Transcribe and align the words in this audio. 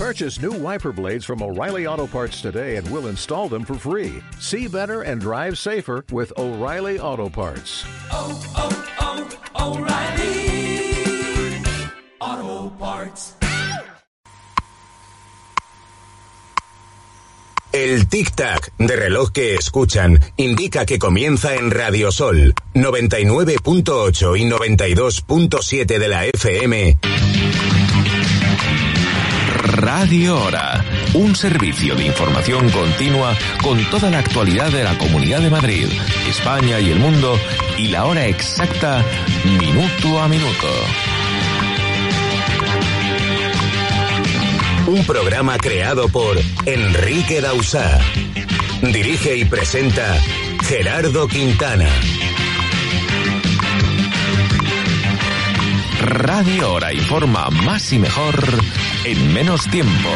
Purchase 0.00 0.40
new 0.40 0.52
wiper 0.52 0.92
blades 0.92 1.26
from 1.26 1.42
O'Reilly 1.42 1.86
Auto 1.86 2.06
Parts 2.06 2.40
today 2.40 2.76
and 2.76 2.90
we'll 2.90 3.08
install 3.08 3.50
them 3.50 3.66
for 3.66 3.74
free. 3.74 4.22
See 4.38 4.66
better 4.66 5.02
and 5.02 5.20
drive 5.20 5.58
safer 5.58 6.06
with 6.10 6.32
O'Reilly 6.38 6.98
Auto 6.98 7.28
Parts. 7.28 7.84
Oh, 8.10 8.42
oh, 8.56 8.70
oh, 9.58 9.76
O'Reilly 9.76 11.60
Auto 12.18 12.70
Parts. 12.78 13.34
El 17.72 18.08
tic-tac 18.08 18.72
de 18.78 18.96
reloj 18.96 19.32
que 19.32 19.54
escuchan 19.54 20.18
indica 20.38 20.86
que 20.86 20.98
comienza 20.98 21.56
en 21.56 21.70
Radio 21.70 22.10
Sol 22.10 22.54
99.8 22.72 24.38
y 24.38 24.44
92.7 24.48 25.98
de 25.98 26.08
la 26.08 26.24
FM. 26.24 26.96
Radio 29.72 30.36
Hora, 30.36 30.84
un 31.14 31.36
servicio 31.36 31.94
de 31.94 32.06
información 32.06 32.68
continua 32.70 33.36
con 33.62 33.82
toda 33.90 34.10
la 34.10 34.18
actualidad 34.18 34.70
de 34.70 34.82
la 34.82 34.98
Comunidad 34.98 35.40
de 35.40 35.50
Madrid, 35.50 35.86
España 36.28 36.80
y 36.80 36.90
el 36.90 36.98
mundo 36.98 37.38
y 37.78 37.88
la 37.88 38.04
hora 38.04 38.26
exacta 38.26 39.04
minuto 39.44 40.20
a 40.20 40.28
minuto. 40.28 40.68
Un 44.88 45.04
programa 45.04 45.56
creado 45.56 46.08
por 46.08 46.36
Enrique 46.66 47.40
Dausá. 47.40 48.00
Dirige 48.82 49.36
y 49.36 49.44
presenta 49.44 50.18
Gerardo 50.64 51.28
Quintana. 51.28 51.88
Radio 56.00 56.72
Hora 56.72 56.92
informa 56.94 57.50
más 57.50 57.92
y 57.92 57.98
mejor 57.98 58.34
en 59.04 59.34
menos 59.34 59.66
tiempo. 59.68 60.08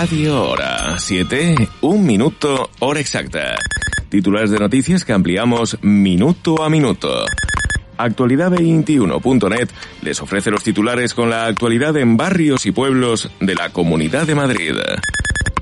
Radio 0.00 0.50
Hora. 0.50 0.96
7, 0.96 1.70
un 1.80 2.06
minuto, 2.06 2.70
hora 2.78 3.00
exacta. 3.00 3.56
Titulares 4.08 4.52
de 4.52 4.60
noticias 4.60 5.04
que 5.04 5.12
ampliamos 5.12 5.76
minuto 5.82 6.62
a 6.62 6.70
minuto. 6.70 7.24
Actualidad21.net 7.96 9.68
les 10.02 10.22
ofrece 10.22 10.52
los 10.52 10.62
titulares 10.62 11.14
con 11.14 11.30
la 11.30 11.46
actualidad 11.46 11.96
en 11.96 12.16
barrios 12.16 12.64
y 12.66 12.70
pueblos 12.70 13.28
de 13.40 13.56
la 13.56 13.70
Comunidad 13.70 14.24
de 14.28 14.36
Madrid. 14.36 14.74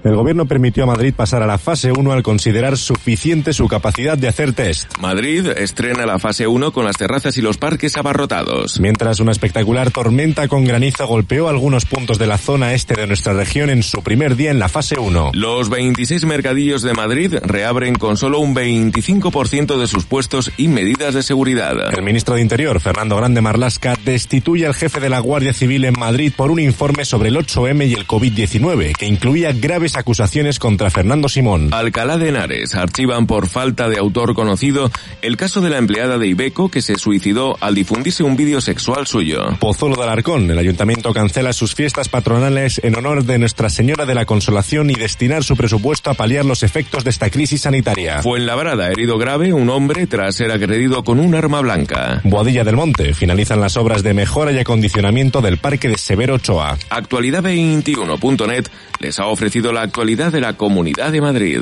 El 0.07 0.15
gobierno 0.15 0.47
permitió 0.47 0.85
a 0.85 0.87
Madrid 0.87 1.12
pasar 1.12 1.43
a 1.43 1.49
la 1.49 1.59
fase 1.59 1.91
1 1.91 2.12
al 2.12 2.22
considerar 2.22 2.78
suficiente 2.78 3.53
su 3.53 3.67
capacidad 3.67 4.17
de 4.17 4.28
hacer 4.28 4.53
test. 4.53 4.97
Madrid 5.00 5.49
estrena 5.49 6.06
la 6.06 6.21
fase 6.21 6.47
1 6.47 6.71
con 6.71 6.84
las 6.84 6.97
terrazas 6.97 7.37
y 7.39 7.43
los 7.43 7.59
parques 7.59 7.97
abarrotados. 7.97 8.78
Mientras 8.78 9.19
una 9.19 9.33
espectacular 9.33 9.91
tormenta 9.91 10.47
con 10.47 10.65
granizo 10.65 11.09
golpeó 11.09 11.49
algunos 11.49 11.87
puntos 11.87 12.21
de 12.21 12.28
la 12.28 12.39
zona 12.39 12.72
este 12.72 12.95
de 12.95 13.09
nuestra 13.09 13.33
región 13.33 13.69
en 13.69 13.83
su 13.83 14.00
primer 14.05 14.37
día 14.37 14.53
en 14.53 14.61
la 14.61 14.69
fase 14.69 14.97
1. 14.97 15.33
Los 15.34 15.71
26 15.71 16.25
mercadillos 16.25 16.83
de 16.83 16.95
Madrid 16.95 17.34
reabren 17.43 17.97
con 17.97 18.16
solo 18.16 18.39
un 18.39 18.55
25% 18.55 19.77
de 19.77 19.89
sus 19.89 20.05
puestos 20.05 20.53
y 20.56 20.69
medidas 20.69 21.15
de 21.15 21.25
seguridad. 21.25 21.75
El 21.93 22.05
ministro 22.05 22.37
de 22.37 22.43
Interior, 22.43 22.78
Fernando 22.78 23.16
Grande 23.16 23.41
Marlasca, 23.41 23.97
destituye 24.05 24.66
al 24.66 24.75
jefe 24.75 25.00
de 25.00 25.09
la 25.09 25.19
Guardia 25.19 25.53
Civil 25.53 25.84
en 25.84 25.99
Madrid 25.99 26.33
por 26.37 26.53
un 26.53 26.61
informe 26.61 27.05
sobre 27.05 27.31
el 27.31 27.37
8M 27.39 27.89
y 27.89 27.95
el 27.95 28.06
COVID-19, 28.06 28.93
que 28.97 29.06
incluía 29.06 29.50
graves 29.50 29.96
acusaciones 29.97 30.59
contra 30.59 30.91
Fernando 30.91 31.29
Simón. 31.29 31.71
Alcalá 31.73 32.19
de 32.19 32.29
Henares 32.29 32.75
archivan 32.75 33.27
por 33.27 33.49
falta 33.49 33.89
de 33.89 33.99
autor 33.99 34.34
conocido 34.34 34.91
el 35.23 35.37
caso 35.37 35.61
de 35.61 35.71
la 35.71 35.79
empleada 35.79 36.19
de 36.19 36.27
Ibeco 36.27 36.71
que 36.71 36.83
se 36.83 36.97
suicidó 36.97 37.57
al 37.61 37.75
difundirse 37.75 38.23
un 38.23 38.37
vídeo 38.37 38.61
sexual 38.61 39.07
suyo. 39.07 39.57
Pozuelo 39.59 39.97
de 39.97 40.03
Alarcón, 40.03 40.51
el 40.51 40.59
ayuntamiento 40.59 41.12
cancela 41.12 41.53
sus 41.53 41.75
fiestas 41.75 42.09
patronales 42.09 42.81
en 42.84 42.97
honor 42.97 43.25
de 43.25 43.39
Nuestra 43.39 43.71
Señora 43.71 44.07
de 44.07 44.15
la 44.15 44.25
Consolación 44.25 44.91
y 44.91 44.95
destinar 44.95 45.45
su 45.45 45.57
presupuesto 45.57 46.11
a 46.11 46.15
paliar 46.15 46.45
los 46.45 46.63
efectos 46.63 47.05
de 47.05 47.11
esta 47.11 47.31
crisis 47.31 47.63
sanitaria. 47.63 48.23
Fuenlabrada, 48.23 48.89
herido 48.91 49.19
grave 49.19 49.53
un 49.53 49.71
hombre 49.71 50.07
tras 50.07 50.37
ser 50.37 50.51
agredido 50.51 51.05
con 51.05 51.21
un 51.21 51.34
arma 51.34 51.61
blanca. 51.61 52.21
Boadilla 52.25 52.65
del 52.65 52.77
Monte, 52.77 53.15
finalizan 53.15 53.61
las 53.61 53.77
obras 53.77 54.03
de 54.03 54.15
mejora 54.15 54.53
y 54.53 54.59
acondicionamiento 54.59 55.41
del 55.41 55.59
Parque 55.59 55.89
de 55.89 55.99
Severo 55.99 56.34
Ochoa. 56.34 56.77
Actualidad21.net 56.91 58.67
les 58.99 59.19
ha 59.19 59.27
ofrecido 59.27 59.73
la 59.73 59.75
actualidad 59.82 60.32
de 60.32 60.41
la 60.41 60.56
Comunidad 60.56 61.12
de 61.12 61.20
Madrid. 61.20 61.60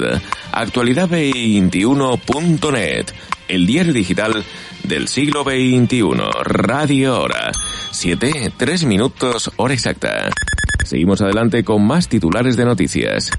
Actualidad21.net, 0.52 3.06
el 3.48 3.66
diario 3.66 3.92
digital 3.92 4.44
del 4.84 5.08
siglo 5.08 5.42
XXI. 5.42 6.02
Radio 6.44 7.20
Hora. 7.20 7.50
7, 7.90 8.52
3 8.56 8.84
minutos, 8.84 9.50
hora 9.56 9.74
exacta. 9.74 10.30
Seguimos 10.84 11.20
adelante 11.20 11.64
con 11.64 11.84
más 11.86 12.08
titulares 12.08 12.56
de 12.56 12.64
noticias. 12.64 13.30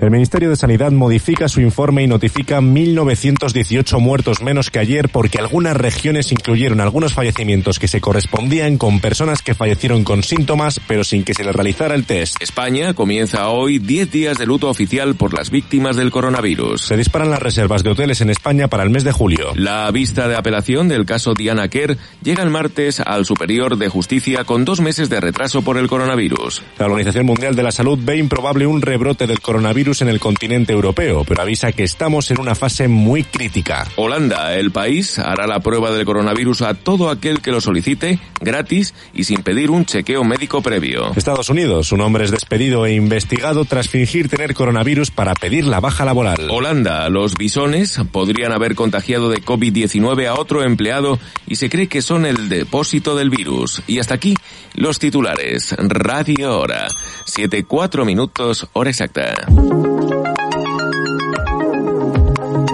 El 0.00 0.12
Ministerio 0.12 0.48
de 0.48 0.54
Sanidad 0.54 0.92
modifica 0.92 1.48
su 1.48 1.60
informe 1.60 2.04
y 2.04 2.06
notifica 2.06 2.60
1.918 2.60 3.98
muertos 3.98 4.40
menos 4.40 4.70
que 4.70 4.78
ayer 4.78 5.08
porque 5.08 5.38
algunas 5.38 5.76
regiones 5.76 6.30
incluyeron 6.30 6.80
algunos 6.80 7.14
fallecimientos 7.14 7.80
que 7.80 7.88
se 7.88 8.00
correspondían 8.00 8.78
con 8.78 9.00
personas 9.00 9.42
que 9.42 9.56
fallecieron 9.56 10.04
con 10.04 10.22
síntomas 10.22 10.80
pero 10.86 11.02
sin 11.02 11.24
que 11.24 11.34
se 11.34 11.42
les 11.42 11.52
realizara 11.52 11.96
el 11.96 12.04
test. 12.04 12.40
España 12.40 12.94
comienza 12.94 13.48
hoy 13.48 13.80
10 13.80 14.12
días 14.12 14.38
de 14.38 14.46
luto 14.46 14.70
oficial 14.70 15.16
por 15.16 15.34
las 15.34 15.50
víctimas 15.50 15.96
del 15.96 16.12
coronavirus. 16.12 16.80
Se 16.80 16.96
disparan 16.96 17.30
las 17.30 17.42
reservas 17.42 17.82
de 17.82 17.90
hoteles 17.90 18.20
en 18.20 18.30
España 18.30 18.68
para 18.68 18.84
el 18.84 18.90
mes 18.90 19.02
de 19.02 19.10
julio. 19.10 19.50
La 19.56 19.90
vista 19.90 20.28
de 20.28 20.36
apelación 20.36 20.86
del 20.86 21.06
caso 21.06 21.34
Diana 21.34 21.66
Kerr 21.66 21.98
llega 22.22 22.44
el 22.44 22.50
martes 22.50 23.00
al 23.00 23.26
Superior 23.26 23.76
de 23.76 23.88
Justicia 23.88 24.44
con 24.44 24.64
dos 24.64 24.80
meses 24.80 25.10
de 25.10 25.20
retraso 25.20 25.62
por 25.62 25.76
el 25.76 25.88
coronavirus. 25.88 26.62
La 26.78 26.86
Organización 26.86 27.26
Mundial 27.26 27.56
de 27.56 27.64
la 27.64 27.72
Salud 27.72 27.98
ve 28.00 28.16
improbable 28.16 28.64
un 28.64 28.80
rebrote 28.80 29.26
del 29.26 29.40
coronavirus 29.40 29.87
en 29.88 30.08
el 30.08 30.20
continente 30.20 30.74
europeo, 30.74 31.24
pero 31.24 31.40
avisa 31.40 31.72
que 31.72 31.82
estamos 31.82 32.30
en 32.30 32.40
una 32.40 32.54
fase 32.54 32.88
muy 32.88 33.24
crítica. 33.24 33.86
Holanda, 33.96 34.54
el 34.54 34.70
país, 34.70 35.18
hará 35.18 35.46
la 35.46 35.60
prueba 35.60 35.90
del 35.90 36.04
coronavirus 36.04 36.62
a 36.62 36.74
todo 36.74 37.08
aquel 37.08 37.40
que 37.40 37.50
lo 37.50 37.62
solicite, 37.62 38.18
gratis 38.40 38.94
y 39.14 39.24
sin 39.24 39.42
pedir 39.42 39.70
un 39.70 39.86
chequeo 39.86 40.24
médico 40.24 40.60
previo. 40.60 41.12
Estados 41.16 41.48
Unidos, 41.48 41.90
un 41.92 42.02
hombre 42.02 42.24
es 42.24 42.30
despedido 42.30 42.84
e 42.84 42.92
investigado 42.92 43.64
tras 43.64 43.88
fingir 43.88 44.28
tener 44.28 44.52
coronavirus 44.52 45.10
para 45.10 45.34
pedir 45.34 45.64
la 45.64 45.80
baja 45.80 46.04
laboral. 46.04 46.48
Holanda, 46.50 47.08
los 47.08 47.34
bisones 47.34 47.98
podrían 48.12 48.52
haber 48.52 48.74
contagiado 48.74 49.30
de 49.30 49.42
COVID-19 49.42 50.26
a 50.26 50.34
otro 50.34 50.62
empleado 50.62 51.18
y 51.46 51.56
se 51.56 51.70
cree 51.70 51.88
que 51.88 52.02
son 52.02 52.26
el 52.26 52.50
depósito 52.50 53.16
del 53.16 53.30
virus. 53.30 53.82
Y 53.86 54.00
hasta 54.00 54.14
aquí 54.14 54.34
los 54.78 54.98
titulares. 54.98 55.74
Radio 55.78 56.58
Hora. 56.58 56.86
7-4 57.26 58.04
minutos, 58.04 58.66
hora 58.72 58.90
exacta. 58.90 59.34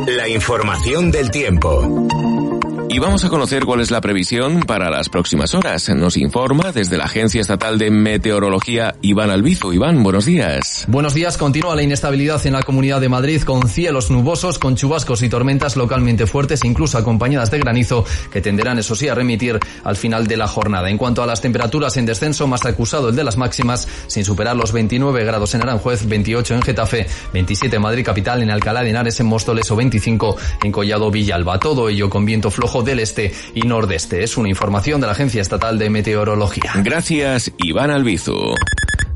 La 0.07 0.29
información 0.29 1.11
del 1.11 1.31
tiempo. 1.31 2.07
Y 2.95 3.01
vamos 3.01 3.25
a 3.25 3.29
conocer 3.29 3.65
cuál 3.65 3.81
es 3.81 3.91
la 3.91 4.01
previsión 4.01 4.61
para 4.61 4.89
las 4.89 5.09
próximas 5.09 5.53
horas. 5.53 5.89
Nos 5.89 6.17
informa 6.17 6.71
desde 6.71 6.97
la 6.97 7.07
Agencia 7.07 7.41
Estatal 7.41 7.77
de 7.77 7.91
Meteorología 7.91 8.95
Iván 9.03 9.31
Albizu. 9.31 9.73
Iván, 9.73 10.05
buenos 10.05 10.27
días. 10.27 10.85
Buenos 10.87 11.13
días. 11.13 11.37
Continúa 11.37 11.75
la 11.75 11.83
inestabilidad 11.83 12.47
en 12.47 12.53
la 12.53 12.63
Comunidad 12.63 13.01
de 13.01 13.09
Madrid 13.09 13.43
con 13.43 13.69
cielos 13.69 14.13
nubosos, 14.13 14.61
con 14.61 14.77
chubascos 14.77 15.25
y 15.25 15.29
tormentas 15.29 15.75
localmente 15.75 16.29
fuertes, 16.29 16.65
incluso 16.65 16.97
acompañadas 16.97 17.51
de 17.51 17.59
granizo, 17.59 18.05
que 18.31 18.41
tenderán, 18.41 18.79
eso 18.79 18.95
sí, 18.95 19.09
a 19.09 19.15
remitir 19.17 19.59
al 19.83 19.97
final 19.97 20.29
de 20.29 20.37
la 20.37 20.47
jornada. 20.47 20.89
En 20.89 20.97
cuanto 20.97 21.21
a 21.21 21.27
las 21.27 21.41
temperaturas 21.41 21.97
en 21.97 22.07
descenso, 22.07 22.47
más 22.47 22.65
acusado 22.65 23.09
el 23.09 23.17
de 23.17 23.25
las 23.25 23.37
máximas, 23.37 23.89
sin 24.07 24.25
superar 24.25 24.55
los 24.55 24.71
29 24.71 25.25
grados 25.25 25.53
en 25.57 25.63
Aranjuez, 25.63 26.07
28 26.07 26.55
en 26.55 26.63
Getafe, 26.63 27.09
27 27.33 27.75
en 27.75 27.83
Madrid 27.83 28.05
capital, 28.05 28.41
en 28.41 28.53
Alcalá 28.53 28.85
de 28.85 28.91
Henares, 28.91 29.19
en 29.19 29.27
Móstoles 29.27 29.69
o 29.73 29.75
25 29.75 30.37
en 30.63 30.71
Collado 30.71 31.11
Villalba. 31.11 31.59
Todo 31.59 31.89
ello 31.89 32.09
con 32.09 32.25
viento 32.25 32.53
flojo 32.53 32.84
del 32.85 33.01
este 33.01 33.33
y 33.55 33.63
nordeste. 33.63 34.23
Es 34.23 34.37
una 34.37 34.49
información 34.49 35.01
de 35.01 35.07
la 35.07 35.13
Agencia 35.13 35.43
Estatal 35.43 35.79
de 35.79 35.91
Meteorología. 35.91 36.73
Gracias, 36.77 37.53
Iván 37.59 37.91
Albizu. 37.91 38.55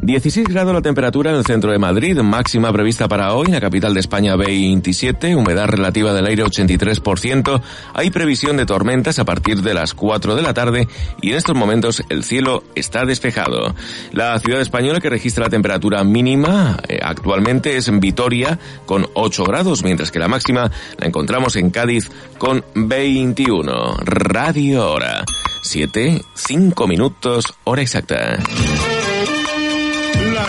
16 0.01 0.47
grados 0.49 0.73
la 0.73 0.81
temperatura 0.81 1.31
en 1.31 1.37
el 1.37 1.45
centro 1.45 1.73
de 1.73 1.79
Madrid, 1.79 2.17
máxima 2.19 2.73
prevista 2.73 3.09
para 3.09 3.35
hoy, 3.35 3.47
en 3.49 3.55
la 3.55 3.61
capital 3.61 3.95
de 3.95 4.01
España 4.01 4.37
27, 4.37 5.35
humedad 5.35 5.67
relativa 5.67 6.13
del 6.13 6.27
aire 6.27 6.45
83%, 6.45 7.61
hay 7.95 8.11
previsión 8.11 8.57
de 8.57 8.65
tormentas 8.65 9.19
a 9.19 9.25
partir 9.25 9.61
de 9.61 9.75
las 9.75 9.95
4 9.95 10.37
de 10.37 10.43
la 10.43 10.55
tarde 10.55 10.87
y 11.21 11.31
en 11.31 11.37
estos 11.37 11.57
momentos 11.57 12.05
el 12.11 12.23
cielo 12.23 12.63
está 12.77 13.05
despejado. 13.05 13.75
La 14.13 14.39
ciudad 14.39 14.61
española 14.61 15.01
que 15.01 15.11
registra 15.11 15.45
la 15.45 15.51
temperatura 15.51 16.05
mínima 16.05 16.79
eh, 16.89 17.01
actualmente 17.03 17.77
es 17.77 17.89
en 17.89 17.99
Vitoria 17.99 18.59
con 18.87 19.07
8 19.15 19.45
grados, 19.45 19.83
mientras 19.83 20.13
que 20.13 20.21
la 20.21 20.29
máxima 20.29 20.71
la 20.97 21.07
encontramos 21.07 21.57
en 21.57 21.71
Cádiz 21.71 22.09
con 22.39 22.65
21. 22.75 23.97
Radio 24.05 24.93
Hora. 24.93 25.25
7, 25.63 26.23
5 26.35 26.87
minutos, 26.87 27.53
hora 27.65 27.83
exacta. 27.83 28.39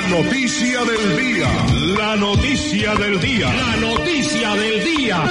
La 0.10 0.16
noticia 0.16 0.84
del 0.86 1.18
día. 1.18 1.48
La 1.96 2.16
noticia 2.16 2.96
del 2.96 3.20
día. 3.20 3.54
La 3.54 3.76
noticia 3.78 4.56
del 4.56 4.84
día. 4.84 5.24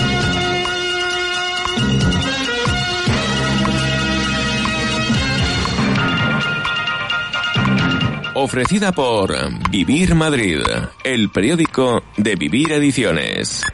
Ofrecida 8.35 8.93
por 8.93 9.35
Vivir 9.69 10.15
Madrid, 10.15 10.61
el 11.03 11.29
periódico 11.31 12.05
de 12.17 12.37
Vivir 12.37 12.71
Ediciones. 12.71 13.65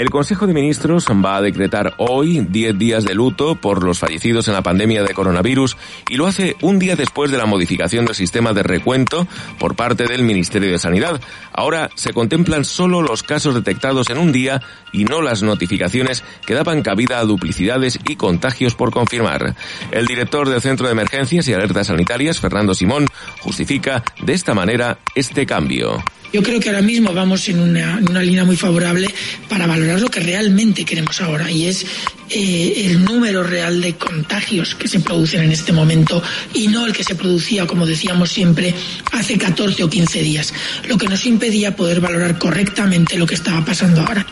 El 0.00 0.08
Consejo 0.08 0.46
de 0.46 0.54
Ministros 0.54 1.04
va 1.04 1.36
a 1.36 1.42
decretar 1.42 1.92
hoy 1.98 2.40
10 2.40 2.78
días 2.78 3.04
de 3.04 3.14
luto 3.14 3.56
por 3.56 3.84
los 3.84 3.98
fallecidos 3.98 4.48
en 4.48 4.54
la 4.54 4.62
pandemia 4.62 5.02
de 5.02 5.12
coronavirus 5.12 5.76
y 6.08 6.16
lo 6.16 6.26
hace 6.26 6.56
un 6.62 6.78
día 6.78 6.96
después 6.96 7.30
de 7.30 7.36
la 7.36 7.44
modificación 7.44 8.06
del 8.06 8.14
sistema 8.14 8.54
de 8.54 8.62
recuento 8.62 9.28
por 9.58 9.76
parte 9.76 10.06
del 10.06 10.22
Ministerio 10.22 10.70
de 10.70 10.78
Sanidad. 10.78 11.20
Ahora 11.52 11.90
se 11.96 12.14
contemplan 12.14 12.64
solo 12.64 13.02
los 13.02 13.22
casos 13.22 13.54
detectados 13.54 14.08
en 14.08 14.16
un 14.16 14.32
día 14.32 14.62
y 14.90 15.04
no 15.04 15.20
las 15.20 15.42
notificaciones 15.42 16.24
que 16.46 16.54
daban 16.54 16.80
cabida 16.80 17.18
a 17.18 17.26
duplicidades 17.26 17.98
y 18.08 18.16
contagios 18.16 18.74
por 18.74 18.92
confirmar. 18.92 19.54
El 19.90 20.06
director 20.06 20.48
del 20.48 20.62
Centro 20.62 20.86
de 20.86 20.92
Emergencias 20.92 21.46
y 21.46 21.52
Alertas 21.52 21.88
Sanitarias, 21.88 22.40
Fernando 22.40 22.72
Simón, 22.72 23.04
justifica 23.40 24.02
de 24.22 24.32
esta 24.32 24.54
manera 24.54 24.96
este 25.14 25.44
cambio. 25.44 26.02
Yo 26.32 26.42
creo 26.42 26.60
que 26.60 26.68
ahora 26.68 26.82
mismo 26.82 27.12
vamos 27.12 27.48
en 27.48 27.60
una, 27.60 27.98
línea 28.22 28.44
muy 28.44 28.56
favorable 28.56 29.08
para 29.48 29.66
valorar 29.66 30.00
lo 30.00 30.08
que 30.08 30.20
realmente 30.20 30.84
queremos 30.84 31.20
ahora 31.20 31.50
y 31.50 31.66
es 31.66 31.84
eh, 32.28 32.86
el 32.86 33.04
número 33.04 33.42
real 33.42 33.80
de 33.80 33.96
contagios 33.96 34.74
que 34.76 34.86
se 34.86 35.00
producen 35.00 35.42
en 35.42 35.52
este 35.52 35.72
momento 35.72 36.22
y 36.54 36.68
no 36.68 36.86
el 36.86 36.92
que 36.92 37.02
se 37.02 37.16
producía, 37.16 37.66
como 37.66 37.86
decíamos 37.86 38.30
siempre, 38.30 38.74
hace 39.12 39.38
14 39.38 39.82
o 39.82 39.90
15 39.90 40.22
días, 40.22 40.54
lo 40.88 40.96
que 40.96 41.08
nos 41.08 41.26
impedía 41.26 41.74
poder 41.74 42.00
valorar 42.00 42.38
correctamente 42.38 43.18
lo 43.18 43.26
que 43.26 43.34
estaba 43.34 43.64
pasando 43.64 44.02
ahora. 44.02 44.24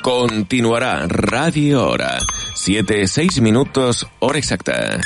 Continuará 0.00 1.06
Radio 1.06 1.86
Hora. 1.86 2.18
7, 2.54 3.06
6 3.06 3.40
minutos, 3.40 4.06
hora 4.20 4.38
exacta. 4.38 5.00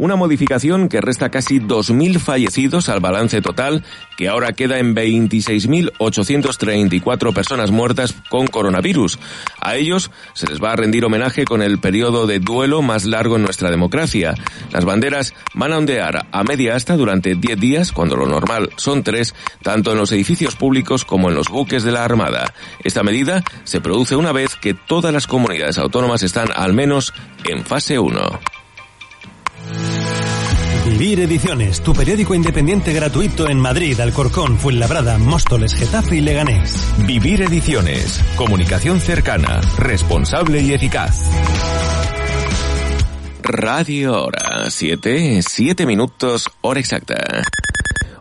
Una 0.00 0.16
modificación 0.16 0.88
que 0.88 1.00
resta 1.02 1.28
casi 1.28 1.60
2.000 1.60 2.18
fallecidos 2.20 2.88
al 2.88 3.00
balance 3.00 3.42
total, 3.42 3.84
que 4.16 4.28
ahora 4.28 4.54
queda 4.54 4.78
en 4.78 4.96
26.834 4.96 7.34
personas 7.34 7.70
muertas 7.70 8.14
con 8.30 8.46
coronavirus. 8.46 9.18
A 9.60 9.76
ellos 9.76 10.10
se 10.32 10.46
les 10.46 10.58
va 10.58 10.72
a 10.72 10.76
rendir 10.76 11.04
homenaje 11.04 11.44
con 11.44 11.60
el 11.60 11.80
periodo 11.80 12.26
de 12.26 12.38
duelo 12.38 12.80
más 12.80 13.04
largo 13.04 13.36
en 13.36 13.42
nuestra 13.42 13.70
democracia. 13.70 14.32
Las 14.72 14.86
banderas 14.86 15.34
van 15.52 15.74
a 15.74 15.76
ondear 15.76 16.28
a 16.32 16.44
media 16.44 16.76
asta 16.76 16.96
durante 16.96 17.34
10 17.34 17.60
días, 17.60 17.92
cuando 17.92 18.16
lo 18.16 18.26
normal 18.26 18.70
son 18.76 19.02
3, 19.02 19.34
tanto 19.62 19.92
en 19.92 19.98
los 19.98 20.12
edificios 20.12 20.56
públicos 20.56 21.04
como 21.04 21.28
en 21.28 21.34
los 21.34 21.50
buques 21.50 21.82
de 21.82 21.92
la 21.92 22.06
Armada. 22.06 22.54
Esta 22.82 23.02
medida 23.02 23.44
se 23.64 23.82
produce 23.82 24.16
una 24.16 24.32
vez 24.32 24.56
que 24.56 24.72
todas 24.72 25.12
las 25.12 25.26
comunidades 25.26 25.76
autónomas 25.76 26.22
están 26.22 26.48
al 26.56 26.72
menos 26.72 27.12
en 27.44 27.66
fase 27.66 27.98
1. 27.98 28.40
Vivir 31.00 31.20
Ediciones, 31.20 31.80
tu 31.80 31.94
periódico 31.94 32.34
independiente 32.34 32.92
gratuito 32.92 33.48
en 33.48 33.58
Madrid, 33.58 33.98
Alcorcón, 34.00 34.58
Fuenlabrada, 34.58 35.16
Móstoles, 35.16 35.74
Getafe 35.74 36.16
y 36.16 36.20
Leganés. 36.20 36.76
Vivir 37.06 37.40
Ediciones, 37.40 38.22
comunicación 38.36 39.00
cercana, 39.00 39.62
responsable 39.78 40.60
y 40.60 40.74
eficaz. 40.74 41.30
Radio 43.42 44.24
Hora, 44.24 44.68
7, 44.68 45.40
7 45.40 45.86
minutos, 45.86 46.50
hora 46.60 46.80
exacta. 46.80 47.44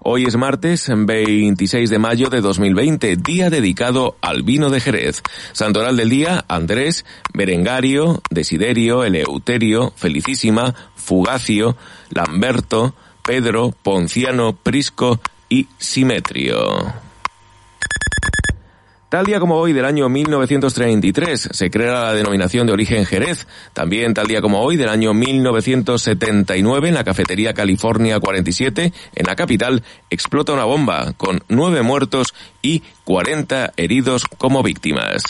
Hoy 0.01 0.23
es 0.23 0.37
martes 0.37 0.89
26 0.89 1.89
de 1.89 1.99
mayo 1.99 2.29
de 2.29 2.39
2020, 2.39 3.17
día 3.17 3.49
dedicado 3.49 4.15
al 4.21 4.43
vino 4.43 4.69
de 4.69 4.79
Jerez. 4.79 5.21
Santoral 5.51 5.97
del 5.97 6.09
día, 6.09 6.45
Andrés, 6.47 7.05
Berengario, 7.33 8.21
Desiderio, 8.29 9.03
Eleuterio, 9.03 9.91
Felicísima, 9.97 10.73
Fugacio, 11.09 11.75
Lamberto, 12.11 12.93
Pedro, 13.25 13.73
Ponciano, 13.81 14.55
Prisco 14.55 15.19
y 15.49 15.67
Simetrio. 15.79 16.93
Tal 19.09 19.25
día 19.25 19.39
como 19.39 19.55
hoy 19.55 19.73
del 19.73 19.85
año 19.85 20.07
1933 20.07 21.49
se 21.51 21.71
crea 21.71 21.93
la 21.93 22.13
denominación 22.13 22.67
de 22.67 22.73
origen 22.73 23.07
Jerez. 23.07 23.47
También 23.73 24.13
tal 24.13 24.27
día 24.27 24.39
como 24.39 24.61
hoy 24.61 24.77
del 24.77 24.87
año 24.87 25.15
1979 25.15 26.89
en 26.89 26.93
la 26.93 27.03
cafetería 27.03 27.55
California 27.55 28.19
47 28.19 28.93
en 29.15 29.25
la 29.25 29.35
capital 29.35 29.81
explota 30.11 30.53
una 30.53 30.65
bomba 30.65 31.13
con 31.17 31.41
nueve 31.47 31.81
muertos 31.81 32.35
y 32.61 32.83
40 33.05 33.73
heridos 33.77 34.25
como 34.37 34.61
víctimas. 34.61 35.23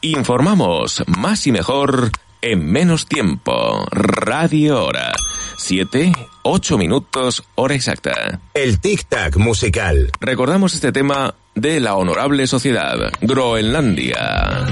Informamos 0.00 1.04
más 1.06 1.46
y 1.46 1.52
mejor 1.52 2.10
en 2.42 2.70
menos 2.70 3.06
tiempo. 3.06 3.86
Radio 3.90 4.84
Hora. 4.84 5.12
Siete, 5.56 6.12
ocho 6.42 6.78
minutos, 6.78 7.44
hora 7.54 7.74
exacta. 7.74 8.40
El 8.54 8.80
tic-tac 8.80 9.36
musical. 9.36 10.12
Recordamos 10.20 10.74
este 10.74 10.92
tema 10.92 11.34
de 11.54 11.80
la 11.80 11.96
Honorable 11.96 12.46
Sociedad, 12.46 12.96
Groenlandia. 13.20 14.66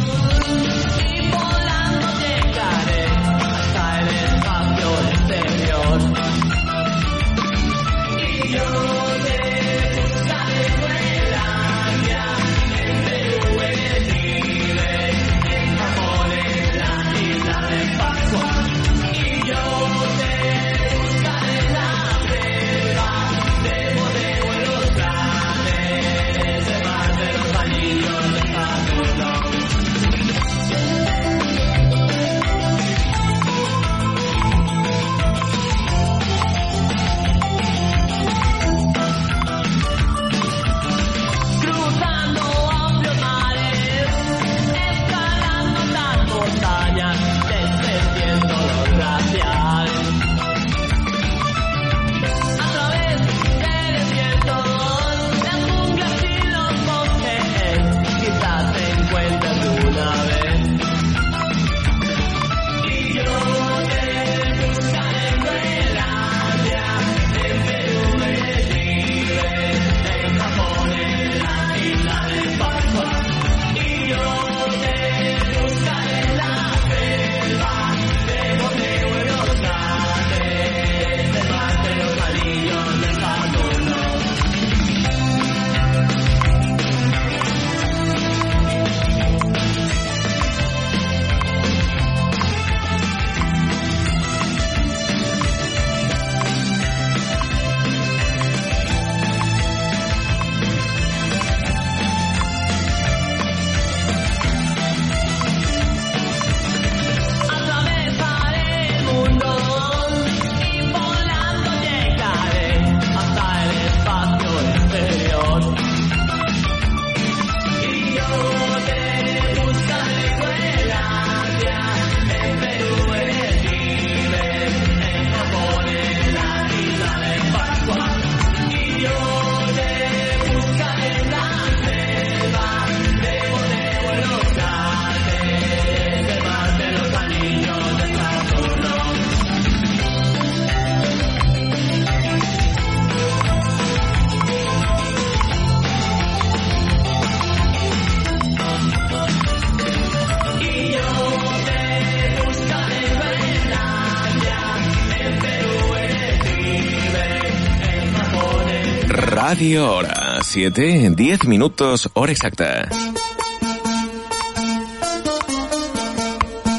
Radio 159.57 159.91
Hora, 159.91 160.39
7, 160.43 161.13
10 161.17 161.45
minutos, 161.47 162.11
hora 162.13 162.31
exacta. 162.31 162.91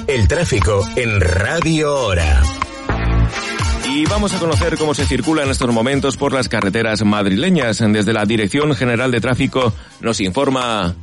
El 0.05 0.27
tráfico 0.27 0.88
en 0.96 1.19
Radio 1.19 1.96
Hora. 1.96 2.43
Y 3.89 4.05
vamos 4.05 4.36
a 4.36 4.38
conocer 4.38 4.77
cómo 4.77 4.93
se 4.93 5.07
circula 5.07 5.41
en 5.41 5.50
estos 5.50 5.74
momentos 5.74 6.17
por 6.17 6.34
las 6.34 6.50
carreteras 6.50 7.03
madrileñas. 7.03 7.79
Desde 7.79 8.13
la 8.13 8.25
Dirección 8.25 8.75
General 8.75 9.10
de 9.10 9.22
Tráfico 9.22 9.74
nos 10.01 10.19
informa 10.22 10.93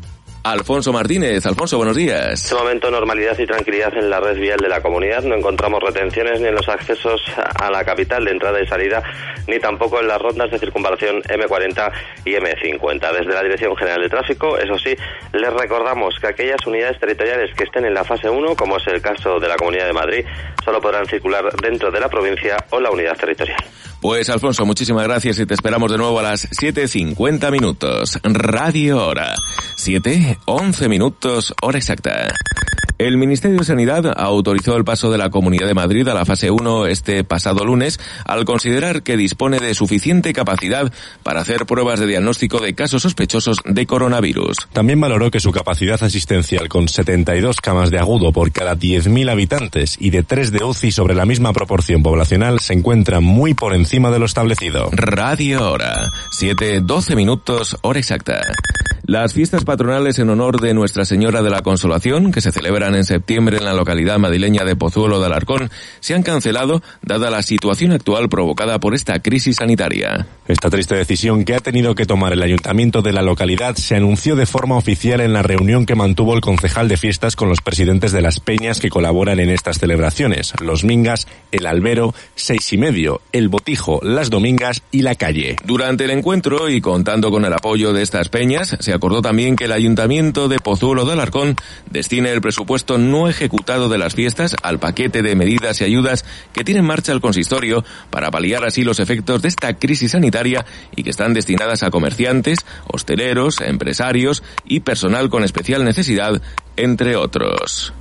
Alfonso 0.44 0.92
Martínez. 0.92 1.46
Alfonso, 1.46 1.78
buenos 1.78 1.96
días. 1.96 2.26
En 2.26 2.32
este 2.32 2.54
momento, 2.54 2.90
normalidad 2.90 3.38
y 3.38 3.46
tranquilidad 3.46 3.96
en 3.96 4.10
la 4.10 4.20
red 4.20 4.38
vial 4.38 4.58
de 4.58 4.68
la 4.68 4.82
comunidad. 4.82 5.22
No 5.22 5.34
encontramos 5.34 5.82
retenciones 5.82 6.38
ni 6.38 6.48
en 6.48 6.54
los 6.54 6.68
accesos 6.68 7.22
a 7.34 7.70
la 7.70 7.82
capital 7.82 8.26
de 8.26 8.32
entrada 8.32 8.60
y 8.62 8.66
salida, 8.66 9.02
ni 9.48 9.58
tampoco 9.58 10.00
en 10.00 10.06
las 10.06 10.20
rondas 10.20 10.50
de 10.50 10.58
circunvalación 10.58 11.22
M40 11.22 11.92
y 12.26 12.32
M50. 12.32 13.12
Desde 13.18 13.32
la 13.32 13.42
Dirección 13.42 13.74
General 13.74 14.02
de 14.02 14.08
Tráfico, 14.10 14.58
eso 14.58 14.78
sí, 14.78 14.94
les 15.32 15.52
recordamos 15.54 16.14
que 16.20 16.26
aquellas 16.26 16.66
unidades 16.66 17.00
territoriales 17.00 17.54
que 17.56 17.64
estén 17.64 17.86
en 17.86 17.94
la 17.94 18.04
fase 18.04 18.28
1, 18.28 18.54
como 18.54 18.76
es 18.76 18.86
el 18.88 19.00
caso 19.00 19.40
de 19.40 19.48
la 19.48 19.56
Comunidad 19.56 19.86
de 19.86 19.94
Madrid, 19.94 20.26
solo 20.62 20.78
podrán 20.78 21.06
circular 21.06 21.44
dentro 21.62 21.90
de 21.90 22.00
la 22.00 22.10
provincia 22.10 22.58
o 22.68 22.78
la 22.80 22.90
unidad 22.90 23.16
territorial. 23.16 23.64
Pues 24.04 24.28
Alfonso, 24.28 24.66
muchísimas 24.66 25.04
gracias 25.04 25.38
y 25.38 25.46
te 25.46 25.54
esperamos 25.54 25.90
de 25.90 25.96
nuevo 25.96 26.18
a 26.18 26.22
las 26.22 26.50
7.50 26.50 27.50
minutos. 27.50 28.18
Radio 28.22 29.02
Hora. 29.02 29.34
7, 29.76 30.33
11 30.44 30.88
minutos, 30.88 31.54
hora 31.62 31.78
exacta. 31.78 32.32
El 32.96 33.16
Ministerio 33.18 33.58
de 33.58 33.64
Sanidad 33.64 34.14
autorizó 34.16 34.76
el 34.76 34.84
paso 34.84 35.10
de 35.10 35.18
la 35.18 35.28
Comunidad 35.28 35.66
de 35.66 35.74
Madrid 35.74 36.06
a 36.06 36.14
la 36.14 36.24
fase 36.24 36.52
1 36.52 36.86
este 36.86 37.24
pasado 37.24 37.64
lunes 37.64 37.98
al 38.24 38.44
considerar 38.44 39.02
que 39.02 39.16
dispone 39.16 39.58
de 39.58 39.74
suficiente 39.74 40.32
capacidad 40.32 40.92
para 41.24 41.40
hacer 41.40 41.66
pruebas 41.66 41.98
de 41.98 42.06
diagnóstico 42.06 42.60
de 42.60 42.74
casos 42.74 43.02
sospechosos 43.02 43.58
de 43.64 43.86
coronavirus. 43.86 44.68
También 44.72 45.00
valoró 45.00 45.32
que 45.32 45.40
su 45.40 45.50
capacidad 45.50 46.00
asistencial 46.04 46.68
con 46.68 46.86
72 46.86 47.60
camas 47.60 47.90
de 47.90 47.98
agudo 47.98 48.30
por 48.30 48.52
cada 48.52 48.76
10.000 48.76 49.28
habitantes 49.28 49.96
y 49.98 50.10
de 50.10 50.22
3 50.22 50.52
de 50.52 50.62
UCI 50.62 50.92
sobre 50.92 51.16
la 51.16 51.26
misma 51.26 51.52
proporción 51.52 52.00
poblacional 52.04 52.60
se 52.60 52.74
encuentra 52.74 53.18
muy 53.18 53.54
por 53.54 53.74
encima 53.74 54.12
de 54.12 54.20
lo 54.20 54.26
establecido. 54.26 54.90
Radio 54.92 55.72
Hora, 55.72 55.96
7, 56.30 56.80
12 56.80 57.16
minutos, 57.16 57.76
hora 57.82 57.98
exacta. 57.98 58.40
Las 59.06 59.34
fiestas 59.34 59.64
patronales 59.66 60.18
en 60.18 60.30
honor 60.30 60.62
de 60.62 60.72
Nuestra 60.72 61.04
Señora 61.04 61.42
de 61.42 61.50
la 61.50 61.60
Consolación, 61.60 62.32
que 62.32 62.40
se 62.40 62.52
celebran 62.52 62.94
en 62.94 63.04
septiembre 63.04 63.58
en 63.58 63.66
la 63.66 63.74
localidad 63.74 64.18
madrileña 64.18 64.64
de 64.64 64.76
Pozuelo 64.76 65.20
de 65.20 65.26
Alarcón, 65.26 65.68
se 66.00 66.14
han 66.14 66.22
cancelado 66.22 66.82
dada 67.02 67.28
la 67.28 67.42
situación 67.42 67.92
actual 67.92 68.30
provocada 68.30 68.80
por 68.80 68.94
esta 68.94 69.20
crisis 69.20 69.56
sanitaria. 69.56 70.26
Esta 70.48 70.70
triste 70.70 70.94
decisión 70.94 71.44
que 71.44 71.54
ha 71.54 71.60
tenido 71.60 71.94
que 71.94 72.06
tomar 72.06 72.32
el 72.32 72.42
ayuntamiento 72.42 73.02
de 73.02 73.12
la 73.12 73.20
localidad 73.20 73.76
se 73.76 73.94
anunció 73.94 74.36
de 74.36 74.46
forma 74.46 74.78
oficial 74.78 75.20
en 75.20 75.34
la 75.34 75.42
reunión 75.42 75.84
que 75.84 75.94
mantuvo 75.94 76.34
el 76.34 76.40
concejal 76.40 76.88
de 76.88 76.96
fiestas 76.96 77.36
con 77.36 77.50
los 77.50 77.60
presidentes 77.60 78.10
de 78.10 78.22
las 78.22 78.40
peñas 78.40 78.80
que 78.80 78.88
colaboran 78.88 79.38
en 79.38 79.50
estas 79.50 79.80
celebraciones, 79.80 80.54
los 80.62 80.82
Mingas, 80.82 81.26
el 81.52 81.66
Albero, 81.66 82.14
Seis 82.36 82.72
y 82.72 82.78
Medio, 82.78 83.20
el 83.32 83.50
Botijo, 83.50 84.00
las 84.02 84.30
Domingas 84.30 84.82
y 84.90 85.02
la 85.02 85.14
Calle. 85.14 85.56
Durante 85.62 86.04
el 86.04 86.10
encuentro 86.10 86.70
y 86.70 86.80
contando 86.80 87.30
con 87.30 87.44
el 87.44 87.52
apoyo 87.52 87.92
de 87.92 88.02
estas 88.02 88.30
peñas, 88.30 88.78
se 88.80 88.93
acordó 88.94 89.22
también 89.22 89.56
que 89.56 89.64
el 89.64 89.72
Ayuntamiento 89.72 90.48
de 90.48 90.58
Pozuelo 90.58 91.04
de 91.04 91.12
Alarcón 91.12 91.56
destine 91.90 92.30
el 92.30 92.40
presupuesto 92.40 92.98
no 92.98 93.28
ejecutado 93.28 93.88
de 93.88 93.98
las 93.98 94.14
fiestas 94.14 94.56
al 94.62 94.78
paquete 94.78 95.22
de 95.22 95.34
medidas 95.34 95.80
y 95.80 95.84
ayudas 95.84 96.24
que 96.52 96.64
tiene 96.64 96.80
en 96.80 96.86
marcha 96.86 97.12
el 97.12 97.20
consistorio 97.20 97.84
para 98.10 98.30
paliar 98.30 98.64
así 98.64 98.84
los 98.84 99.00
efectos 99.00 99.42
de 99.42 99.48
esta 99.48 99.74
crisis 99.74 100.12
sanitaria 100.12 100.64
y 100.94 101.02
que 101.02 101.10
están 101.10 101.34
destinadas 101.34 101.82
a 101.82 101.90
comerciantes, 101.90 102.58
hosteleros, 102.86 103.60
empresarios 103.60 104.42
y 104.64 104.80
personal 104.80 105.28
con 105.30 105.44
especial 105.44 105.84
necesidad, 105.84 106.40
entre 106.76 107.16
otros. 107.16 107.92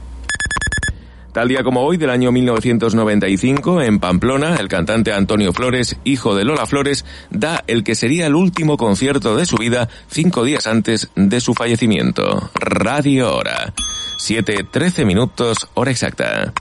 Tal 1.34 1.48
día 1.48 1.64
como 1.64 1.82
hoy, 1.82 1.98
del 1.98 2.12
año 2.12 2.32
1995, 2.32 3.82
en 3.82 3.98
Pamplona, 4.00 4.58
el 4.58 4.68
cantante 4.68 5.14
Antonio 5.14 5.52
Flores, 5.52 5.98
hijo 6.04 6.36
de 6.36 6.46
Lola 6.46 6.68
Flores, 6.68 7.06
da 7.32 7.64
el 7.66 7.84
que 7.84 7.96
sería 7.96 8.28
el 8.28 8.36
último 8.36 8.78
concierto 8.78 9.36
de 9.36 9.48
su 9.48 9.58
vida 9.58 9.90
cinco 10.08 10.44
días 10.44 10.68
antes 10.68 11.10
de 11.16 11.42
su 11.42 11.56
fallecimiento. 11.56 12.52
Radio 12.54 13.36
Hora. 13.36 13.74
7.13 14.20 15.06
minutos, 15.06 15.68
hora 15.74 15.90
exacta. 15.90 16.54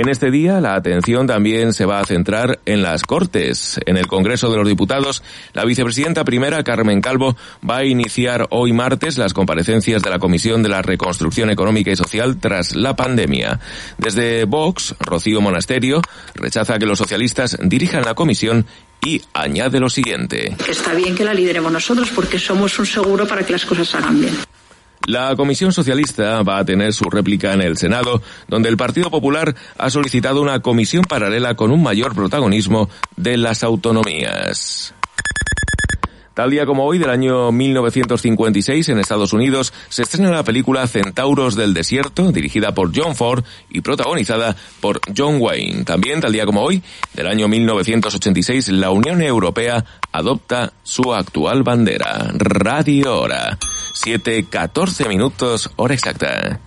En 0.00 0.08
este 0.08 0.30
día, 0.30 0.62
la 0.62 0.76
atención 0.76 1.26
también 1.26 1.74
se 1.74 1.84
va 1.84 2.00
a 2.00 2.06
centrar 2.06 2.58
en 2.64 2.80
las 2.80 3.02
Cortes. 3.02 3.78
En 3.84 3.98
el 3.98 4.06
Congreso 4.06 4.50
de 4.50 4.56
los 4.56 4.66
Diputados, 4.66 5.22
la 5.52 5.66
vicepresidenta 5.66 6.24
primera, 6.24 6.64
Carmen 6.64 7.02
Calvo, 7.02 7.36
va 7.68 7.76
a 7.76 7.84
iniciar 7.84 8.46
hoy 8.48 8.72
martes 8.72 9.18
las 9.18 9.34
comparecencias 9.34 10.00
de 10.00 10.08
la 10.08 10.18
Comisión 10.18 10.62
de 10.62 10.70
la 10.70 10.80
Reconstrucción 10.80 11.50
Económica 11.50 11.90
y 11.90 11.96
Social 11.96 12.38
tras 12.40 12.74
la 12.74 12.96
pandemia. 12.96 13.60
Desde 13.98 14.46
Vox, 14.46 14.94
Rocío 15.00 15.42
Monasterio 15.42 16.00
rechaza 16.34 16.78
que 16.78 16.86
los 16.86 16.96
socialistas 16.96 17.58
dirijan 17.62 18.02
la 18.02 18.14
comisión 18.14 18.64
y 19.04 19.20
añade 19.34 19.80
lo 19.80 19.90
siguiente. 19.90 20.56
Está 20.66 20.94
bien 20.94 21.14
que 21.14 21.24
la 21.24 21.34
lideremos 21.34 21.70
nosotros 21.70 22.10
porque 22.14 22.38
somos 22.38 22.78
un 22.78 22.86
seguro 22.86 23.26
para 23.26 23.44
que 23.44 23.52
las 23.52 23.66
cosas 23.66 23.86
se 23.86 23.98
hagan 23.98 24.18
bien. 24.18 24.34
La 25.06 25.34
Comisión 25.34 25.72
Socialista 25.72 26.42
va 26.42 26.58
a 26.58 26.64
tener 26.64 26.92
su 26.92 27.04
réplica 27.04 27.52
en 27.54 27.62
el 27.62 27.76
Senado, 27.78 28.22
donde 28.48 28.68
el 28.68 28.76
Partido 28.76 29.10
Popular 29.10 29.54
ha 29.78 29.90
solicitado 29.90 30.42
una 30.42 30.60
comisión 30.60 31.04
paralela 31.04 31.54
con 31.54 31.70
un 31.70 31.82
mayor 31.82 32.14
protagonismo 32.14 32.88
de 33.16 33.36
las 33.38 33.64
autonomías. 33.64 34.94
Tal 36.34 36.50
día 36.50 36.64
como 36.64 36.84
hoy, 36.84 36.98
del 36.98 37.10
año 37.10 37.50
1956, 37.50 38.88
en 38.88 38.98
Estados 38.98 39.32
Unidos, 39.32 39.72
se 39.88 40.02
estrena 40.02 40.30
la 40.30 40.44
película 40.44 40.86
Centauros 40.86 41.56
del 41.56 41.74
Desierto, 41.74 42.30
dirigida 42.30 42.72
por 42.72 42.92
John 42.94 43.16
Ford 43.16 43.44
y 43.68 43.80
protagonizada 43.80 44.56
por 44.80 45.00
John 45.16 45.38
Wayne. 45.40 45.84
También, 45.84 46.20
tal 46.20 46.32
día 46.32 46.46
como 46.46 46.62
hoy, 46.62 46.82
del 47.14 47.26
año 47.26 47.48
1986, 47.48 48.68
la 48.68 48.90
Unión 48.90 49.20
Europea 49.22 49.84
adopta 50.12 50.72
su 50.82 51.12
actual 51.12 51.62
bandera, 51.62 52.30
Radio 52.34 53.20
Hora. 53.20 53.58
7.14 54.04 55.08
minutos, 55.08 55.70
hora 55.76 55.94
exacta. 55.94 56.60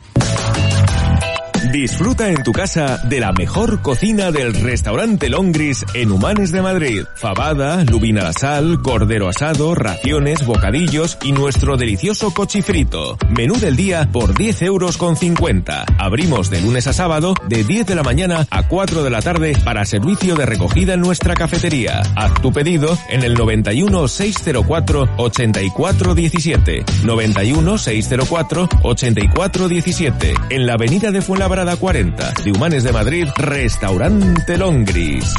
Disfruta 1.74 2.30
en 2.30 2.44
tu 2.44 2.51
casa 2.51 3.00
de 3.00 3.20
la 3.20 3.32
mejor 3.32 3.82
cocina 3.82 4.32
del 4.32 4.53
restaurante 4.53 5.27
Longris 5.27 5.84
en 5.96 6.12
Humanes 6.12 6.51
de 6.51 6.62
Madrid. 6.62 7.06
Fabada, 7.15 7.84
lubina 7.86 8.22
a 8.22 8.25
la 8.25 8.34
sal, 8.34 8.80
cordero 8.84 9.27
asado, 9.27 9.74
raciones, 9.74 10.46
bocadillos 10.46 11.18
y 11.24 11.32
nuestro 11.32 11.75
delicioso 11.75 12.32
cochifrito. 12.32 13.18
Menú 13.36 13.56
del 13.56 13.75
día 13.75 14.08
por 14.12 14.38
10 14.38 14.62
euros 14.62 14.98
con 14.98 15.18
50. 15.18 15.86
Abrimos 15.98 16.51
de 16.51 16.62
lunes 16.62 16.86
a 16.86 16.94
sábado 16.94 17.34
de 17.50 17.63
10 17.63 17.88
de 17.88 17.96
la 17.96 18.03
mañana 18.03 18.46
a 18.51 18.68
4 18.68 19.03
de 19.03 19.10
la 19.10 19.24
tarde 19.24 19.58
para 19.65 19.84
servicio 19.84 20.36
de 20.36 20.46
recogida 20.46 20.94
en 20.94 21.01
nuestra 21.01 21.34
cafetería. 21.34 22.03
Haz 22.15 22.39
tu 22.39 22.53
pedido 22.53 22.96
en 23.10 23.24
el 23.24 23.34
91 23.34 24.08
604 24.08 25.10
84 25.18 26.13
17. 26.13 26.86
91 27.03 27.77
604 27.80 28.70
84 28.84 29.68
17. 29.68 30.34
En 30.51 30.68
la 30.68 30.74
avenida 30.74 31.10
de 31.10 31.24
Fuenlabrada 31.24 31.62
Parada 31.63 31.79
40 31.79 32.34
de 32.43 32.51
Humanes 32.51 32.84
de 32.84 32.91
Madrid, 32.91 33.25
Restaurante 33.38 34.58
Longris. 34.58 35.34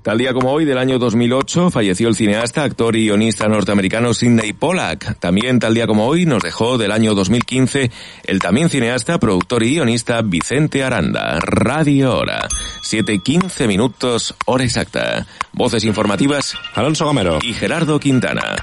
Tal 0.00 0.16
día 0.16 0.32
como 0.32 0.50
hoy 0.50 0.64
del 0.64 0.78
año 0.78 0.98
2008 0.98 1.70
falleció 1.70 2.08
el 2.08 2.14
cineasta, 2.14 2.62
actor 2.62 2.96
y 2.96 3.04
guionista 3.04 3.48
norteamericano 3.48 4.14
Sidney 4.14 4.54
Pollack. 4.54 5.18
También 5.18 5.58
tal 5.58 5.74
día 5.74 5.86
como 5.86 6.06
hoy 6.06 6.24
nos 6.24 6.42
dejó 6.42 6.78
del 6.78 6.90
año 6.90 7.14
2015 7.14 7.90
el 8.24 8.38
también 8.38 8.70
cineasta, 8.70 9.18
productor 9.18 9.62
y 9.62 9.72
guionista 9.72 10.22
Vicente 10.22 10.82
Aranda. 10.82 11.38
Radio 11.38 12.16
Hora. 12.16 12.48
7.15 12.82 13.68
minutos, 13.68 14.34
hora 14.46 14.64
exacta. 14.64 15.26
Voces 15.52 15.84
informativas. 15.84 16.54
Alonso 16.74 17.04
Gamero. 17.04 17.40
Y 17.42 17.52
Gerardo 17.52 18.00
Quintana. 18.00 18.56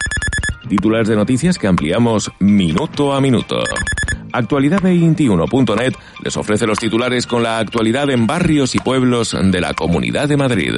Titulares 0.67 1.07
de 1.07 1.15
noticias 1.15 1.57
que 1.59 1.67
ampliamos 1.67 2.31
minuto 2.39 3.13
a 3.13 3.21
minuto. 3.21 3.57
Actualidad21.net 4.31 5.93
les 6.23 6.37
ofrece 6.37 6.65
los 6.65 6.79
titulares 6.79 7.27
con 7.27 7.43
la 7.43 7.59
actualidad 7.59 8.09
en 8.09 8.25
barrios 8.25 8.75
y 8.75 8.79
pueblos 8.79 9.37
de 9.39 9.61
la 9.61 9.73
Comunidad 9.73 10.27
de 10.27 10.37
Madrid. 10.37 10.73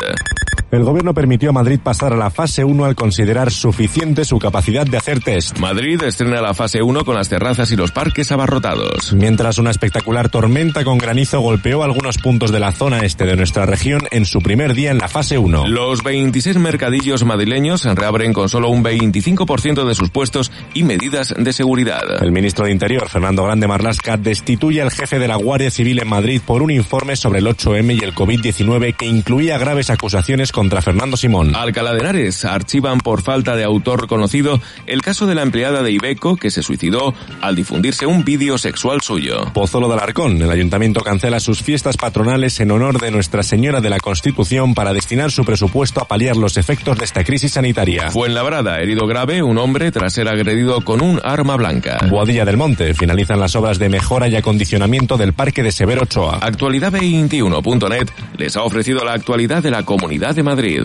El 0.69 0.83
gobierno 0.83 1.13
permitió 1.13 1.51
a 1.51 1.53
Madrid 1.53 1.79
pasar 1.81 2.11
a 2.11 2.17
la 2.17 2.29
fase 2.29 2.65
1 2.65 2.83
al 2.83 2.93
considerar 2.93 3.51
suficiente 3.51 4.25
su 4.25 4.37
capacidad 4.37 4.85
de 4.85 4.97
hacer 4.97 5.21
test. 5.21 5.57
Madrid 5.59 6.03
estrena 6.03 6.41
la 6.41 6.53
fase 6.53 6.81
1 6.81 7.05
con 7.05 7.15
las 7.15 7.29
terrazas 7.29 7.71
y 7.71 7.77
los 7.77 7.91
parques 7.91 8.33
abarrotados. 8.33 9.13
Mientras 9.13 9.59
una 9.59 9.71
espectacular 9.71 10.27
tormenta 10.27 10.83
con 10.83 10.97
granizo 10.97 11.39
golpeó 11.39 11.83
algunos 11.83 12.17
puntos 12.17 12.51
de 12.51 12.59
la 12.59 12.73
zona 12.73 12.99
este 12.99 13.25
de 13.25 13.37
nuestra 13.37 13.65
región 13.65 14.01
en 14.11 14.25
su 14.25 14.41
primer 14.41 14.73
día 14.73 14.91
en 14.91 14.97
la 14.97 15.07
fase 15.07 15.37
1. 15.37 15.67
Los 15.67 16.03
26 16.03 16.57
mercadillos 16.57 17.23
madrileños 17.23 17.85
reabren 17.85 18.33
con 18.33 18.49
solo 18.49 18.67
un 18.67 18.83
25% 18.83 19.87
de 19.87 19.95
sus 19.95 20.09
puestos 20.09 20.51
y 20.73 20.83
medidas 20.83 21.33
de 21.37 21.53
seguridad. 21.53 22.21
El 22.21 22.33
ministro 22.33 22.65
de 22.65 22.73
Interior, 22.73 23.07
Fernando 23.07 23.45
Grande 23.45 23.69
Marlasca, 23.69 24.17
destituye 24.17 24.81
al 24.81 24.91
jefe 24.91 25.17
de 25.17 25.29
la 25.29 25.37
Guardia 25.37 25.71
Civil 25.71 25.99
en 25.99 26.09
Madrid 26.09 26.41
por 26.45 26.61
un 26.61 26.71
informe 26.71 27.15
sobre 27.15 27.39
el 27.39 27.47
8M 27.47 28.01
y 28.01 28.03
el 28.03 28.13
COVID-19 28.13 28.97
que 28.97 29.05
incluía 29.05 29.57
graves 29.57 29.89
acusaciones 29.89 30.51
contra 30.57 30.81
Fernando 30.81 31.15
Simón. 31.17 31.55
Alcalá 31.55 31.93
de 31.93 31.99
Henares 31.99 32.43
archivan 32.43 32.99
por 32.99 33.21
falta 33.21 33.55
de 33.55 33.63
autor 33.63 34.07
conocido 34.07 34.59
el 34.87 35.03
caso 35.03 35.27
de 35.27 35.35
la 35.35 35.43
empleada 35.43 35.83
de 35.83 35.91
Ibeco 35.91 36.35
que 36.35 36.49
se 36.49 36.63
suicidó 36.63 37.13
al 37.41 37.55
difundirse 37.55 38.07
un 38.07 38.23
vídeo 38.23 38.57
sexual 38.57 39.01
suyo. 39.01 39.53
Pozolo 39.53 39.87
de 39.87 39.93
Alarcón, 39.93 40.41
el 40.41 40.49
ayuntamiento 40.49 41.01
cancela 41.01 41.39
sus 41.39 41.61
fiestas 41.61 41.95
patronales 41.95 42.59
en 42.59 42.71
honor 42.71 42.99
de 42.99 43.11
Nuestra 43.11 43.43
Señora 43.43 43.81
de 43.81 43.91
la 43.91 43.99
Constitución 43.99 44.73
para 44.73 44.93
destinar 44.93 45.29
su 45.29 45.45
presupuesto 45.45 46.01
a 46.01 46.05
paliar 46.05 46.35
los 46.35 46.57
efectos 46.57 46.97
de 46.97 47.05
esta 47.05 47.23
crisis 47.23 47.51
sanitaria. 47.51 48.09
Fuenlabrada, 48.09 48.79
herido 48.79 49.05
grave, 49.05 49.43
un 49.43 49.59
hombre 49.59 49.91
tras 49.91 50.13
ser 50.13 50.27
agredido 50.27 50.81
con 50.81 51.03
un 51.03 51.21
arma 51.23 51.55
blanca. 51.55 51.99
Boadilla 52.09 52.45
del 52.45 52.57
Monte, 52.57 52.95
finalizan 52.95 53.39
las 53.39 53.55
obras 53.55 53.77
de 53.77 53.89
mejora 53.89 54.27
y 54.27 54.35
acondicionamiento 54.35 55.17
del 55.17 55.33
Parque 55.33 55.61
de 55.61 55.71
Severo 55.71 56.01
Ochoa. 56.01 56.39
Actualidad21.net 56.39 58.09
les 58.37 58.57
ha 58.57 58.63
ofrecido 58.63 59.05
la 59.05 59.13
actualidad 59.13 59.61
de 59.61 59.69
la 59.69 59.83
Comunidad 59.83 60.33
de 60.33 60.46
Madrid. 60.47 60.81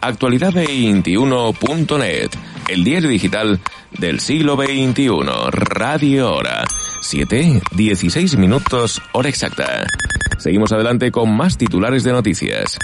Actualidad21.net, 0.00 2.30
el 2.66 2.82
diario 2.82 3.08
digital 3.08 3.60
del 3.96 4.18
siglo 4.18 4.56
XXI, 4.56 5.08
Radio 5.52 6.34
Hora. 6.34 6.64
7, 7.00 7.62
16 7.70 8.36
minutos, 8.38 9.00
hora 9.12 9.28
exacta. 9.28 9.86
Seguimos 10.38 10.72
adelante 10.72 11.12
con 11.12 11.32
más 11.32 11.56
titulares 11.56 12.02
de 12.02 12.10
noticias. 12.10 12.76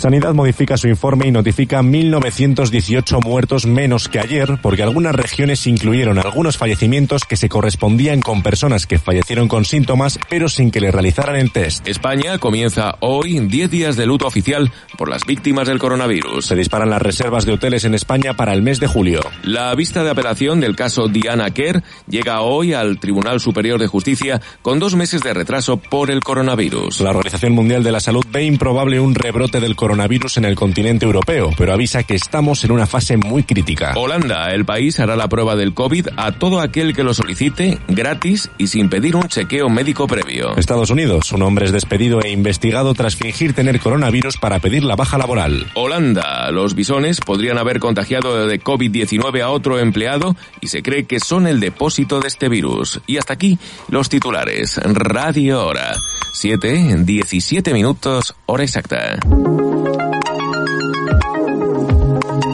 Sanidad 0.00 0.32
modifica 0.32 0.78
su 0.78 0.88
informe 0.88 1.26
y 1.26 1.30
notifica 1.30 1.82
1.918 1.82 3.22
muertos 3.22 3.66
menos 3.66 4.08
que 4.08 4.18
ayer 4.18 4.58
porque 4.62 4.82
algunas 4.82 5.14
regiones 5.14 5.66
incluyeron 5.66 6.18
algunos 6.18 6.56
fallecimientos 6.56 7.26
que 7.26 7.36
se 7.36 7.50
correspondían 7.50 8.22
con 8.22 8.42
personas 8.42 8.86
que 8.86 8.98
fallecieron 8.98 9.46
con 9.46 9.66
síntomas 9.66 10.18
pero 10.30 10.48
sin 10.48 10.70
que 10.70 10.80
le 10.80 10.90
realizaran 10.90 11.36
el 11.36 11.52
test. 11.52 11.86
España 11.86 12.38
comienza 12.38 12.96
hoy 13.00 13.40
10 13.40 13.70
días 13.70 13.96
de 13.96 14.06
luto 14.06 14.26
oficial 14.26 14.72
por 14.96 15.10
las 15.10 15.26
víctimas 15.26 15.68
del 15.68 15.78
coronavirus. 15.78 16.46
Se 16.46 16.56
disparan 16.56 16.88
las 16.88 17.02
reservas 17.02 17.44
de 17.44 17.52
hoteles 17.52 17.84
en 17.84 17.92
España 17.92 18.32
para 18.32 18.54
el 18.54 18.62
mes 18.62 18.80
de 18.80 18.86
julio. 18.86 19.20
La 19.42 19.74
vista 19.74 20.02
de 20.02 20.08
apelación 20.08 20.60
del 20.60 20.76
caso 20.76 21.08
Diana 21.08 21.50
Kerr 21.50 21.82
llega 22.08 22.40
hoy 22.40 22.72
al 22.72 22.98
Tribunal 23.00 23.38
Superior 23.38 23.78
de 23.78 23.86
Justicia 23.86 24.40
con 24.62 24.78
dos 24.78 24.94
meses 24.94 25.22
de 25.22 25.34
retraso 25.34 25.76
por 25.76 26.10
el 26.10 26.20
coronavirus. 26.20 27.02
La 27.02 27.10
Organización 27.10 27.52
Mundial 27.52 27.82
de 27.82 27.92
la 27.92 28.00
Salud 28.00 28.24
ve 28.32 28.44
improbable 28.44 28.98
un 28.98 29.14
rebrote 29.14 29.60
del 29.60 29.76
coronavirus 29.76 29.89
coronavirus 29.90 30.36
en 30.36 30.44
el 30.44 30.54
continente 30.54 31.04
europeo, 31.04 31.50
pero 31.58 31.72
avisa 31.72 32.04
que 32.04 32.14
estamos 32.14 32.62
en 32.62 32.70
una 32.70 32.86
fase 32.86 33.16
muy 33.16 33.42
crítica. 33.42 33.94
Holanda, 33.96 34.52
el 34.52 34.64
país 34.64 35.00
hará 35.00 35.16
la 35.16 35.28
prueba 35.28 35.56
del 35.56 35.74
COVID 35.74 36.10
a 36.16 36.30
todo 36.30 36.60
aquel 36.60 36.94
que 36.94 37.02
lo 37.02 37.12
solicite 37.12 37.80
gratis 37.88 38.52
y 38.56 38.68
sin 38.68 38.88
pedir 38.88 39.16
un 39.16 39.26
chequeo 39.26 39.68
médico 39.68 40.06
previo. 40.06 40.56
Estados 40.56 40.90
Unidos, 40.90 41.32
un 41.32 41.42
hombre 41.42 41.66
es 41.66 41.72
despedido 41.72 42.22
e 42.22 42.30
investigado 42.30 42.94
tras 42.94 43.16
fingir 43.16 43.52
tener 43.52 43.80
coronavirus 43.80 44.36
para 44.36 44.60
pedir 44.60 44.84
la 44.84 44.94
baja 44.94 45.18
laboral. 45.18 45.66
Holanda, 45.74 46.48
los 46.52 46.76
bisones 46.76 47.18
podrían 47.18 47.58
haber 47.58 47.80
contagiado 47.80 48.46
de 48.46 48.60
COVID-19 48.60 49.42
a 49.42 49.50
otro 49.50 49.80
empleado 49.80 50.36
y 50.60 50.68
se 50.68 50.84
cree 50.84 51.02
que 51.02 51.18
son 51.18 51.48
el 51.48 51.58
depósito 51.58 52.20
de 52.20 52.28
este 52.28 52.48
virus. 52.48 53.00
Y 53.08 53.16
hasta 53.16 53.32
aquí 53.32 53.58
los 53.88 54.08
titulares. 54.08 54.76
Radio 54.84 55.66
Hora. 55.66 55.96
7, 56.32 56.96
17 57.04 57.72
minutos, 57.72 58.34
hora 58.46 58.62
exacta. 58.62 59.18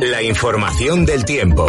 La 0.01 0.23
información 0.23 1.05
del 1.05 1.25
tiempo. 1.25 1.67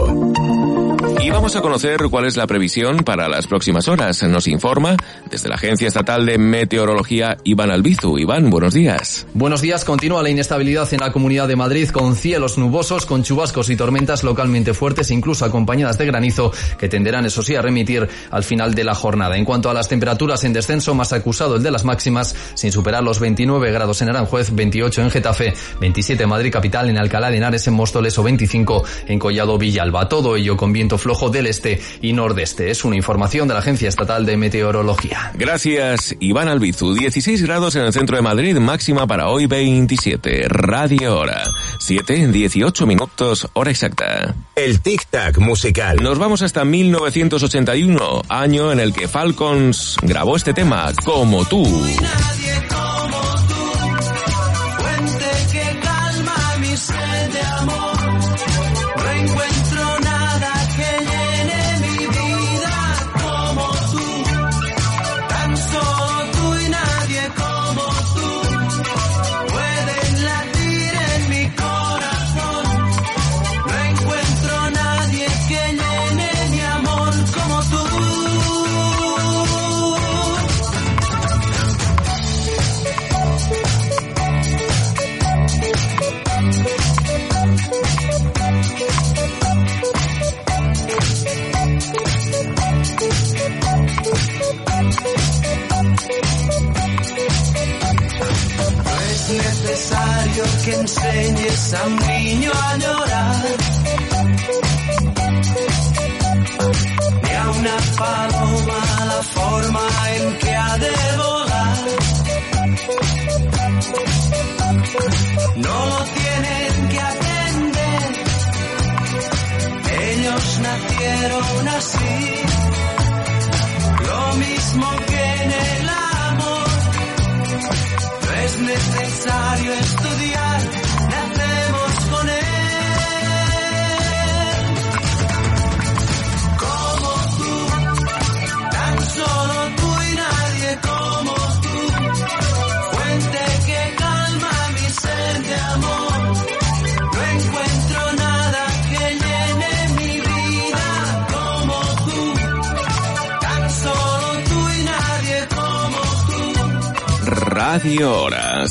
Y 1.27 1.29
vamos 1.29 1.57
a 1.57 1.61
conocer 1.61 1.99
cuál 2.09 2.23
es 2.23 2.37
la 2.37 2.47
previsión 2.47 2.99
para 2.99 3.27
las 3.27 3.47
próximas 3.47 3.89
horas. 3.89 4.23
Nos 4.23 4.47
informa 4.47 4.95
desde 5.29 5.49
la 5.49 5.55
Agencia 5.55 5.85
Estatal 5.85 6.25
de 6.25 6.37
Meteorología 6.37 7.35
Iván 7.43 7.69
Albizu. 7.69 8.17
Iván, 8.17 8.49
buenos 8.49 8.73
días. 8.73 9.27
Buenos 9.33 9.59
días. 9.59 9.83
Continúa 9.83 10.23
la 10.23 10.29
inestabilidad 10.29 10.87
en 10.93 11.01
la 11.01 11.11
Comunidad 11.11 11.49
de 11.49 11.57
Madrid 11.57 11.89
con 11.89 12.15
cielos 12.15 12.57
nubosos, 12.57 13.05
con 13.05 13.23
chubascos 13.23 13.69
y 13.69 13.75
tormentas 13.75 14.23
localmente 14.23 14.73
fuertes, 14.73 15.11
incluso 15.11 15.43
acompañadas 15.43 15.97
de 15.97 16.05
granizo, 16.05 16.53
que 16.79 16.87
tenderán, 16.87 17.25
eso 17.25 17.43
sí, 17.43 17.55
a 17.55 17.61
remitir 17.61 18.07
al 18.31 18.45
final 18.45 18.73
de 18.73 18.85
la 18.85 18.95
jornada. 18.95 19.35
En 19.35 19.43
cuanto 19.43 19.69
a 19.69 19.73
las 19.73 19.89
temperaturas 19.89 20.45
en 20.45 20.53
descenso, 20.53 20.95
más 20.95 21.11
acusado 21.11 21.57
el 21.57 21.63
de 21.63 21.71
las 21.71 21.83
máximas, 21.83 22.37
sin 22.53 22.71
superar 22.71 23.03
los 23.03 23.19
29 23.19 23.69
grados 23.73 24.01
en 24.01 24.07
Aranjuez, 24.07 24.55
28 24.55 25.01
en 25.01 25.11
Getafe, 25.11 25.53
27 25.81 26.23
en 26.23 26.29
Madrid 26.29 26.53
Capital, 26.53 26.89
en 26.89 26.97
Alcalá 26.97 27.29
de 27.29 27.35
Henares, 27.35 27.67
en 27.67 27.73
Móstoles 27.73 28.17
o 28.17 28.23
25 28.23 28.85
en 29.07 29.19
Collado 29.19 29.57
Villalba. 29.57 30.07
Todo 30.07 30.37
ello 30.37 30.55
con 30.55 30.71
viento 30.71 30.97
flojo 30.97 31.16
del 31.31 31.47
este 31.47 31.81
y 32.01 32.13
nordeste. 32.13 32.69
Es 32.69 32.85
una 32.85 32.95
información 32.95 33.47
de 33.47 33.55
la 33.55 33.61
Agencia 33.61 33.89
Estatal 33.89 34.25
de 34.25 34.37
Meteorología. 34.37 35.31
Gracias, 35.33 36.15
Iván 36.19 36.47
Albizu. 36.47 36.93
16 36.93 37.41
grados 37.43 37.75
en 37.75 37.83
el 37.83 37.93
centro 37.93 38.15
de 38.15 38.21
Madrid, 38.21 38.55
máxima 38.57 39.07
para 39.07 39.27
hoy 39.29 39.47
27. 39.47 40.47
Radio 40.47 41.17
Hora. 41.17 41.43
7, 41.79 42.27
18 42.27 42.85
minutos, 42.85 43.47
hora 43.53 43.71
exacta. 43.71 44.35
El 44.55 44.81
tic-tac 44.81 45.39
musical. 45.39 45.97
Nos 46.01 46.19
vamos 46.19 46.41
hasta 46.43 46.63
1981, 46.63 48.21
año 48.29 48.71
en 48.71 48.79
el 48.79 48.93
que 48.93 49.07
Falcons 49.07 49.97
grabó 50.03 50.35
este 50.35 50.53
tema, 50.53 50.91
Como 51.03 51.45
tú. 51.45 51.65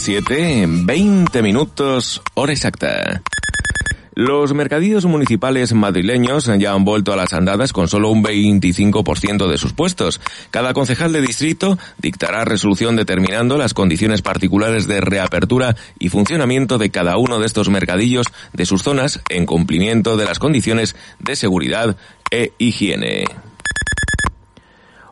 7, 0.06 0.66
20 0.68 1.42
minutos, 1.42 2.22
hora 2.34 2.52
exacta. 2.52 3.22
Los 4.14 4.54
mercadillos 4.54 5.04
municipales 5.04 5.72
madrileños 5.72 6.48
ya 6.60 6.74
han 6.74 6.84
vuelto 6.84 7.12
a 7.12 7.16
las 7.16 7.32
andadas 7.32 7.72
con 7.72 7.88
solo 7.88 8.10
un 8.10 8.22
25% 8.22 9.48
de 9.48 9.58
sus 9.58 9.72
puestos. 9.72 10.20
Cada 10.52 10.74
concejal 10.74 11.12
de 11.12 11.22
distrito 11.22 11.76
dictará 11.98 12.44
resolución 12.44 12.94
determinando 12.94 13.58
las 13.58 13.74
condiciones 13.74 14.22
particulares 14.22 14.86
de 14.86 15.00
reapertura 15.00 15.74
y 15.98 16.08
funcionamiento 16.08 16.78
de 16.78 16.90
cada 16.90 17.16
uno 17.16 17.40
de 17.40 17.46
estos 17.46 17.68
mercadillos 17.68 18.26
de 18.52 18.64
sus 18.64 18.84
zonas 18.84 19.20
en 19.28 19.44
cumplimiento 19.44 20.16
de 20.16 20.26
las 20.26 20.38
condiciones 20.38 20.94
de 21.18 21.34
seguridad 21.34 21.96
e 22.30 22.52
higiene. 22.58 23.24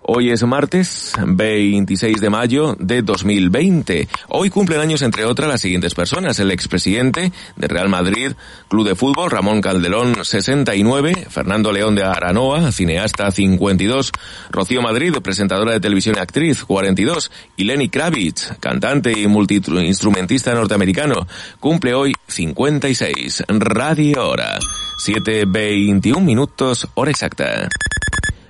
Hoy 0.06 0.30
es 0.30 0.42
martes 0.42 1.14
26 1.26 2.20
de 2.20 2.28
mayo 2.28 2.76
de 2.78 3.00
2020. 3.00 4.06
Hoy 4.28 4.50
cumplen 4.50 4.80
años, 4.80 5.00
entre 5.00 5.24
otras, 5.24 5.48
las 5.48 5.62
siguientes 5.62 5.94
personas. 5.94 6.38
El 6.38 6.50
expresidente 6.50 7.32
de 7.56 7.68
Real 7.68 7.88
Madrid, 7.88 8.32
Club 8.68 8.86
de 8.86 8.96
Fútbol, 8.96 9.30
Ramón 9.30 9.62
Calderón, 9.62 10.22
69. 10.22 11.26
Fernando 11.30 11.72
León 11.72 11.94
de 11.94 12.04
Aranoa, 12.04 12.70
cineasta, 12.70 13.30
52. 13.30 14.12
Rocío 14.50 14.82
Madrid, 14.82 15.14
presentadora 15.22 15.72
de 15.72 15.80
televisión 15.80 16.16
y 16.18 16.20
actriz, 16.20 16.64
42. 16.64 17.30
Y 17.56 17.64
Lenny 17.64 17.88
Kravitz, 17.88 18.52
cantante 18.60 19.18
y 19.18 19.26
multiinstrumentista 19.26 20.52
norteamericano, 20.52 21.26
cumple 21.60 21.94
hoy 21.94 22.12
56. 22.28 23.44
Radio 23.48 24.28
Hora. 24.28 24.58
7.21 25.02 26.20
minutos, 26.20 26.88
hora 26.94 27.10
exacta. 27.10 27.70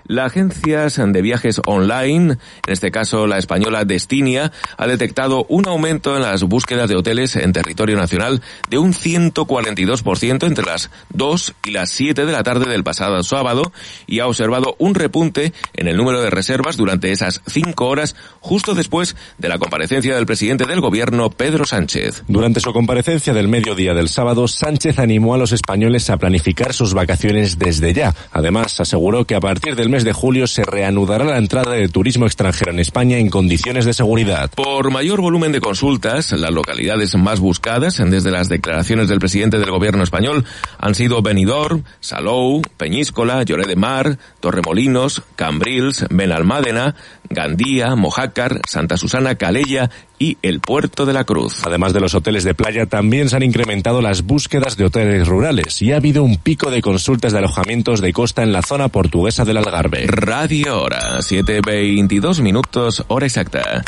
La 0.06 0.26
agencia 0.26 0.86
de 0.86 1.22
viajes 1.22 1.62
online, 1.66 2.32
en 2.32 2.38
este 2.66 2.90
caso 2.90 3.26
la 3.26 3.38
española 3.38 3.86
Destinia, 3.86 4.52
ha 4.76 4.86
detectado 4.86 5.46
un 5.48 5.66
aumento 5.66 6.14
en 6.14 6.20
las 6.20 6.42
búsquedas 6.42 6.90
de 6.90 6.96
hoteles 6.96 7.36
en 7.36 7.54
territorio 7.54 7.96
nacional 7.96 8.42
de 8.68 8.76
un 8.76 8.92
142% 8.92 10.46
entre 10.46 10.66
las 10.66 10.90
2 11.14 11.54
y 11.64 11.70
las 11.70 11.88
7 11.88 12.26
de 12.26 12.32
la 12.32 12.42
tarde 12.42 12.70
del 12.70 12.84
pasado 12.84 13.22
sábado 13.22 13.72
y 14.06 14.20
ha 14.20 14.26
observado 14.26 14.76
un 14.78 14.94
repunte 14.94 15.54
en 15.72 15.88
el 15.88 15.96
número 15.96 16.20
de 16.20 16.28
reservas 16.28 16.76
durante 16.76 17.10
esas 17.10 17.40
5 17.46 17.86
horas 17.86 18.14
justo 18.40 18.74
después 18.74 19.16
de 19.38 19.48
la 19.48 19.58
comparecencia 19.58 20.14
del 20.14 20.26
presidente 20.26 20.66
del 20.66 20.82
gobierno, 20.82 21.30
Pedro 21.30 21.64
Sánchez. 21.64 22.24
Durante 22.28 22.60
su 22.60 22.74
comparecencia 22.74 23.32
del 23.32 23.48
mediodía 23.48 23.94
del 23.94 24.10
sábado, 24.10 24.48
Sánchez 24.48 24.98
animó 24.98 25.32
a 25.32 25.38
los 25.38 25.52
españoles 25.52 26.10
a 26.10 26.18
planificar 26.18 26.74
sus 26.74 26.92
vacaciones 26.92 27.58
desde 27.58 27.94
ya. 27.94 28.14
Además, 28.32 28.80
aseguró 28.80 29.24
que 29.24 29.34
a 29.34 29.40
partir 29.40 29.76
del 29.76 29.93
mes 29.94 30.02
de 30.02 30.12
julio 30.12 30.48
se 30.48 30.64
reanudará 30.64 31.24
la 31.24 31.38
entrada 31.38 31.70
de 31.70 31.86
turismo 31.86 32.26
extranjero 32.26 32.72
en 32.72 32.80
España 32.80 33.16
en 33.18 33.30
condiciones 33.30 33.84
de 33.84 33.94
seguridad. 33.94 34.50
Por 34.50 34.90
mayor 34.90 35.20
volumen 35.20 35.52
de 35.52 35.60
consultas, 35.60 36.32
las 36.32 36.50
localidades 36.50 37.14
más 37.14 37.38
buscadas 37.38 38.02
desde 38.04 38.32
las 38.32 38.48
declaraciones 38.48 39.06
del 39.06 39.20
presidente 39.20 39.60
del 39.60 39.70
gobierno 39.70 40.02
español 40.02 40.44
han 40.80 40.96
sido 40.96 41.22
Benidorm, 41.22 41.84
Salou, 42.00 42.60
Peñíscola, 42.76 43.44
Lloré 43.44 43.66
de 43.66 43.76
Mar, 43.76 44.18
Torremolinos, 44.40 45.22
Cambrils, 45.36 46.06
Benalmádena, 46.10 46.96
Gandía, 47.30 47.94
Mojácar, 47.94 48.60
Santa 48.68 48.96
Susana, 48.96 49.34
Calella 49.34 49.90
y 50.18 50.38
el 50.42 50.60
Puerto 50.60 51.06
de 51.06 51.12
la 51.12 51.24
Cruz. 51.24 51.62
Además 51.64 51.92
de 51.92 52.00
los 52.00 52.14
hoteles 52.14 52.44
de 52.44 52.54
playa, 52.54 52.86
también 52.86 53.28
se 53.28 53.36
han 53.36 53.42
incrementado 53.42 54.00
las 54.00 54.22
búsquedas 54.22 54.76
de 54.76 54.84
hoteles 54.84 55.26
rurales 55.26 55.82
y 55.82 55.92
ha 55.92 55.96
habido 55.96 56.22
un 56.22 56.36
pico 56.36 56.70
de 56.70 56.82
consultas 56.82 57.32
de 57.32 57.38
alojamientos 57.38 58.00
de 58.00 58.12
costa 58.12 58.42
en 58.42 58.52
la 58.52 58.62
zona 58.62 58.88
portuguesa 58.88 59.44
del 59.44 59.56
Algarve. 59.56 60.06
Radio 60.06 60.82
Hora, 60.82 61.18
7.22 61.18 62.40
minutos, 62.42 63.04
hora 63.08 63.26
exacta. 63.26 63.82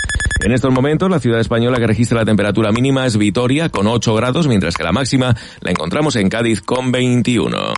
En 0.45 0.53
estos 0.53 0.73
momentos, 0.73 1.11
la 1.11 1.21
ciudad 1.21 1.41
española 1.41 1.79
que 1.79 1.87
registra 1.87 2.19
la 2.19 2.25
temperatura 2.25 2.73
mínima 2.73 3.07
es 3.07 3.17
Vitoria, 3.17 3.69
con 3.69 3.87
8 3.87 4.15
grados, 4.15 4.49
mientras 4.49 4.77
que 4.77 4.85
la 4.85 4.93
máxima 4.93 5.35
la 5.61 5.71
encontramos 5.71 6.17
en 6.17 6.29
Cádiz, 6.29 6.61
con 6.61 6.93
21. 6.93 7.75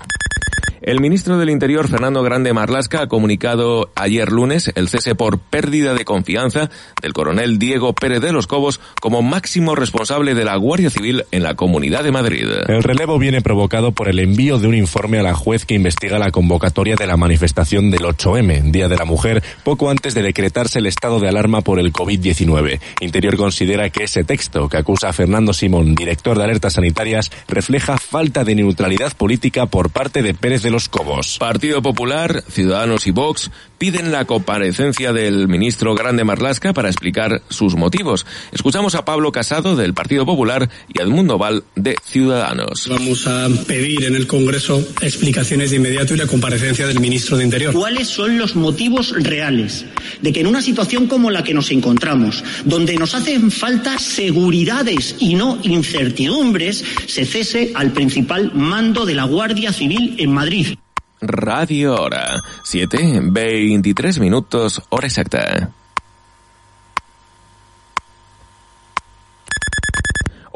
El 0.80 1.00
ministro 1.00 1.38
del 1.38 1.50
Interior, 1.50 1.88
Fernando 1.88 2.22
Grande 2.22 2.52
Marlasca, 2.52 3.02
ha 3.02 3.08
comunicado 3.08 3.90
ayer 3.96 4.30
lunes 4.30 4.70
el 4.76 4.88
cese 4.88 5.16
por 5.16 5.40
pérdida 5.40 5.94
de 5.94 6.04
confianza 6.04 6.70
del 7.02 7.12
coronel 7.12 7.58
Diego 7.58 7.94
Pérez 7.94 8.20
de 8.20 8.32
los 8.32 8.46
Cobos 8.46 8.80
como 9.00 9.20
máximo 9.22 9.74
responsable 9.74 10.34
de 10.34 10.44
la 10.44 10.56
Guardia 10.56 10.90
Civil 10.90 11.24
en 11.32 11.42
la 11.42 11.56
Comunidad 11.56 12.04
de 12.04 12.12
Madrid. 12.12 12.46
El 12.68 12.84
relevo 12.84 13.18
viene 13.18 13.42
provocado 13.42 13.90
por 13.90 14.08
el 14.08 14.20
envío 14.20 14.58
de 14.58 14.68
un 14.68 14.74
informe 14.74 15.18
a 15.18 15.22
la 15.24 15.34
juez 15.34 15.66
que 15.66 15.74
investiga 15.74 16.18
la 16.18 16.30
convocatoria 16.30 16.94
de 16.94 17.06
la 17.08 17.16
manifestación 17.16 17.90
del 17.90 18.02
8M, 18.02 18.70
Día 18.70 18.88
de 18.88 18.96
la 18.96 19.04
Mujer, 19.04 19.42
poco 19.64 19.90
antes 19.90 20.14
de 20.14 20.22
decretarse 20.22 20.78
el 20.78 20.86
estado 20.86 21.18
de 21.18 21.28
alarma 21.28 21.60
por 21.62 21.80
el 21.80 21.92
COVID-19. 21.92 22.80
Interior 23.00 23.36
considera 23.36 23.90
que 23.90 24.04
ese 24.04 24.22
texto 24.22 24.68
que 24.68 24.76
acusa 24.76 25.08
a 25.08 25.12
Fernando 25.12 25.52
Simón, 25.52 25.96
director 25.96 26.38
de 26.38 26.44
alertas 26.44 26.74
sanitarias, 26.74 27.32
refleja 27.48 27.98
falta 27.98 28.44
de 28.44 28.54
neutralidad 28.54 29.12
política 29.16 29.66
por 29.66 29.90
parte 29.90 30.22
de 30.22 30.34
Pérez 30.34 30.62
de 30.62 30.67
los 30.70 30.88
Cobos. 30.88 31.38
Partido 31.38 31.82
Popular, 31.82 32.42
Ciudadanos 32.48 33.06
y 33.06 33.10
Vox 33.10 33.50
piden 33.78 34.12
la 34.12 34.24
comparecencia 34.24 35.12
del 35.12 35.48
ministro 35.48 35.94
Grande 35.94 36.24
Marlasca 36.24 36.72
para 36.72 36.88
explicar 36.88 37.42
sus 37.48 37.76
motivos. 37.76 38.26
Escuchamos 38.52 38.94
a 38.94 39.04
Pablo 39.04 39.32
Casado 39.32 39.76
del 39.76 39.94
Partido 39.94 40.26
Popular 40.26 40.68
y 40.92 41.00
a 41.00 41.04
Edmundo 41.04 41.38
Val 41.38 41.64
de 41.76 41.96
Ciudadanos. 42.04 42.88
Vamos 42.88 43.26
a 43.26 43.48
pedir 43.66 44.04
en 44.04 44.16
el 44.16 44.26
Congreso 44.26 44.86
explicaciones 45.00 45.70
de 45.70 45.76
inmediato 45.76 46.14
y 46.14 46.18
la 46.18 46.26
comparecencia 46.26 46.86
del 46.86 47.00
ministro 47.00 47.36
de 47.36 47.44
Interior. 47.44 47.72
¿Cuáles 47.72 48.08
son 48.08 48.36
los 48.36 48.56
motivos 48.56 49.14
reales 49.16 49.86
de 50.20 50.32
que 50.32 50.40
en 50.40 50.48
una 50.48 50.60
situación 50.60 51.06
como 51.06 51.30
la 51.30 51.44
que 51.44 51.54
nos 51.54 51.70
encontramos, 51.70 52.42
donde 52.64 52.96
nos 52.96 53.14
hacen 53.14 53.50
falta 53.50 53.98
seguridades 53.98 55.16
y 55.20 55.34
no 55.34 55.58
incertidumbres, 55.62 56.84
se 57.06 57.24
cese 57.24 57.72
al 57.74 57.92
principal 57.92 58.52
mando 58.54 59.06
de 59.06 59.14
la 59.14 59.24
Guardia 59.24 59.72
Civil 59.72 60.16
en 60.18 60.32
Madrid? 60.32 60.76
Radio 61.20 61.94
Hora, 61.94 62.40
7, 62.62 63.20
23 63.22 64.18
minutos, 64.18 64.82
hora 64.90 65.06
exacta. 65.06 65.72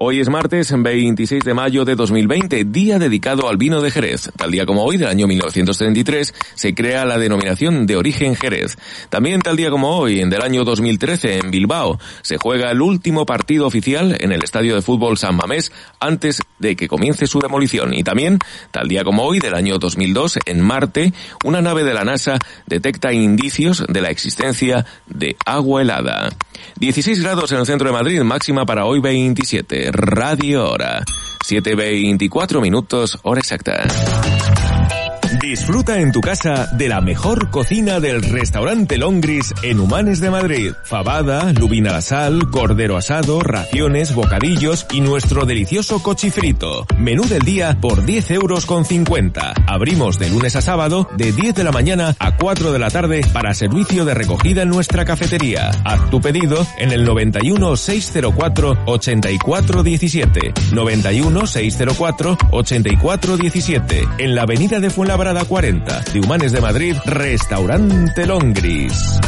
Hoy 0.05 0.19
es 0.19 0.29
martes 0.29 0.75
26 0.77 1.45
de 1.45 1.55
mayo 1.55 1.85
de 1.85 1.95
2020, 1.95 2.65
día 2.65 2.99
dedicado 2.99 3.49
al 3.49 3.57
vino 3.57 3.81
de 3.81 3.93
Jerez. 3.93 4.33
Tal 4.37 4.51
día 4.51 4.67
como 4.67 4.83
hoy, 4.83 4.97
del 4.97 5.07
año 5.07 5.29
1933, 5.29 6.35
se 6.57 6.75
crea 6.75 7.05
la 7.05 7.19
denominación 7.19 7.87
de 7.87 7.95
origen 7.95 8.35
Jerez. 8.35 8.77
También 9.11 9.39
tal 9.39 9.57
día 9.57 9.71
como 9.71 9.97
hoy, 9.97 10.29
del 10.29 10.43
año 10.43 10.65
2013, 10.65 11.39
en 11.39 11.53
Bilbao, 11.53 12.01
se 12.23 12.37
juega 12.37 12.73
el 12.73 12.83
último 12.83 13.27
partido 13.27 13.65
oficial 13.65 14.17
en 14.19 14.33
el 14.33 14.43
estadio 14.43 14.75
de 14.75 14.83
fútbol 14.83 15.19
San 15.19 15.37
Mamés 15.37 15.71
antes 16.01 16.43
de 16.59 16.75
que 16.75 16.89
comience 16.89 17.29
su 17.29 17.39
demolición. 17.39 17.95
Y 17.95 18.03
también, 18.03 18.41
tal 18.73 18.89
día 18.89 19.05
como 19.05 19.23
hoy, 19.23 19.39
del 19.39 19.55
año 19.55 19.79
2002, 19.79 20.41
en 20.47 20.63
Marte, 20.63 21.13
una 21.45 21.63
nave 21.63 21.85
de 21.85 21.95
la 21.95 22.03
NASA 22.03 22.41
detecta 22.67 23.13
indicios 23.13 23.85
de 23.89 24.01
la 24.01 24.11
existencia 24.11 24.85
de 25.07 25.37
agua 25.47 25.83
helada. 25.83 26.31
16 26.83 27.23
grados 27.23 27.53
en 27.53 27.59
el 27.59 27.67
centro 27.67 27.87
de 27.87 27.93
Madrid, 27.93 28.23
máxima 28.23 28.67
para 28.67 28.87
hoy 28.87 28.99
27. 28.99 29.93
Radio 29.93 30.69
Hora. 30.69 31.05
7.24 31.49 32.61
minutos, 32.61 33.21
hora 33.23 33.39
exacta. 33.39 33.85
Disfruta 35.43 35.99
en 35.99 36.13
tu 36.13 36.21
casa 36.21 36.69
de 36.71 36.89
la 36.89 37.01
mejor 37.01 37.51
cocina 37.51 37.99
del 37.99 38.23
restaurante 38.23 38.97
Longris 38.97 39.53
en 39.65 39.81
Humanes 39.81 40.21
de 40.21 40.31
Madrid. 40.31 40.73
Fabada, 40.85 41.53
lubina 41.53 41.91
a 41.91 41.95
la 41.95 42.01
sal, 42.01 42.49
cordero 42.49 42.97
asado, 42.97 43.41
raciones, 43.41 44.15
bocadillos 44.15 44.87
y 44.93 45.01
nuestro 45.01 45.45
delicioso 45.45 46.01
cochifrito. 46.01 46.87
Menú 46.97 47.25
del 47.25 47.43
día 47.43 47.77
por 47.81 48.05
10 48.05 48.31
euros 48.31 48.67
con 48.67 48.85
50. 48.85 49.55
Abrimos 49.67 50.21
de 50.21 50.31
lunes 50.31 50.55
a 50.55 50.63
sábado 50.63 51.09
de 51.17 51.33
10 51.33 51.57
de 51.57 51.65
la 51.65 51.73
mañana 51.73 52.15
a 52.21 52.37
4 52.37 52.73
de 52.73 52.79
la 52.79 52.91
tarde 52.91 53.23
para 53.33 53.53
servicio 53.53 54.05
de 54.05 54.15
recogida 54.15 54.63
en 54.63 54.69
nuestra 54.69 55.05
cafetería. 55.05 55.73
Haz 55.85 56.09
tu 56.09 56.21
pedido 56.21 56.65
en 56.79 56.93
el 56.93 57.05
91 57.05 57.77
604 57.77 58.79
84 58.87 59.83
17. 59.83 60.55
91 60.73 61.47
604 61.49 62.39
84 62.53 63.37
17. 63.37 64.09
En 64.19 64.37
la 64.37 64.43
avenida 64.43 64.79
de 64.79 64.89
Fuenlabrada 64.89 65.32
Brada 65.33 65.49
40 65.49 66.01
de 66.13 66.21
Humanes 66.21 66.53
de 66.53 66.61
Madrid, 66.61 66.95
Restaurante 67.07 68.27
Longris. 68.27 69.19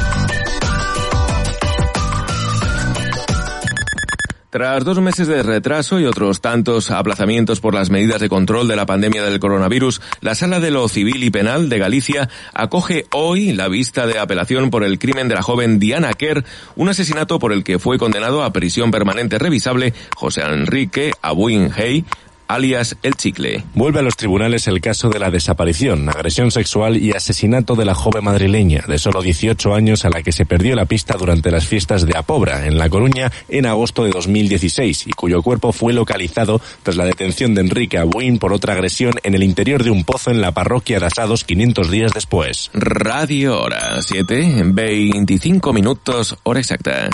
Tras 4.50 4.84
dos 4.84 5.00
meses 5.00 5.28
de 5.28 5.42
retraso 5.42 5.98
y 5.98 6.04
otros 6.04 6.42
tantos 6.42 6.90
aplazamientos 6.90 7.60
por 7.60 7.72
las 7.72 7.88
medidas 7.88 8.20
de 8.20 8.28
control 8.28 8.68
de 8.68 8.76
la 8.76 8.84
pandemia 8.84 9.24
del 9.24 9.40
coronavirus, 9.40 10.02
la 10.20 10.34
Sala 10.34 10.60
de 10.60 10.70
lo 10.70 10.88
Civil 10.88 11.24
y 11.24 11.30
Penal 11.30 11.70
de 11.70 11.78
Galicia 11.78 12.28
acoge 12.52 13.06
hoy 13.10 13.54
la 13.54 13.68
vista 13.68 14.06
de 14.06 14.18
apelación 14.18 14.68
por 14.68 14.84
el 14.84 14.98
crimen 14.98 15.28
de 15.28 15.36
la 15.36 15.42
joven 15.42 15.78
Diana 15.78 16.12
Kerr, 16.12 16.44
un 16.76 16.90
asesinato 16.90 17.38
por 17.38 17.50
el 17.50 17.64
que 17.64 17.78
fue 17.78 17.96
condenado 17.96 18.42
a 18.42 18.52
prisión 18.52 18.90
permanente 18.90 19.38
revisable 19.38 19.94
José 20.14 20.42
Enrique 20.42 21.12
Abuin 21.22 21.70
Hey, 21.74 22.04
alias 22.48 22.96
El 23.02 23.14
Chicle. 23.14 23.64
Vuelve 23.74 24.00
a 24.00 24.02
los 24.02 24.16
tribunales 24.16 24.66
el 24.66 24.80
caso 24.80 25.09
de 25.11 25.18
la 25.18 25.30
desaparición, 25.30 26.09
agresión 26.09 26.50
sexual 26.50 26.96
y 26.96 27.12
asesinato 27.12 27.74
de 27.74 27.85
la 27.85 27.94
joven 27.94 28.24
madrileña 28.24 28.85
de 28.87 28.98
solo 28.98 29.22
18 29.22 29.74
años 29.74 30.04
a 30.04 30.11
la 30.11 30.22
que 30.22 30.33
se 30.33 30.46
perdió 30.46 30.74
la 30.74 30.85
pista 30.85 31.16
durante 31.18 31.50
las 31.50 31.66
fiestas 31.66 32.07
de 32.07 32.16
Apobra, 32.16 32.66
en 32.66 32.78
La 32.78 32.88
Coruña, 32.88 33.33
en 33.48 33.66
agosto 33.66 34.04
de 34.04 34.11
2016, 34.11 35.07
y 35.07 35.11
cuyo 35.12 35.42
cuerpo 35.42 35.72
fue 35.72 35.92
localizado 35.92 36.61
tras 36.83 36.96
la 36.96 37.04
detención 37.04 37.54
de 37.54 37.62
Enrique 37.62 37.98
Abuin 37.98 38.38
por 38.38 38.52
otra 38.52 38.74
agresión 38.74 39.14
en 39.22 39.35
el 39.35 39.42
interior 39.42 39.83
de 39.83 39.90
un 39.90 40.04
pozo 40.04 40.30
en 40.30 40.40
la 40.40 40.52
parroquia 40.52 41.00
de 41.00 41.07
Asados 41.07 41.44
500 41.44 41.90
días 41.90 42.12
después. 42.14 42.70
Radio 42.72 43.61
Hora, 43.61 44.00
7, 44.02 44.62
25 44.64 45.72
minutos, 45.72 46.37
hora 46.42 46.61
exacta. 46.61 47.11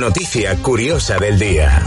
Noticia 0.00 0.56
curiosa 0.62 1.18
del 1.18 1.38
día. 1.38 1.82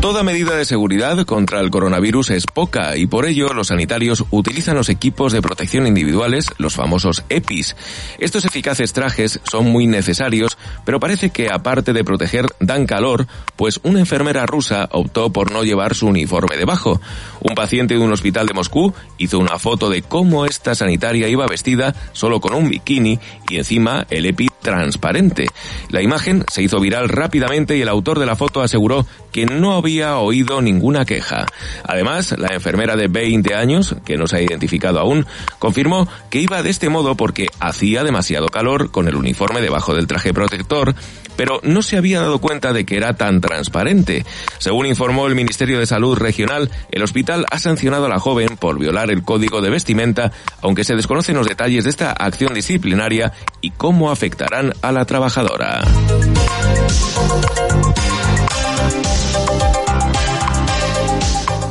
Toda 0.00 0.22
medida 0.22 0.56
de 0.56 0.64
seguridad 0.64 1.26
contra 1.26 1.60
el 1.60 1.70
coronavirus 1.70 2.30
es 2.30 2.46
poca 2.46 2.96
y 2.96 3.06
por 3.06 3.26
ello 3.26 3.52
los 3.52 3.66
sanitarios 3.66 4.24
utilizan 4.30 4.76
los 4.76 4.88
equipos 4.88 5.32
de 5.32 5.42
protección 5.42 5.88
individuales, 5.88 6.46
los 6.56 6.74
famosos 6.74 7.24
EPIs. 7.28 7.76
Estos 8.18 8.44
eficaces 8.44 8.92
trajes 8.92 9.40
son 9.42 9.66
muy 9.66 9.86
necesarios, 9.86 10.56
pero 10.84 11.00
parece 11.00 11.30
que 11.30 11.50
aparte 11.50 11.92
de 11.92 12.04
proteger 12.04 12.46
dan 12.60 12.86
calor, 12.86 13.26
pues 13.56 13.80
una 13.82 13.98
enfermera 13.98 14.46
rusa 14.46 14.88
optó 14.92 15.32
por 15.32 15.50
no 15.50 15.64
llevar 15.64 15.94
su 15.96 16.06
uniforme 16.06 16.56
debajo. 16.56 17.00
Un 17.40 17.54
paciente 17.54 17.94
de 17.94 18.00
un 18.00 18.12
hospital 18.12 18.46
de 18.46 18.54
Moscú 18.54 18.92
hizo 19.18 19.38
una 19.38 19.58
foto 19.58 19.88
de 19.88 20.02
cómo 20.02 20.46
esta 20.46 20.74
sanitaria 20.74 21.28
iba 21.28 21.46
vestida 21.46 21.94
solo 22.12 22.40
con 22.40 22.54
un 22.54 22.68
bikini 22.68 23.18
y 23.48 23.56
encima 23.56 24.06
el 24.10 24.26
EPI 24.26 24.48
transparente. 24.60 25.46
La 25.88 26.02
imagen 26.02 26.44
se 26.50 26.62
hizo 26.62 26.80
viral 26.80 27.08
rápidamente 27.08 27.76
y 27.76 27.82
el 27.82 27.88
autor 27.88 28.18
de 28.18 28.26
la 28.26 28.36
foto 28.36 28.62
aseguró 28.62 29.06
que 29.32 29.46
no 29.46 29.72
había 29.72 30.18
oído 30.18 30.60
ninguna 30.60 31.04
queja. 31.04 31.46
Además, 31.84 32.34
la 32.38 32.54
enfermera 32.54 32.96
de 32.96 33.08
20 33.08 33.54
años, 33.54 33.96
que 34.04 34.16
no 34.16 34.26
se 34.26 34.36
ha 34.36 34.42
identificado 34.42 34.98
aún, 34.98 35.26
confirmó 35.58 36.08
que 36.30 36.40
iba 36.40 36.62
de 36.62 36.70
este 36.70 36.88
modo 36.88 37.16
porque 37.16 37.48
hacía 37.58 38.04
demasiado 38.04 38.48
calor 38.48 38.90
con 38.90 39.08
el 39.08 39.16
uniforme 39.16 39.60
debajo 39.60 39.94
del 39.94 40.06
traje 40.06 40.34
protector, 40.34 40.94
pero 41.36 41.60
no 41.62 41.82
se 41.82 41.96
había 41.96 42.20
dado 42.20 42.38
cuenta 42.38 42.72
de 42.72 42.84
que 42.84 42.96
era 42.96 43.14
tan 43.14 43.40
transparente. 43.40 44.24
Según 44.58 44.86
informó 44.86 45.26
el 45.26 45.34
Ministerio 45.34 45.78
de 45.78 45.86
Salud 45.86 46.16
Regional, 46.18 46.70
el 46.90 47.02
hospital 47.02 47.29
ha 47.30 47.58
sancionado 47.58 48.06
a 48.06 48.08
la 48.08 48.18
joven 48.18 48.56
por 48.56 48.78
violar 48.78 49.10
el 49.10 49.22
código 49.22 49.60
de 49.60 49.70
vestimenta, 49.70 50.32
aunque 50.62 50.84
se 50.84 50.96
desconocen 50.96 51.36
los 51.36 51.46
detalles 51.46 51.84
de 51.84 51.90
esta 51.90 52.12
acción 52.12 52.54
disciplinaria 52.54 53.32
y 53.60 53.70
cómo 53.70 54.10
afectarán 54.10 54.72
a 54.82 54.92
la 54.92 55.04
trabajadora. 55.04 55.82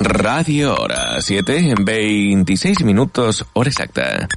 Radio 0.02 0.76
Hora, 0.76 1.22
7, 1.22 1.76
26 1.82 2.84
minutos, 2.84 3.46
hora 3.54 3.70
exacta. 3.70 4.28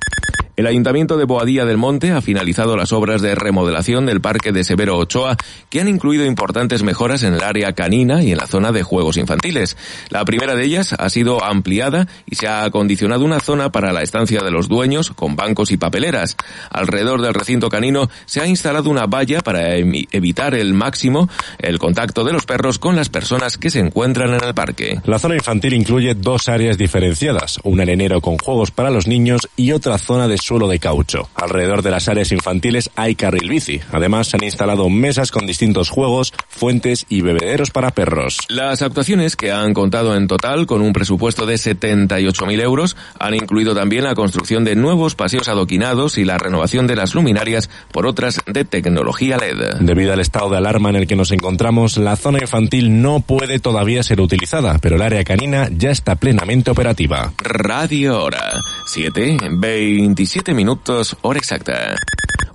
El 0.54 0.66
Ayuntamiento 0.66 1.16
de 1.16 1.24
Boadilla 1.24 1.64
del 1.64 1.78
Monte 1.78 2.12
ha 2.12 2.20
finalizado 2.20 2.76
las 2.76 2.92
obras 2.92 3.22
de 3.22 3.34
remodelación 3.34 4.04
del 4.04 4.20
Parque 4.20 4.52
de 4.52 4.64
Severo 4.64 4.98
Ochoa, 4.98 5.38
que 5.70 5.80
han 5.80 5.88
incluido 5.88 6.26
importantes 6.26 6.82
mejoras 6.82 7.22
en 7.22 7.32
el 7.32 7.42
área 7.42 7.72
canina 7.72 8.22
y 8.22 8.32
en 8.32 8.36
la 8.36 8.46
zona 8.46 8.70
de 8.70 8.82
juegos 8.82 9.16
infantiles. 9.16 9.78
La 10.10 10.26
primera 10.26 10.54
de 10.54 10.62
ellas 10.62 10.94
ha 10.98 11.08
sido 11.08 11.42
ampliada 11.42 12.06
y 12.26 12.34
se 12.34 12.48
ha 12.48 12.64
acondicionado 12.64 13.24
una 13.24 13.40
zona 13.40 13.72
para 13.72 13.94
la 13.94 14.02
estancia 14.02 14.42
de 14.42 14.50
los 14.50 14.68
dueños 14.68 15.12
con 15.12 15.36
bancos 15.36 15.70
y 15.70 15.78
papeleras. 15.78 16.36
Alrededor 16.68 17.22
del 17.22 17.32
recinto 17.32 17.70
canino 17.70 18.10
se 18.26 18.42
ha 18.42 18.46
instalado 18.46 18.90
una 18.90 19.06
valla 19.06 19.40
para 19.40 19.74
evitar 19.76 20.54
el 20.54 20.74
máximo 20.74 21.30
el 21.60 21.78
contacto 21.78 22.24
de 22.24 22.34
los 22.34 22.44
perros 22.44 22.78
con 22.78 22.94
las 22.94 23.08
personas 23.08 23.56
que 23.56 23.70
se 23.70 23.80
encuentran 23.80 24.34
en 24.34 24.44
el 24.44 24.52
parque. 24.52 25.00
La 25.06 25.18
zona 25.18 25.34
infantil 25.34 25.72
incluye 25.72 26.14
dos 26.14 26.50
áreas 26.50 26.76
diferenciadas, 26.76 27.58
un 27.64 27.80
arenero 27.80 28.20
con 28.20 28.36
juegos 28.36 28.70
para 28.70 28.90
los 28.90 29.06
niños 29.06 29.48
y 29.56 29.72
otra 29.72 29.96
zona 29.96 30.28
de 30.28 30.41
suelo 30.42 30.68
de 30.68 30.78
caucho. 30.78 31.28
Alrededor 31.34 31.82
de 31.82 31.90
las 31.90 32.08
áreas 32.08 32.32
infantiles 32.32 32.90
hay 32.96 33.14
carril 33.14 33.48
bici. 33.48 33.80
Además, 33.92 34.28
se 34.28 34.36
han 34.36 34.44
instalado 34.44 34.88
mesas 34.88 35.30
con 35.30 35.46
distintos 35.46 35.88
juegos, 35.88 36.32
fuentes 36.48 37.06
y 37.08 37.22
bebederos 37.22 37.70
para 37.70 37.90
perros. 37.90 38.38
Las 38.48 38.82
actuaciones, 38.82 39.36
que 39.36 39.52
han 39.52 39.72
contado 39.72 40.16
en 40.16 40.26
total 40.26 40.66
con 40.66 40.82
un 40.82 40.92
presupuesto 40.92 41.46
de 41.46 41.54
78.000 41.54 42.60
euros, 42.60 42.96
han 43.18 43.34
incluido 43.34 43.74
también 43.74 44.04
la 44.04 44.14
construcción 44.14 44.64
de 44.64 44.76
nuevos 44.76 45.14
paseos 45.14 45.48
adoquinados 45.48 46.18
y 46.18 46.24
la 46.24 46.38
renovación 46.38 46.86
de 46.86 46.96
las 46.96 47.14
luminarias 47.14 47.70
por 47.92 48.06
otras 48.06 48.40
de 48.46 48.64
tecnología 48.64 49.36
LED. 49.36 49.76
Debido 49.80 50.12
al 50.12 50.20
estado 50.20 50.50
de 50.50 50.58
alarma 50.58 50.90
en 50.90 50.96
el 50.96 51.06
que 51.06 51.16
nos 51.16 51.30
encontramos, 51.30 51.96
la 51.96 52.16
zona 52.16 52.38
infantil 52.40 53.00
no 53.00 53.20
puede 53.20 53.58
todavía 53.58 54.02
ser 54.02 54.20
utilizada, 54.20 54.78
pero 54.78 54.96
el 54.96 55.02
área 55.02 55.24
canina 55.24 55.68
ya 55.70 55.90
está 55.90 56.16
plenamente 56.16 56.70
operativa. 56.70 57.32
Radio 57.38 58.22
Hora, 58.22 58.52
7, 58.86 59.36
27 59.50 60.22
minutos, 60.54 61.16
hora 61.20 61.38
exacta. 61.38 61.94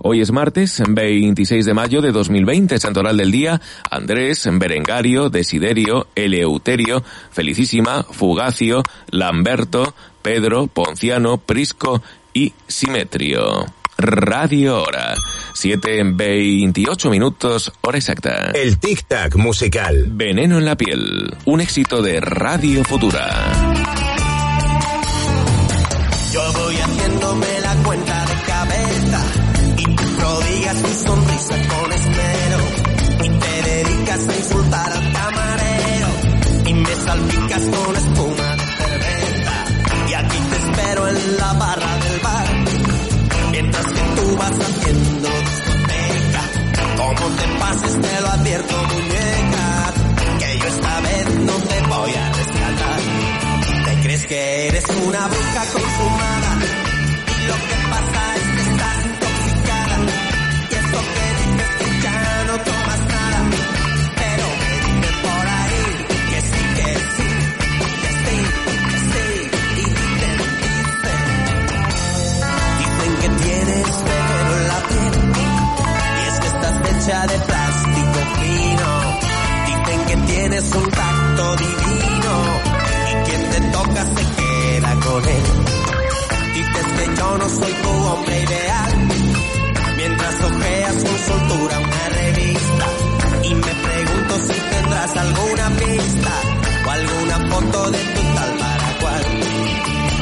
Hoy 0.00 0.20
es 0.20 0.32
martes, 0.32 0.82
26 0.86 1.64
de 1.64 1.74
mayo 1.74 2.02
de 2.02 2.10
2020, 2.10 2.78
Santoral 2.78 3.16
del 3.16 3.30
Día, 3.30 3.60
Andrés, 3.88 4.48
Berengario, 4.50 5.30
Desiderio, 5.30 6.08
Eleuterio, 6.14 7.04
Felicísima, 7.30 8.02
Fugacio, 8.02 8.82
Lamberto, 9.10 9.94
Pedro, 10.22 10.66
Ponciano, 10.66 11.38
Prisco 11.38 12.02
y 12.34 12.52
Simetrio. 12.66 13.66
Radio 13.96 14.82
Hora. 14.82 15.14
7 15.54 15.98
en 15.98 16.16
28 16.16 17.10
minutos, 17.10 17.72
hora 17.80 17.98
exacta. 17.98 18.50
El 18.54 18.78
tic-tac 18.78 19.36
musical. 19.36 20.06
Veneno 20.10 20.58
en 20.58 20.64
la 20.64 20.76
piel. 20.76 21.34
Un 21.46 21.60
éxito 21.60 22.02
de 22.02 22.20
Radio 22.20 22.84
Futura. 22.84 23.57
Yo 26.38 26.52
voy 26.52 26.76
haciéndome 26.76 27.60
la 27.62 27.74
cuenta 27.82 28.26
de 28.26 28.34
cabeza. 28.46 29.20
Y 29.76 29.84
tú 29.96 30.04
prodigas 30.18 30.82
tu 30.82 30.94
sonrisa 31.06 31.54
con 31.68 31.92
esmero. 31.92 32.58
Y 33.24 33.28
te 33.28 33.62
dedicas 33.70 34.28
a 34.28 34.36
insultar 34.36 34.92
al 34.92 35.12
camarero. 35.12 36.08
Y 36.64 36.74
me 36.74 36.94
salpicas 36.94 37.62
con 37.74 37.96
espuma 37.96 38.56
de 38.56 38.66
cerveza. 38.78 39.54
Y 40.08 40.14
aquí 40.14 40.38
te 40.50 40.56
espero 40.56 41.08
en 41.08 41.36
la 41.38 41.52
barra 41.54 41.98
del 42.04 42.20
bar. 42.20 42.46
Mientras 43.50 43.86
que 43.86 44.02
tú 44.16 44.36
vas 44.36 44.56
haciendo 44.66 45.28
discoteca. 45.48 46.42
Como 46.98 47.34
te 47.34 47.46
pases 47.58 48.00
te 48.00 48.20
lo 48.20 48.28
advierto 48.28 48.74
muñeca. 48.92 49.92
Que 50.38 50.58
yo 50.60 50.66
esta 50.68 51.00
vez 51.00 51.34
no 51.40 51.54
te 51.54 51.80
voy 51.88 52.14
a 52.14 52.32
rescatar 52.32 53.17
crees 54.18 54.26
que 54.26 54.68
eres 54.68 54.84
una 55.06 55.26
bruja 55.28 55.64
consumada. 55.72 56.58
Y 57.26 57.46
lo 57.46 57.54
que 57.54 57.76
pasa 57.90 58.36
es 58.36 58.46
que 58.54 58.62
estás 58.70 58.96
intoxicada. 59.06 59.96
Y 60.70 60.74
eso 60.74 60.98
que 61.14 61.26
dices 61.38 61.70
que 61.78 61.88
ya 62.02 62.18
no 62.46 62.54
tomas 62.58 63.00
nada. 63.14 63.40
Pero 64.16 64.46
me 65.00 65.10
por 65.24 65.46
ahí 65.58 65.82
que 66.30 66.40
sí, 66.50 66.62
que 66.78 66.90
sí, 67.14 67.30
que 68.02 68.10
sí, 68.24 68.36
que 68.90 68.98
sí. 69.12 69.26
Y 69.76 69.84
dicen, 69.84 70.38
dicen 71.02 71.28
dicen 72.78 73.12
que 73.20 73.28
tienes 73.44 73.88
veneno 74.08 74.52
en 74.56 74.64
la 74.68 74.78
piel. 74.88 75.14
Y 76.18 76.28
es 76.28 76.36
que 76.40 76.48
estás 76.48 76.76
hecha 76.90 77.18
de 77.26 77.38
plástico 77.38 78.20
fino. 78.40 78.90
Dicen 79.66 80.00
que 80.06 80.16
tienes 80.32 80.64
un 80.74 80.90
tacto 80.90 81.56
divino 81.56 82.17
con 85.08 85.24
él 85.24 85.42
dices 86.54 86.86
que 86.96 87.16
yo 87.16 87.38
no 87.38 87.48
soy 87.48 87.72
tu 87.72 87.88
hombre 87.88 88.42
ideal. 88.42 89.08
Mientras 89.96 90.34
ojeas 90.44 90.94
con 91.04 91.18
soltura 91.18 91.78
una 91.78 92.08
revista 92.20 92.86
y 93.42 93.54
me 93.54 93.74
pregunto 93.86 94.34
si 94.46 94.60
tendrás 94.74 95.16
alguna 95.16 95.70
pista 95.76 96.32
o 96.86 96.90
alguna 96.90 97.48
foto 97.50 97.90
de 97.90 97.98
tu 97.98 98.22
tal 98.34 98.58
para 98.58 98.98
cual 99.00 99.24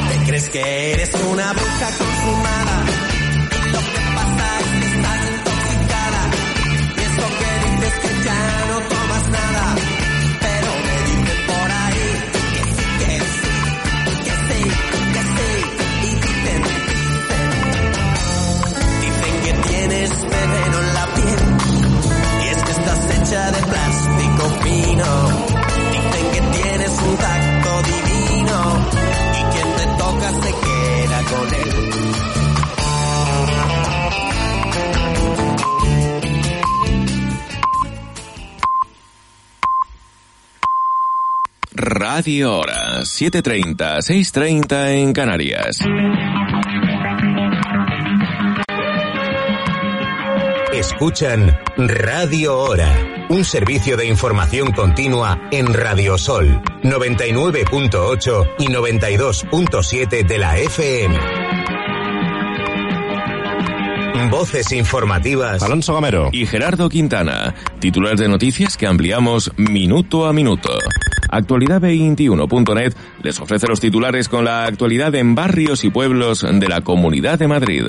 te 0.09 0.25
crees 0.25 0.49
que 0.49 0.91
eres 0.93 1.11
una 1.31 1.53
bruja 1.53 1.89
consumada 1.97 3.06
hecha 23.27 23.51
de 23.51 23.61
plástico 23.63 24.49
fino. 24.61 25.27
Dicen 25.91 26.31
que 26.31 26.41
tienes 26.57 26.91
un 27.01 27.17
tacto 27.17 27.81
divino 27.83 28.57
y 29.33 29.41
quien 29.53 29.69
te 29.75 29.85
toca 29.97 30.29
se 30.31 30.51
queda 30.65 31.19
con 31.23 31.47
él. 31.55 31.71
Radio 41.73 42.57
Hora, 42.57 43.01
7.30, 43.01 43.97
6.30 43.99 44.89
en 44.93 45.13
Canarias. 45.13 45.79
Escuchan 50.73 51.59
Radio 51.77 52.57
Hora 52.57 53.16
un 53.29 53.43
servicio 53.43 53.97
de 53.97 54.07
información 54.07 54.71
continua 54.71 55.39
en 55.51 55.73
Radio 55.73 56.17
Sol, 56.17 56.61
99.8 56.83 58.49
y 58.59 58.67
92.7 58.67 60.25
de 60.25 60.37
la 60.37 60.57
FM. 60.57 61.17
Voces 64.29 64.71
informativas. 64.71 65.63
Alonso 65.63 65.93
Gamero. 65.93 66.29
Y 66.31 66.45
Gerardo 66.45 66.89
Quintana. 66.89 67.55
Titulares 67.79 68.19
de 68.19 68.27
noticias 68.27 68.77
que 68.77 68.87
ampliamos 68.87 69.51
minuto 69.57 70.25
a 70.25 70.33
minuto. 70.33 70.77
Actualidad21.net 71.31 72.93
les 73.23 73.39
ofrece 73.39 73.67
los 73.67 73.79
titulares 73.79 74.29
con 74.29 74.45
la 74.45 74.65
actualidad 74.65 75.15
en 75.15 75.35
barrios 75.35 75.83
y 75.83 75.89
pueblos 75.89 76.45
de 76.49 76.67
la 76.67 76.81
Comunidad 76.81 77.39
de 77.39 77.47
Madrid. 77.47 77.83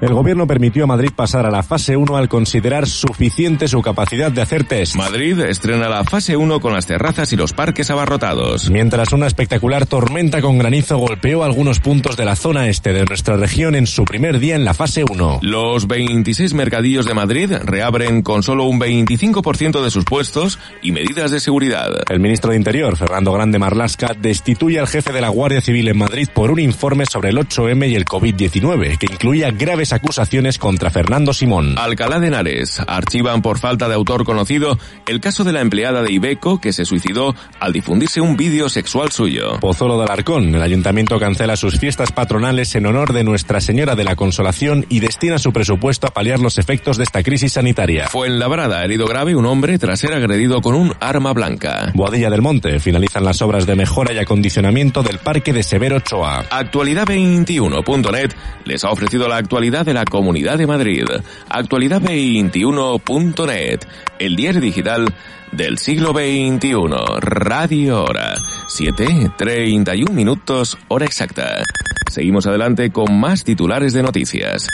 El 0.00 0.14
gobierno 0.14 0.46
permitió 0.46 0.84
a 0.84 0.86
Madrid 0.86 1.10
pasar 1.14 1.44
a 1.44 1.50
la 1.50 1.64
fase 1.64 1.96
1 1.96 2.16
al 2.16 2.28
considerar 2.28 2.86
suficiente 2.86 3.66
su 3.66 3.82
capacidad 3.82 4.30
de 4.30 4.40
hacer 4.40 4.62
test. 4.62 4.94
Madrid 4.94 5.40
estrena 5.40 5.88
la 5.88 6.04
fase 6.04 6.36
1 6.36 6.60
con 6.60 6.72
las 6.72 6.86
terrazas 6.86 7.32
y 7.32 7.36
los 7.36 7.52
parques 7.52 7.90
abarrotados. 7.90 8.70
Mientras 8.70 9.12
una 9.12 9.26
espectacular 9.26 9.86
tormenta 9.86 10.40
con 10.40 10.56
granizo 10.56 10.98
golpeó 10.98 11.42
algunos 11.42 11.80
puntos 11.80 12.16
de 12.16 12.24
la 12.24 12.36
zona 12.36 12.68
este 12.68 12.92
de 12.92 13.04
nuestra 13.06 13.36
región 13.36 13.74
en 13.74 13.88
su 13.88 14.04
primer 14.04 14.38
día 14.38 14.54
en 14.54 14.64
la 14.64 14.72
fase 14.72 15.02
1. 15.02 15.40
Los 15.42 15.88
26 15.88 16.54
mercadillos 16.54 17.04
de 17.04 17.14
Madrid 17.14 17.52
reabren 17.64 18.22
con 18.22 18.44
solo 18.44 18.66
un 18.66 18.78
25% 18.78 19.82
de 19.82 19.90
sus 19.90 20.04
puestos 20.04 20.60
y 20.80 20.92
medidas 20.92 21.32
de 21.32 21.40
seguridad. 21.40 21.90
El 22.08 22.20
ministro 22.20 22.52
de 22.52 22.56
Interior, 22.56 22.96
Fernando 22.96 23.32
Grande 23.32 23.58
Marlasca, 23.58 24.14
destituye 24.16 24.78
al 24.78 24.86
jefe 24.86 25.12
de 25.12 25.20
la 25.20 25.28
Guardia 25.28 25.60
Civil 25.60 25.88
en 25.88 25.98
Madrid 25.98 26.28
por 26.32 26.52
un 26.52 26.60
informe 26.60 27.04
sobre 27.04 27.30
el 27.30 27.38
8M 27.38 27.90
y 27.90 27.96
el 27.96 28.04
COVID-19, 28.04 28.96
que 28.96 29.06
incluía 29.10 29.50
graves 29.50 29.87
acusaciones 29.92 30.58
contra 30.58 30.90
Fernando 30.90 31.32
Simón. 31.32 31.78
Alcalá 31.78 32.20
de 32.20 32.28
Henares 32.28 32.80
archivan 32.86 33.42
por 33.42 33.58
falta 33.58 33.88
de 33.88 33.94
autor 33.94 34.24
conocido 34.24 34.78
el 35.06 35.20
caso 35.20 35.44
de 35.44 35.52
la 35.52 35.60
empleada 35.60 36.02
de 36.02 36.12
Ibeco 36.12 36.60
que 36.60 36.72
se 36.72 36.84
suicidó 36.84 37.34
al 37.60 37.72
difundirse 37.72 38.20
un 38.20 38.36
vídeo 38.36 38.68
sexual 38.68 39.10
suyo. 39.10 39.58
Pozuelo 39.60 39.98
de 39.98 40.04
Alarcón, 40.04 40.54
el 40.54 40.62
ayuntamiento 40.62 41.18
cancela 41.18 41.56
sus 41.56 41.78
fiestas 41.78 42.12
patronales 42.12 42.74
en 42.74 42.86
honor 42.86 43.12
de 43.12 43.24
Nuestra 43.24 43.60
Señora 43.60 43.94
de 43.94 44.04
la 44.04 44.16
Consolación 44.16 44.86
y 44.88 45.00
destina 45.00 45.38
su 45.38 45.52
presupuesto 45.52 46.06
a 46.06 46.10
paliar 46.10 46.40
los 46.40 46.58
efectos 46.58 46.96
de 46.96 47.04
esta 47.04 47.22
crisis 47.22 47.52
sanitaria. 47.52 48.08
Fue 48.08 48.26
en 48.26 48.38
Labrada, 48.38 48.84
herido 48.84 49.06
grave 49.06 49.36
un 49.36 49.46
hombre 49.46 49.78
tras 49.78 50.00
ser 50.00 50.12
agredido 50.12 50.60
con 50.60 50.74
un 50.74 50.94
arma 51.00 51.32
blanca. 51.32 51.92
Boadilla 51.94 52.30
del 52.30 52.42
Monte, 52.42 52.80
finalizan 52.80 53.24
las 53.24 53.42
obras 53.42 53.66
de 53.66 53.76
mejora 53.76 54.12
y 54.12 54.18
acondicionamiento 54.18 55.02
del 55.02 55.18
Parque 55.18 55.52
de 55.52 55.62
Severo 55.62 55.96
Ochoa. 55.96 56.44
Actualidad21.net 56.50 58.32
les 58.64 58.84
ha 58.84 58.90
ofrecido 58.90 59.28
la 59.28 59.36
actualidad 59.36 59.77
de 59.84 59.94
la 59.94 60.04
Comunidad 60.04 60.58
de 60.58 60.66
Madrid. 60.66 61.04
Actualidad21.net, 61.48 63.80
el 64.18 64.36
diario 64.36 64.60
digital 64.60 65.14
del 65.52 65.78
siglo 65.78 66.12
XXI. 66.12 66.74
Radio 67.20 68.04
Hora. 68.04 68.34
7.31 68.68 70.10
minutos, 70.10 70.76
hora 70.88 71.06
exacta. 71.06 71.62
Seguimos 72.10 72.46
adelante 72.46 72.90
con 72.90 73.18
más 73.18 73.44
titulares 73.44 73.92
de 73.92 74.02
noticias. 74.02 74.66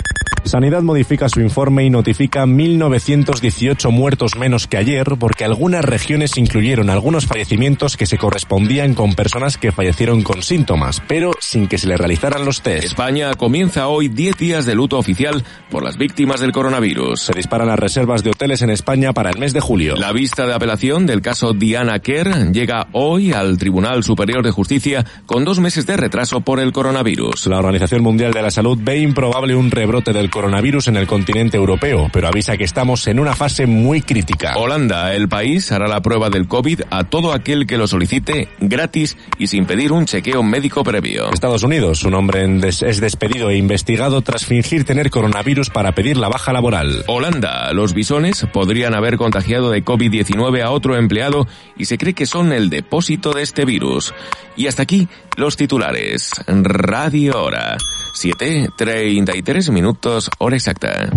Sanidad 0.44 0.83
modifica 0.83 1.30
su 1.30 1.40
informe 1.40 1.85
y 1.85 1.90
notifica 1.90 2.44
1.918 2.44 3.90
muertos 3.90 4.37
menos 4.37 4.66
que 4.66 4.76
ayer 4.76 5.07
porque 5.18 5.44
algunas 5.44 5.83
regiones 5.83 6.37
incluyeron 6.37 6.90
algunos 6.90 7.26
fallecimientos 7.26 7.96
que 7.96 8.04
se 8.04 8.18
correspondían 8.18 8.92
con 8.92 9.14
personas 9.14 9.57
que 9.57 9.72
fallecieron 9.72 10.22
con 10.22 10.42
síntomas, 10.42 11.02
pero 11.09 11.33
sin 11.40 11.66
que 11.66 11.78
se 11.78 11.88
le 11.88 11.96
realizaran 11.96 12.44
los 12.44 12.61
test. 12.61 12.85
España 12.85 13.33
comienza 13.35 13.88
hoy 13.88 14.09
10 14.09 14.37
días 14.37 14.66
de 14.66 14.74
luto 14.74 14.98
oficial 14.98 15.42
por 15.70 15.83
las 15.83 15.96
víctimas 15.96 16.40
del 16.40 16.52
coronavirus. 16.52 17.22
Se 17.22 17.33
disparan 17.33 17.68
las 17.68 17.78
reservas 17.78 18.22
de 18.22 18.30
hoteles 18.30 18.61
en 18.61 18.68
España 18.68 19.14
para 19.14 19.30
el 19.30 19.38
mes 19.38 19.54
de 19.54 19.61
julio. 19.61 19.96
La 19.96 20.12
vista 20.12 20.46
de 20.46 20.52
apelación 20.52 21.07
del 21.07 21.22
caso 21.22 21.54
Diana 21.54 22.00
Kerr 22.00 22.52
llega 22.52 22.88
hoy 22.92 23.33
al 23.33 23.57
Tribunal 23.57 24.04
Superior 24.04 24.44
de 24.44 24.50
Justicia 24.50 25.07
con 25.24 25.46
dos 25.46 25.59
meses 25.59 25.87
de 25.87 25.96
retraso 25.96 26.42
por 26.42 26.61
el 26.61 26.72
coronavirus. 26.72 27.46
La 27.46 27.59
Organización 27.59 28.02
Mundial 28.02 28.35
de 28.35 28.42
la 28.42 28.50
Salud 28.50 28.78
ve 28.78 28.98
improbable 28.98 29.57
un 29.57 29.70
rebrote 29.70 30.12
del 30.12 30.30
coronavirus 30.35 30.88
en 30.88 30.97
el 30.97 31.07
continente 31.07 31.57
europeo, 31.57 32.11
pero 32.12 32.27
avisa 32.27 32.57
que 32.57 32.64
estamos 32.64 33.07
en 33.07 33.20
una 33.20 33.37
fase 33.37 33.66
muy 33.66 34.03
crítica. 34.03 34.55
Holanda, 34.57 35.14
el 35.14 35.29
país, 35.29 35.70
hará 35.70 35.87
la 35.87 36.03
prueba 36.03 36.29
del 36.29 36.49
COVID 36.49 36.83
a 36.90 37.05
todo 37.05 37.33
aquel 37.33 37.68
que 37.68 37.79
lo 37.79 37.87
solicite 37.87 38.49
gratis 38.59 39.16
y 39.38 39.47
sin 39.47 39.64
pedir 39.64 39.92
un 39.92 40.07
chequeo 40.07 40.42
médico 40.42 40.83
previo. 40.83 41.33
Estados 41.33 41.62
Unidos, 41.62 42.03
un 42.03 42.14
hombre 42.14 42.44
es 42.66 43.01
despedido 43.01 43.51
e 43.51 43.57
investigado 43.57 44.23
tras 44.23 44.44
fingir 44.44 44.85
tener 44.85 45.09
coronavirus 45.09 45.70
para 45.70 45.92
pedir 45.92 46.16
la 46.16 46.29
baja 46.29 46.53
laboral. 46.53 47.05
Holanda, 47.07 47.73
los 47.73 47.94
bisones 47.94 48.44
podrían 48.53 48.94
haber 48.94 49.16
contagiado 49.16 49.70
de 49.70 49.85
COVID-19 49.85 50.62
a 50.62 50.73
otro 50.73 50.97
empleado 50.97 51.47
y 51.77 51.85
se 51.85 51.97
cree 51.97 52.14
que 52.14 52.27
son 52.27 52.53
el 52.53 52.70
depósito 52.70 53.33
de 53.35 53.42
este 53.42 53.64
virus. 53.64 54.12
Y 54.57 54.66
hasta 54.66 54.83
aquí 54.83 55.09
los 55.37 55.57
titulares. 55.57 56.31
Radio 56.47 57.42
Hora. 57.42 57.77
7.33 58.14 59.73
minutos, 59.73 60.31
hora 60.38 60.57
exacta. 60.57 61.11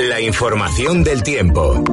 La 0.00 0.20
información 0.20 1.04
del 1.04 1.22
tiempo. 1.22 1.84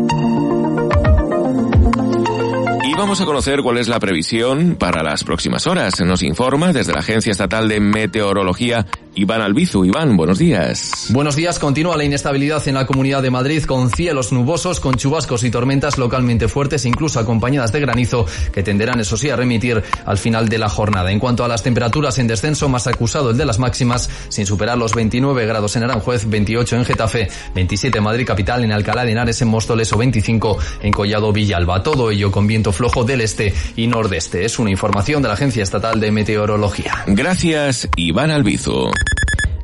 Y 2.83 2.93
vamos 2.93 3.19
a 3.19 3.25
conocer 3.25 3.61
cuál 3.61 3.77
es 3.77 3.87
la 3.89 3.99
previsión 3.99 4.75
para 4.75 5.03
las 5.03 5.23
próximas 5.23 5.67
horas. 5.67 5.99
Nos 6.01 6.23
informa 6.23 6.71
desde 6.71 6.93
la 6.93 6.99
Agencia 6.99 7.31
Estatal 7.31 7.67
de 7.67 7.79
Meteorología 7.79 8.85
Iván 9.15 9.41
Albizu. 9.41 9.85
Iván, 9.85 10.17
buenos 10.17 10.37
días. 10.37 11.07
Buenos 11.09 11.35
días. 11.35 11.57
Continúa 11.57 11.95
la 11.95 12.03
inestabilidad 12.03 12.67
en 12.67 12.75
la 12.75 12.85
Comunidad 12.85 13.21
de 13.21 13.31
Madrid 13.31 13.63
con 13.63 13.89
cielos 13.89 14.33
nubosos, 14.33 14.79
con 14.79 14.95
chubascos 14.95 15.43
y 15.43 15.51
tormentas 15.51 15.97
localmente 15.97 16.47
fuertes, 16.47 16.85
incluso 16.85 17.19
acompañadas 17.19 17.71
de 17.71 17.79
granizo, 17.79 18.25
que 18.51 18.61
tenderán, 18.61 18.99
eso 18.99 19.15
sí, 19.15 19.29
a 19.29 19.35
remitir 19.37 19.81
al 20.05 20.17
final 20.17 20.49
de 20.49 20.57
la 20.57 20.67
jornada. 20.67 21.11
En 21.11 21.19
cuanto 21.19 21.45
a 21.45 21.47
las 21.47 21.63
temperaturas 21.63 22.19
en 22.19 22.27
descenso, 22.27 22.67
más 22.67 22.87
acusado 22.87 23.31
el 23.31 23.37
de 23.37 23.45
las 23.45 23.57
máximas, 23.57 24.09
sin 24.27 24.45
superar 24.45 24.77
los 24.77 24.93
29 24.93 25.45
grados 25.45 25.75
en 25.77 25.83
Aranjuez, 25.83 26.29
28 26.29 26.75
en 26.75 26.85
Getafe, 26.85 27.29
27 27.53 27.97
en 27.97 28.03
Madrid 28.03 28.27
capital, 28.27 28.63
en 28.65 28.73
Alcalá 28.73 29.05
de 29.05 29.13
Henares, 29.13 29.41
en 29.41 29.47
Móstoles 29.47 29.91
o 29.93 29.97
25 29.97 30.57
en 30.81 30.91
Collado 30.91 31.31
Villalba. 31.31 31.81
Todo 31.83 32.11
ello 32.11 32.31
con 32.31 32.47
viento 32.47 32.73
flojo 32.73 33.05
del 33.05 33.21
este 33.21 33.53
y 33.77 33.87
nordeste. 33.87 34.43
Es 34.43 34.59
una 34.59 34.71
información 34.71 35.21
de 35.21 35.29
la 35.29 35.35
Agencia 35.35 35.63
Estatal 35.63 35.99
de 36.01 36.11
Meteorología. 36.11 37.03
Gracias, 37.07 37.87
Iván 37.95 38.31
Albizu. 38.31 38.91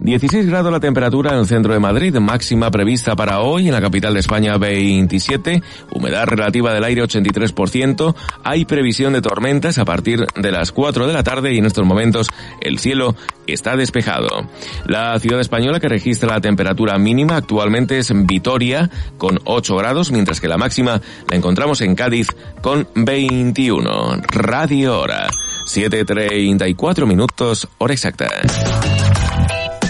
16 0.04 0.48
grados 0.48 0.72
la 0.72 0.80
temperatura 0.80 1.32
en 1.32 1.38
el 1.38 1.46
centro 1.46 1.74
de 1.74 1.80
Madrid, 1.80 2.16
máxima 2.16 2.72
prevista 2.72 3.16
para 3.16 3.42
hoy 3.42 3.68
en 3.68 3.74
la 3.74 3.82
capital 3.82 4.16
de 4.16 4.22
España 4.22 4.58
27, 4.58 5.62
humedad 5.92 6.26
relativa 6.26 6.74
del 6.74 6.84
aire 6.84 7.04
83%, 7.04 8.16
hay 8.44 8.66
previsión 8.66 9.14
de 9.14 9.22
tormentas 9.22 9.78
a 9.78 9.86
partir 9.86 10.26
de 10.36 10.52
las 10.52 10.72
4 10.72 11.06
de 11.06 11.14
la 11.14 11.22
tarde 11.22 11.54
y 11.54 11.60
en 11.60 11.68
estos 11.68 11.86
momentos 11.86 12.30
el 12.62 12.80
cielo 12.80 13.16
está 13.46 13.76
despejado. 13.76 14.50
La 14.88 15.20
ciudad 15.20 15.40
española 15.40 15.80
que 15.80 15.88
registra 15.88 16.34
la 16.34 16.42
temperatura 16.42 16.98
mínima 16.98 17.36
actualmente 17.36 18.00
es 18.00 18.12
Vitoria 18.26 18.90
con 19.20 19.40
8 19.44 19.76
grados, 19.76 20.12
mientras 20.12 20.42
que 20.42 20.48
la 20.48 20.58
máxima 20.58 21.00
la 21.30 21.38
encontramos 21.38 21.80
en 21.82 21.94
Cádiz 21.94 22.30
con 22.64 22.88
21. 22.96 24.20
Radio 24.32 25.00
Hora. 25.00 25.28
7.34 25.64 27.06
minutos, 27.06 27.68
hora 27.78 27.94
exacta. 27.94 28.28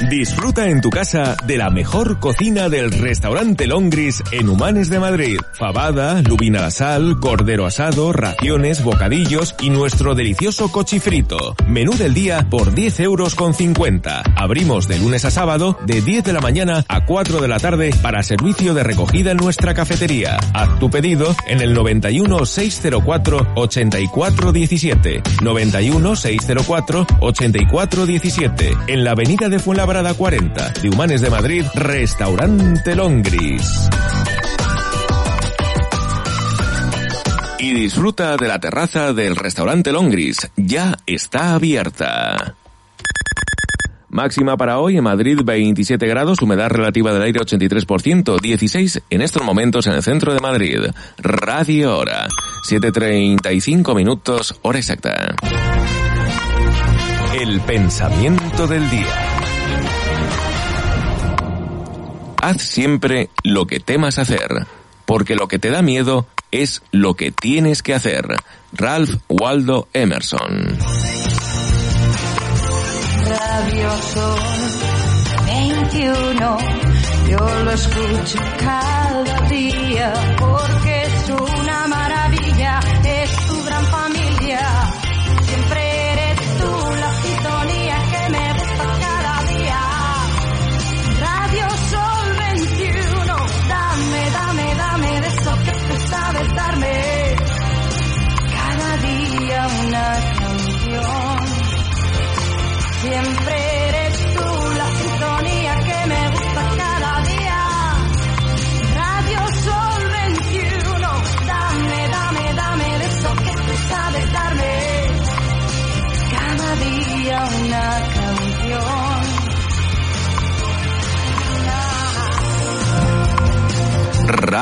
Disfruta 0.10 0.68
en 0.68 0.82
tu 0.82 0.89
casa 0.89 1.38
de 1.45 1.58
la 1.58 1.70
mejor 1.70 2.20
cocina 2.20 2.70
del 2.70 2.91
restaurante 2.91 3.68
Longris 3.68 4.24
en 4.32 4.49
Humanes 4.49 4.89
de 4.89 4.99
Madrid. 4.99 5.38
Fabada, 5.54 6.22
lubina 6.24 6.60
a 6.60 6.64
la 6.64 6.72
sal, 6.72 7.20
cordero 7.20 7.66
asado, 7.66 8.12
raciones, 8.12 8.84
bocadillos 8.84 9.56
y 9.62 9.70
nuestro 9.70 10.16
delicioso 10.16 10.72
cochifrito. 10.72 11.56
Menú 11.68 11.93
del 11.93 12.14
día 12.14 12.47
por 12.49 12.74
10 12.74 12.99
euros 13.02 13.36
con 13.36 13.54
50. 13.54 14.24
Abrimos 14.36 14.88
de 14.88 14.97
lunes 14.97 15.24
a 15.24 15.32
sábado 15.32 15.78
de 15.86 16.02
10 16.02 16.24
de 16.24 16.34
la 16.34 16.41
mañana 16.41 16.84
a 16.88 17.06
4 17.06 17.39
de 17.39 17.47
la 17.47 17.60
tarde 17.60 17.93
para 18.02 18.24
servicio 18.24 18.74
de 18.74 18.84
recogida 18.84 19.32
en 19.32 19.38
nuestra 19.38 19.74
cafetería. 19.74 20.38
Haz 20.54 20.80
tu 20.80 20.89
pedido 20.89 21.36
en 21.47 21.62
el 21.62 21.74
91 21.74 22.45
604 22.45 23.47
84 23.56 24.52
17. 24.52 25.24
91 25.41 26.16
604 26.16 27.08
84 27.20 28.06
17. 28.06 28.72
En 28.88 29.04
la 29.04 29.12
avenida 29.12 29.47
de 29.47 29.60
Fuenlabrada 29.60 29.90
Brada 29.91 30.13
40 30.13 30.69
de 30.81 30.89
Humanes 30.89 31.19
de 31.19 31.29
Madrid, 31.29 31.65
Restaurante 31.75 32.95
Longris. 32.95 33.89
Y 37.59 37.73
disfruta 37.73 38.37
de 38.37 38.47
la 38.47 38.57
terraza 38.57 39.11
del 39.11 39.35
restaurante 39.35 39.91
Longris. 39.91 40.49
Ya 40.55 40.97
está 41.05 41.55
abierta. 41.55 42.55
Máxima 44.07 44.55
para 44.55 44.79
hoy 44.79 44.95
en 44.95 45.03
Madrid 45.03 45.39
27 45.43 46.07
grados, 46.07 46.41
humedad 46.41 46.69
relativa 46.69 47.11
del 47.11 47.23
aire 47.23 47.41
83%, 47.41 48.39
16 48.39 49.01
en 49.09 49.21
estos 49.21 49.43
momentos 49.43 49.87
en 49.87 49.93
el 49.93 50.03
centro 50.03 50.33
de 50.33 50.39
Madrid. 50.39 50.79
Radio 51.17 51.97
Hora, 51.97 52.29
7.35 52.69 53.93
minutos, 53.93 54.57
hora 54.61 54.79
exacta. 54.79 55.35
El 57.33 57.59
pensamiento 57.59 58.67
del 58.67 58.89
día. 58.89 59.30
Haz 62.41 62.63
siempre 62.63 63.29
lo 63.43 63.67
que 63.67 63.79
temas 63.79 64.17
hacer, 64.17 64.65
porque 65.05 65.35
lo 65.35 65.47
que 65.47 65.59
te 65.59 65.69
da 65.69 65.83
miedo 65.83 66.25
es 66.49 66.81
lo 66.89 67.13
que 67.13 67.31
tienes 67.31 67.83
que 67.83 67.93
hacer. 67.93 68.25
Ralph 68.73 69.17
Waldo 69.29 69.87
Emerson. 69.93 70.75
Radio 73.27 73.91
Sol 74.13 74.39
21, 75.45 76.57
yo 77.29 77.63
lo 77.63 77.71
escucho 77.71 78.39
cada 78.57 79.47
día 79.47 80.13
porque 80.39 80.80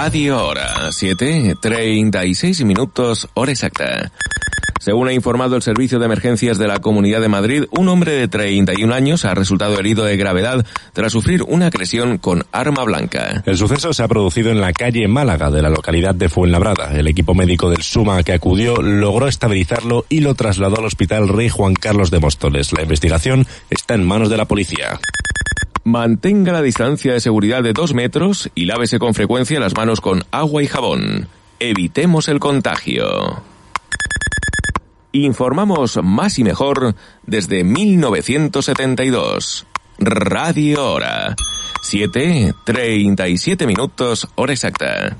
Radio 0.09 0.43
Hora, 0.43 0.89
7.36 0.89 2.65
minutos, 2.65 3.29
hora 3.35 3.51
exacta. 3.51 4.11
Según 4.79 5.07
ha 5.07 5.13
informado 5.13 5.55
el 5.55 5.61
Servicio 5.61 5.99
de 5.99 6.05
Emergencias 6.05 6.57
de 6.57 6.65
la 6.65 6.79
Comunidad 6.79 7.21
de 7.21 7.27
Madrid, 7.27 7.65
un 7.77 7.89
hombre 7.89 8.13
de 8.13 8.27
31 8.27 8.91
años 8.91 9.23
ha 9.23 9.35
resultado 9.35 9.77
herido 9.77 10.05
de 10.05 10.17
gravedad 10.17 10.65
tras 10.93 11.11
sufrir 11.11 11.43
una 11.43 11.67
agresión 11.67 12.17
con 12.17 12.43
arma 12.51 12.85
blanca. 12.85 13.43
El 13.45 13.55
suceso 13.55 13.93
se 13.93 14.01
ha 14.01 14.07
producido 14.07 14.49
en 14.49 14.61
la 14.61 14.73
calle 14.73 15.07
Málaga 15.07 15.51
de 15.51 15.61
la 15.61 15.69
localidad 15.69 16.15
de 16.15 16.27
Fuenlabrada. 16.27 16.97
El 16.97 17.05
equipo 17.05 17.35
médico 17.35 17.69
del 17.69 17.83
Suma 17.83 18.23
que 18.23 18.33
acudió 18.33 18.81
logró 18.81 19.27
estabilizarlo 19.27 20.07
y 20.09 20.21
lo 20.21 20.33
trasladó 20.33 20.79
al 20.79 20.85
Hospital 20.85 21.27
Rey 21.27 21.49
Juan 21.49 21.75
Carlos 21.75 22.09
de 22.09 22.19
Móstoles. 22.19 22.73
La 22.73 22.81
investigación 22.81 23.45
está 23.69 23.93
en 23.93 24.07
manos 24.07 24.31
de 24.31 24.37
la 24.37 24.45
policía. 24.45 24.99
Mantenga 25.89 26.53
la 26.53 26.61
distancia 26.61 27.13
de 27.13 27.19
seguridad 27.19 27.63
de 27.63 27.73
dos 27.73 27.95
metros 27.95 28.51
y 28.53 28.65
lávese 28.65 28.99
con 28.99 29.15
frecuencia 29.15 29.59
las 29.59 29.75
manos 29.75 30.01
con 30.01 30.23
agua 30.29 30.61
y 30.61 30.67
jabón. 30.67 31.27
Evitemos 31.59 32.27
el 32.27 32.39
contagio. 32.39 33.41
Informamos 35.13 35.97
más 36.03 36.37
y 36.37 36.43
mejor 36.43 36.93
desde 37.25 37.63
1972. 37.63 39.65
Radio 39.97 40.91
Hora. 40.91 41.35
7.37 41.81 43.65
minutos, 43.65 44.27
hora 44.35 44.53
exacta. 44.53 45.17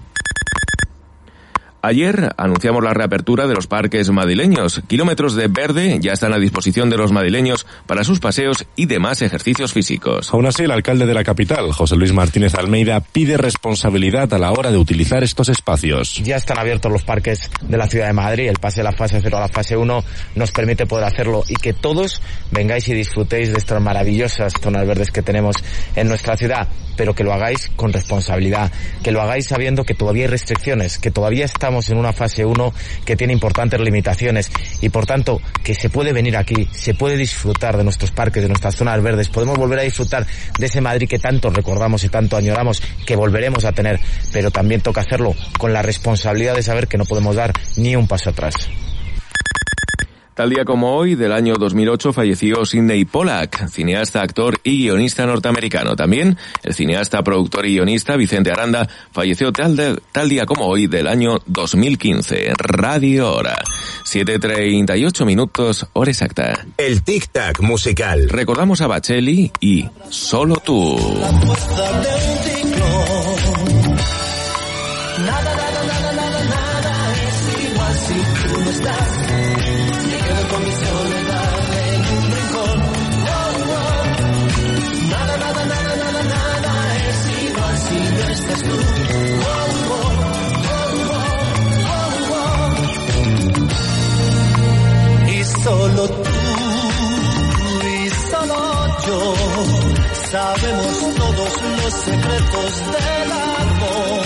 Ayer 1.82 2.34
anunciamos 2.36 2.84
la 2.84 2.94
reapertura 2.94 3.48
de 3.48 3.56
los 3.56 3.68
parques 3.68 4.10
madrileños. 4.10 4.82
Kilómetros 4.88 5.36
de 5.36 5.48
verde 5.48 5.98
ya 6.02 6.12
están 6.12 6.34
a 6.34 6.38
disposición 6.38 6.90
de 6.90 6.98
los 6.98 7.14
madrileños 7.14 7.66
para 7.88 8.04
sus 8.04 8.20
paseos 8.20 8.66
y 8.76 8.86
demás 8.86 9.22
ejercicios 9.22 9.72
físicos. 9.72 10.34
Aún 10.34 10.46
así, 10.46 10.64
el 10.64 10.72
alcalde 10.72 11.06
de 11.06 11.14
la 11.14 11.24
capital, 11.24 11.72
José 11.72 11.96
Luis 11.96 12.12
Martínez 12.12 12.54
Almeida, 12.56 13.00
pide 13.00 13.38
responsabilidad 13.38 14.34
a 14.34 14.40
la 14.40 14.52
hora 14.52 14.72
de 14.72 14.78
utilizar 14.78 15.24
estos 15.24 15.48
espacios. 15.48 16.16
Ya 16.22 16.36
están 16.36 16.60
abiertos 16.60 16.92
los 16.92 17.04
parques 17.04 17.50
de 17.62 17.78
la 17.78 17.88
ciudad 17.88 18.08
de 18.08 18.14
Madrid. 18.14 18.50
El 18.50 18.60
pase 18.60 18.82
de 18.82 18.84
la 18.84 18.92
fase 18.92 19.22
0 19.22 19.38
a 19.38 19.42
la 19.42 19.48
fase 19.48 19.78
1 19.78 20.04
nos 20.36 20.52
permite 20.52 20.86
poder 20.86 21.06
hacerlo 21.06 21.44
y 21.48 21.56
que 21.56 21.72
todos 21.72 22.22
vengáis 22.52 22.90
y 22.90 22.94
disfrutéis 22.94 23.54
de 23.54 23.58
estas 23.58 23.82
maravillosas 23.82 24.52
zonas 24.62 24.86
verdes 24.86 25.12
que 25.12 25.22
tenemos 25.22 25.56
en 25.96 26.10
nuestra 26.10 26.36
ciudad, 26.36 26.68
pero 26.98 27.16
que 27.16 27.24
lo 27.24 27.32
hagáis 27.32 27.72
con 27.78 27.94
responsabilidad, 27.94 28.70
que 29.02 29.14
lo 29.14 29.22
hagáis 29.22 29.48
sabiendo 29.48 29.86
que 29.86 29.94
todavía 29.94 30.24
hay 30.24 30.32
restricciones, 30.32 30.98
que 30.98 31.12
todavía 31.12 31.46
estamos 31.70 31.90
en 31.92 32.00
una 32.00 32.14
fase 32.14 32.44
1 32.44 32.74
que 33.06 33.16
tiene 33.16 33.32
importantes 33.32 33.80
limitaciones 33.80 34.50
y 34.82 34.90
por 34.90 35.06
tanto 35.06 35.40
que 35.64 35.76
se 35.76 35.92
puede 35.92 36.14
venir 36.14 36.36
aquí, 36.36 36.68
se 36.72 36.96
puede 36.96 37.16
disfrutar 37.16 37.78
de 37.78 37.84
nuestros 37.84 38.10
parques, 38.10 38.42
de 38.42 38.50
nuestras 38.50 38.76
zonas 38.76 39.00
verdes, 39.04 39.30
podemos 39.30 39.56
volver 39.56 39.78
a 39.78 39.84
disfrutar 39.84 40.26
de 40.58 40.66
ese 40.66 40.82
Madrid 40.82 41.08
que 41.08 41.20
tanto 41.20 41.52
recordamos 41.52 42.04
y 42.04 42.10
tanto 42.10 42.38
añoramos, 42.38 42.82
que 43.06 43.16
volveremos 43.16 43.66
a 43.66 43.72
tener, 43.72 44.00
pero 44.34 44.50
también 44.50 44.82
toca 44.82 45.02
hacerlo 45.02 45.36
con 45.60 45.72
la 45.72 45.84
responsabilidad 45.84 46.56
de 46.56 46.64
saber 46.64 46.88
que 46.88 46.98
no 46.98 47.06
podemos 47.06 47.36
dar 47.36 47.54
ni 47.78 47.96
un 47.96 48.08
paso 48.08 48.32
atrás. 48.32 48.56
Tal 50.40 50.52
día 50.52 50.64
como 50.64 50.96
hoy, 50.96 51.16
del 51.16 51.34
año 51.34 51.56
2008, 51.56 52.14
falleció 52.14 52.64
Sidney 52.64 53.04
Pollack, 53.04 53.68
cineasta, 53.68 54.22
actor 54.22 54.58
y 54.64 54.84
guionista 54.84 55.26
norteamericano. 55.26 55.98
También 55.98 56.38
el 56.64 56.74
cineasta, 56.74 57.22
productor 57.24 57.66
y 57.66 57.74
guionista 57.74 58.16
Vicente 58.16 58.50
Aranda 58.50 58.88
falleció 59.12 59.52
tal, 59.52 59.76
de- 59.76 60.00
tal 60.14 60.30
día 60.30 60.46
como 60.46 60.64
hoy 60.68 60.88
del 60.88 61.08
año 61.08 61.40
2015. 61.46 62.54
Radio 62.58 63.34
Hora. 63.36 63.58
7.38 64.06 65.26
minutos, 65.26 65.86
hora 65.92 66.10
exacta. 66.10 66.66
El 66.78 67.04
tic-tac 67.04 67.60
musical. 67.60 68.30
Recordamos 68.30 68.80
a 68.80 68.88
Bacheli 68.88 69.52
y 69.60 69.90
Solo 70.10 70.56
tú. 70.66 70.98
Solo 95.64 96.08
tú 96.08 96.30
y 97.88 98.10
solo 98.32 98.88
yo. 99.06 99.20
Sabemos 100.32 101.16
todos 101.16 101.54
los 101.84 101.94
secretos 101.94 102.72
del 102.94 103.32
amor. 103.32 104.24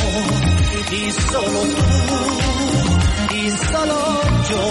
Y 0.92 1.12
solo 1.12 1.62
tú 1.76 3.36
y 3.36 3.52
solo 3.72 4.22
yo. 4.50 4.64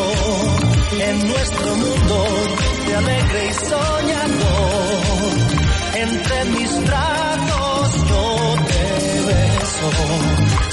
En 1.01 1.29
nuestro 1.29 1.75
mundo 1.75 2.25
de 2.87 2.97
alegre 2.97 3.49
y 3.49 3.53
soñador 3.67 5.03
entre 5.95 6.45
mis 6.47 6.85
brazos 6.87 8.09
yo 8.09 8.55
te 8.69 9.21
beso 9.27 10.72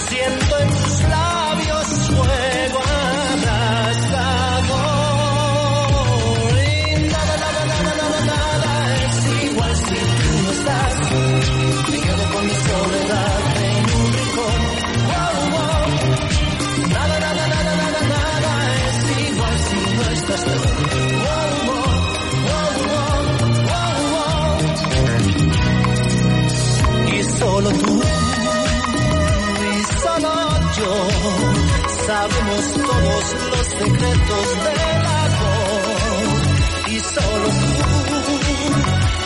los 33.19 33.67
secretos 33.67 34.63
del 34.63 35.05
amor. 35.05 36.41
Y 36.87 36.99
solo 36.99 37.49
tú 37.49 37.75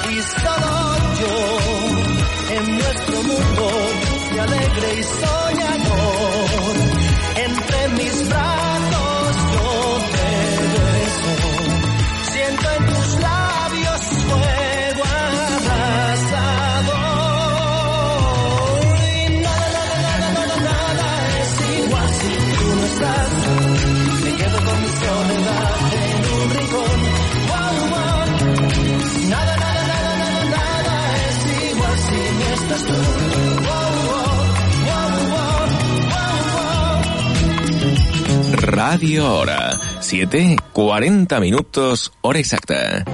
y 0.10 0.22
solo 0.42 0.72
yo 1.20 1.36
en 2.56 2.78
nuestro 2.78 3.24
mundo 3.24 3.66
de 4.34 4.42
alegre 4.42 5.00
y 5.00 5.04
soñador. 5.04 6.76
Entre 7.36 7.88
mis 7.90 8.30
brazos 8.30 8.63
Radio 38.86 39.34
Hora. 39.34 39.80
7, 40.02 40.58
40 40.74 41.40
minutos, 41.40 42.12
hora 42.20 42.40
exacta. 42.40 43.06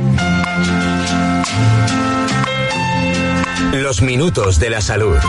Los 3.74 4.02
minutos 4.02 4.60
de 4.60 4.72
la 4.72 4.82
salud. 4.82 5.20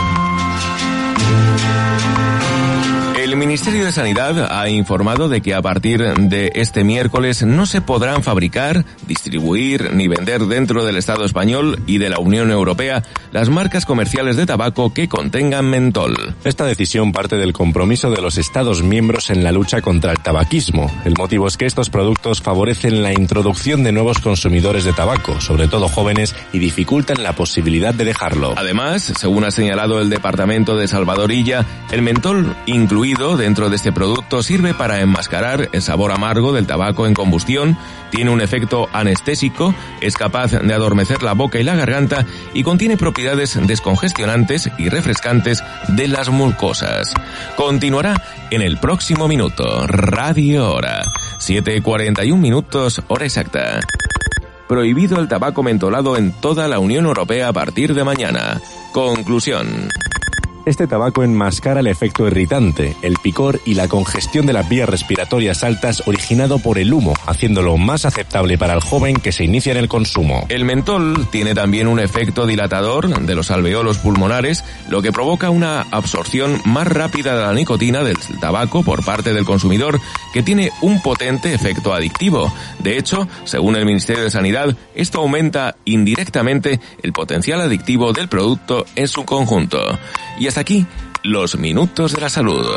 El 3.31 3.37
Ministerio 3.37 3.85
de 3.85 3.93
Sanidad 3.93 4.51
ha 4.51 4.67
informado 4.67 5.29
de 5.29 5.39
que 5.39 5.53
a 5.53 5.61
partir 5.61 6.03
de 6.03 6.51
este 6.53 6.83
miércoles 6.83 7.43
no 7.43 7.65
se 7.65 7.79
podrán 7.79 8.23
fabricar, 8.23 8.83
distribuir 9.07 9.93
ni 9.93 10.09
vender 10.09 10.41
dentro 10.47 10.83
del 10.83 10.97
Estado 10.97 11.23
español 11.23 11.81
y 11.87 11.97
de 11.97 12.09
la 12.09 12.19
Unión 12.19 12.51
Europea 12.51 13.03
las 13.31 13.47
marcas 13.47 13.85
comerciales 13.85 14.35
de 14.35 14.45
tabaco 14.45 14.93
que 14.93 15.07
contengan 15.07 15.69
mentol. 15.69 16.35
Esta 16.43 16.65
decisión 16.65 17.13
parte 17.13 17.37
del 17.37 17.53
compromiso 17.53 18.11
de 18.11 18.21
los 18.21 18.37
Estados 18.37 18.83
miembros 18.83 19.29
en 19.29 19.45
la 19.45 19.53
lucha 19.53 19.81
contra 19.81 20.11
el 20.11 20.19
tabaquismo. 20.19 20.91
El 21.05 21.13
motivo 21.17 21.47
es 21.47 21.55
que 21.55 21.65
estos 21.65 21.89
productos 21.89 22.41
favorecen 22.41 23.01
la 23.01 23.13
introducción 23.13 23.85
de 23.85 23.93
nuevos 23.93 24.19
consumidores 24.19 24.83
de 24.83 24.91
tabaco, 24.91 25.39
sobre 25.39 25.69
todo 25.69 25.87
jóvenes, 25.87 26.35
y 26.51 26.59
dificultan 26.59 27.23
la 27.23 27.33
posibilidad 27.33 27.93
de 27.93 28.03
dejarlo. 28.03 28.55
Además, 28.57 29.13
según 29.17 29.45
ha 29.45 29.51
señalado 29.51 30.01
el 30.01 30.09
Departamento 30.09 30.75
de 30.75 30.89
Salvadorilla, 30.89 31.65
el 31.91 32.01
mentol 32.01 32.57
incluido 32.65 33.20
dentro 33.21 33.69
de 33.69 33.75
este 33.75 33.91
producto 33.91 34.41
sirve 34.41 34.73
para 34.73 34.99
enmascarar 34.99 35.69
el 35.73 35.81
sabor 35.83 36.11
amargo 36.11 36.53
del 36.53 36.65
tabaco 36.65 37.05
en 37.05 37.13
combustión, 37.13 37.77
tiene 38.09 38.31
un 38.31 38.41
efecto 38.41 38.89
anestésico, 38.93 39.75
es 40.01 40.17
capaz 40.17 40.51
de 40.51 40.73
adormecer 40.73 41.21
la 41.21 41.33
boca 41.33 41.59
y 41.59 41.63
la 41.63 41.75
garganta 41.75 42.25
y 42.55 42.63
contiene 42.63 42.97
propiedades 42.97 43.59
descongestionantes 43.67 44.71
y 44.79 44.89
refrescantes 44.89 45.63
de 45.89 46.07
las 46.07 46.29
mucosas. 46.29 47.13
Continuará 47.55 48.15
en 48.49 48.63
el 48.63 48.79
próximo 48.79 49.27
minuto. 49.27 49.85
Radio 49.85 50.71
Hora. 50.71 51.03
7.41 51.37 52.35
minutos, 52.37 53.01
hora 53.07 53.25
exacta. 53.25 53.79
Prohibido 54.67 55.19
el 55.19 55.27
tabaco 55.27 55.61
mentolado 55.61 56.17
en 56.17 56.31
toda 56.31 56.67
la 56.67 56.79
Unión 56.79 57.05
Europea 57.05 57.49
a 57.49 57.53
partir 57.53 57.93
de 57.93 58.03
mañana. 58.03 58.59
Conclusión. 58.91 59.89
Este 60.63 60.85
tabaco 60.85 61.23
enmascara 61.23 61.79
el 61.79 61.87
efecto 61.87 62.27
irritante, 62.27 62.95
el 63.01 63.15
picor 63.17 63.59
y 63.65 63.73
la 63.73 63.87
congestión 63.87 64.45
de 64.45 64.53
las 64.53 64.69
vías 64.69 64.87
respiratorias 64.87 65.63
altas 65.63 66.03
originado 66.05 66.59
por 66.59 66.77
el 66.77 66.93
humo, 66.93 67.15
haciéndolo 67.25 67.77
más 67.77 68.05
aceptable 68.05 68.59
para 68.59 68.75
el 68.75 68.81
joven 68.81 69.15
que 69.15 69.31
se 69.31 69.43
inicia 69.43 69.71
en 69.71 69.79
el 69.79 69.87
consumo. 69.87 70.45
El 70.49 70.63
mentol 70.63 71.27
tiene 71.31 71.55
también 71.55 71.87
un 71.87 71.99
efecto 71.99 72.45
dilatador 72.45 73.25
de 73.25 73.33
los 73.33 73.49
alveolos 73.49 73.97
pulmonares, 73.97 74.63
lo 74.87 75.01
que 75.01 75.11
provoca 75.11 75.49
una 75.49 75.81
absorción 75.89 76.61
más 76.63 76.85
rápida 76.85 77.35
de 77.35 77.41
la 77.41 77.53
nicotina 77.53 78.03
del 78.03 78.17
tabaco 78.39 78.83
por 78.83 79.03
parte 79.03 79.33
del 79.33 79.45
consumidor, 79.45 79.99
que 80.31 80.43
tiene 80.43 80.69
un 80.81 81.01
potente 81.01 81.55
efecto 81.55 81.91
adictivo. 81.91 82.53
De 82.77 82.99
hecho, 82.99 83.27
según 83.45 83.77
el 83.77 83.85
Ministerio 83.85 84.23
de 84.23 84.29
Sanidad, 84.29 84.75
esto 84.93 85.21
aumenta 85.21 85.75
indirectamente 85.85 86.79
el 87.01 87.13
potencial 87.13 87.61
adictivo 87.61 88.13
del 88.13 88.27
producto 88.27 88.85
en 88.95 89.07
su 89.07 89.25
conjunto. 89.25 89.97
Hasta 90.51 90.59
aquí, 90.59 90.85
los 91.23 91.57
minutos 91.57 92.11
de 92.11 92.19
la 92.19 92.29
salud. 92.29 92.67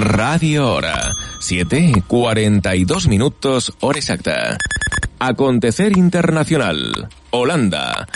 Radio 0.00 0.66
Hora. 0.66 1.12
7, 1.40 2.04
42 2.06 3.06
minutos, 3.06 3.74
hora 3.80 3.98
exacta. 3.98 4.56
Acontecer 5.18 5.96
internacional. 5.96 7.10
Holanda. 7.30 8.08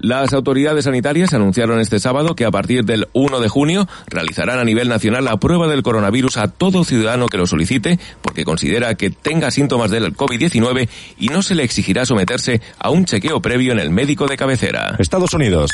Las 0.00 0.32
autoridades 0.32 0.84
sanitarias 0.84 1.32
anunciaron 1.32 1.80
este 1.80 1.98
sábado 1.98 2.34
que 2.34 2.44
a 2.44 2.50
partir 2.50 2.84
del 2.84 3.08
1 3.12 3.40
de 3.40 3.48
junio 3.48 3.88
realizarán 4.06 4.58
a 4.58 4.64
nivel 4.64 4.88
nacional 4.88 5.24
la 5.24 5.38
prueba 5.38 5.68
del 5.68 5.82
coronavirus 5.82 6.36
a 6.38 6.48
todo 6.48 6.84
ciudadano 6.84 7.28
que 7.28 7.38
lo 7.38 7.46
solicite 7.46 7.98
porque 8.20 8.44
considera 8.44 8.94
que 8.94 9.10
tenga 9.10 9.50
síntomas 9.50 9.90
del 9.90 10.14
COVID-19 10.14 10.88
y 11.18 11.28
no 11.28 11.42
se 11.42 11.54
le 11.54 11.62
exigirá 11.62 12.04
someterse 12.04 12.60
a 12.78 12.90
un 12.90 13.04
chequeo 13.04 13.40
previo 13.40 13.72
en 13.72 13.78
el 13.78 13.90
médico 13.90 14.26
de 14.26 14.36
cabecera. 14.36 14.96
Estados 14.98 15.32
Unidos. 15.34 15.70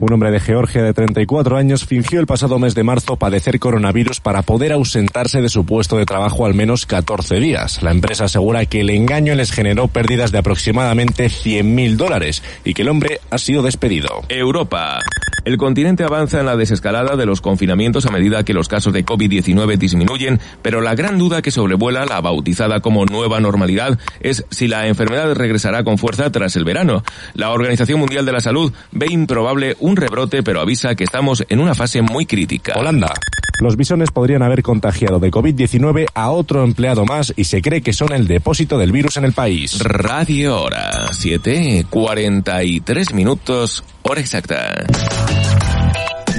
Un 0.00 0.12
hombre 0.12 0.32
de 0.32 0.40
Georgia 0.40 0.82
de 0.82 0.92
34 0.92 1.56
años 1.56 1.86
fingió 1.86 2.18
el 2.18 2.26
pasado 2.26 2.58
mes 2.58 2.74
de 2.74 2.82
marzo 2.82 3.16
padecer 3.16 3.60
coronavirus 3.60 4.20
para 4.20 4.42
poder 4.42 4.72
ausentarse 4.72 5.40
de 5.40 5.48
su 5.48 5.64
puesto 5.64 5.96
de 5.96 6.04
trabajo 6.04 6.46
al 6.46 6.54
menos 6.54 6.84
14 6.84 7.36
días. 7.36 7.82
La 7.82 7.92
empresa 7.92 8.24
asegura 8.24 8.66
que 8.66 8.80
el 8.80 8.90
engaño 8.90 9.34
les 9.34 9.52
generó 9.52 9.88
pérdidas 9.88 10.32
de 10.32 10.38
aproximadamente 10.38 11.26
100.000 11.26 11.96
dólares 11.96 12.42
y 12.64 12.74
que 12.74 12.82
el 12.82 12.88
hombre 12.88 13.20
ha 13.30 13.38
sido 13.38 13.62
despedido. 13.64 14.22
Europa. 14.28 15.00
El 15.44 15.58
continente 15.58 16.04
avanza 16.04 16.40
en 16.40 16.46
la 16.46 16.56
desescalada 16.56 17.16
de 17.16 17.26
los 17.26 17.42
confinamientos 17.42 18.06
a 18.06 18.10
medida 18.10 18.44
que 18.44 18.54
los 18.54 18.66
casos 18.66 18.94
de 18.94 19.04
COVID-19 19.04 19.76
disminuyen, 19.76 20.40
pero 20.62 20.80
la 20.80 20.94
gran 20.94 21.18
duda 21.18 21.42
que 21.42 21.50
sobrevuela 21.50 22.06
la 22.06 22.22
bautizada 22.22 22.80
como 22.80 23.04
nueva 23.04 23.40
normalidad 23.40 23.98
es 24.20 24.46
si 24.50 24.68
la 24.68 24.86
enfermedad 24.86 25.34
regresará 25.34 25.84
con 25.84 25.98
fuerza 25.98 26.32
tras 26.32 26.56
el 26.56 26.64
verano. 26.64 27.02
La 27.34 27.50
Organización 27.50 28.00
Mundial 28.00 28.24
de 28.24 28.32
la 28.32 28.40
Salud 28.40 28.72
ve 28.90 29.06
improbable 29.10 29.76
un 29.80 29.96
rebrote, 29.96 30.42
pero 30.42 30.60
avisa 30.60 30.94
que 30.94 31.04
estamos 31.04 31.44
en 31.50 31.60
una 31.60 31.74
fase 31.74 32.00
muy 32.00 32.24
crítica. 32.24 32.72
Holanda. 32.76 33.12
Los 33.60 33.76
bisones 33.76 34.10
podrían 34.10 34.42
haber 34.42 34.62
contagiado 34.62 35.20
de 35.20 35.30
COVID-19 35.30 36.06
a 36.14 36.30
otro 36.30 36.64
empleado 36.64 37.04
más 37.04 37.32
y 37.36 37.44
se 37.44 37.62
cree 37.62 37.82
que 37.82 37.92
son 37.92 38.12
el 38.12 38.26
depósito 38.26 38.78
del 38.78 38.92
virus 38.92 39.16
en 39.16 39.24
el 39.24 39.32
país. 39.32 39.78
Radio 39.80 40.62
Hora. 40.62 41.08
7, 41.12 41.86
43 41.88 43.14
minutos, 43.14 43.84
hora 44.02 44.20
exacta. 44.20 44.84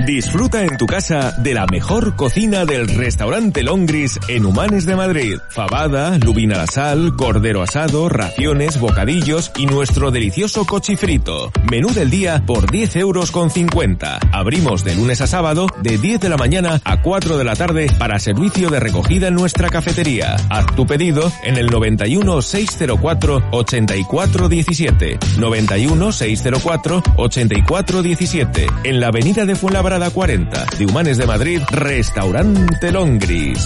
Disfruta 0.05 0.63
en 0.63 0.77
tu 0.77 0.85
casa 0.85 1.31
de 1.31 1.55
la 1.55 1.65
mejor 1.65 2.15
cocina 2.15 2.63
del 2.63 2.87
restaurante 2.87 3.63
Longris 3.63 4.19
en 4.27 4.45
Humanes 4.45 4.85
de 4.85 4.95
Madrid. 4.95 5.39
Fabada, 5.49 6.19
lubina 6.19 6.55
a 6.55 6.57
la 6.59 6.67
sal, 6.67 7.15
cordero 7.15 7.63
asado, 7.63 8.07
raciones, 8.07 8.79
bocadillos 8.79 9.51
y 9.57 9.65
nuestro 9.65 10.11
delicioso 10.11 10.65
cochifrito. 10.65 11.51
Menú 11.71 11.89
del 11.91 12.11
día 12.11 12.43
por 12.45 12.69
10 12.69 12.97
euros 12.97 13.31
con 13.31 13.49
50. 13.49 14.19
Abrimos 14.31 14.83
de 14.83 14.93
lunes 14.93 15.21
a 15.21 15.27
sábado 15.27 15.65
de 15.81 15.97
10 15.97 16.19
de 16.19 16.29
la 16.29 16.37
mañana 16.37 16.79
a 16.83 17.01
4 17.01 17.39
de 17.39 17.43
la 17.43 17.55
tarde 17.55 17.91
para 17.97 18.19
servicio 18.19 18.69
de 18.69 18.79
recogida 18.79 19.29
en 19.29 19.33
nuestra 19.33 19.69
cafetería. 19.69 20.35
Haz 20.51 20.67
tu 20.75 20.85
pedido 20.85 21.31
en 21.43 21.57
el 21.57 21.65
91 21.65 22.43
604 22.43 23.43
84 23.49 24.49
17. 24.49 25.19
91 25.39 26.11
604 26.11 27.03
84 27.17 28.03
17. 28.03 28.67
En 28.83 28.99
la 28.99 29.07
avenida 29.07 29.45
de 29.45 29.55
Fuenlabrada 29.55 29.94
40 29.95 30.65
de 30.77 30.85
Humanes 30.85 31.17
de 31.17 31.25
Madrid, 31.25 31.61
Restaurante 31.71 32.91
Longris. 32.91 33.65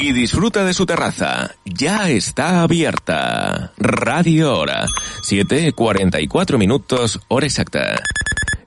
Y 0.00 0.12
disfruta 0.12 0.64
de 0.64 0.72
su 0.72 0.86
terraza. 0.86 1.54
Ya 1.64 2.08
está 2.08 2.62
abierta. 2.62 3.72
Radio 3.76 4.58
Hora. 4.58 4.86
7.44 5.22 6.56
minutos, 6.56 7.20
hora 7.28 7.46
exacta. 7.46 8.00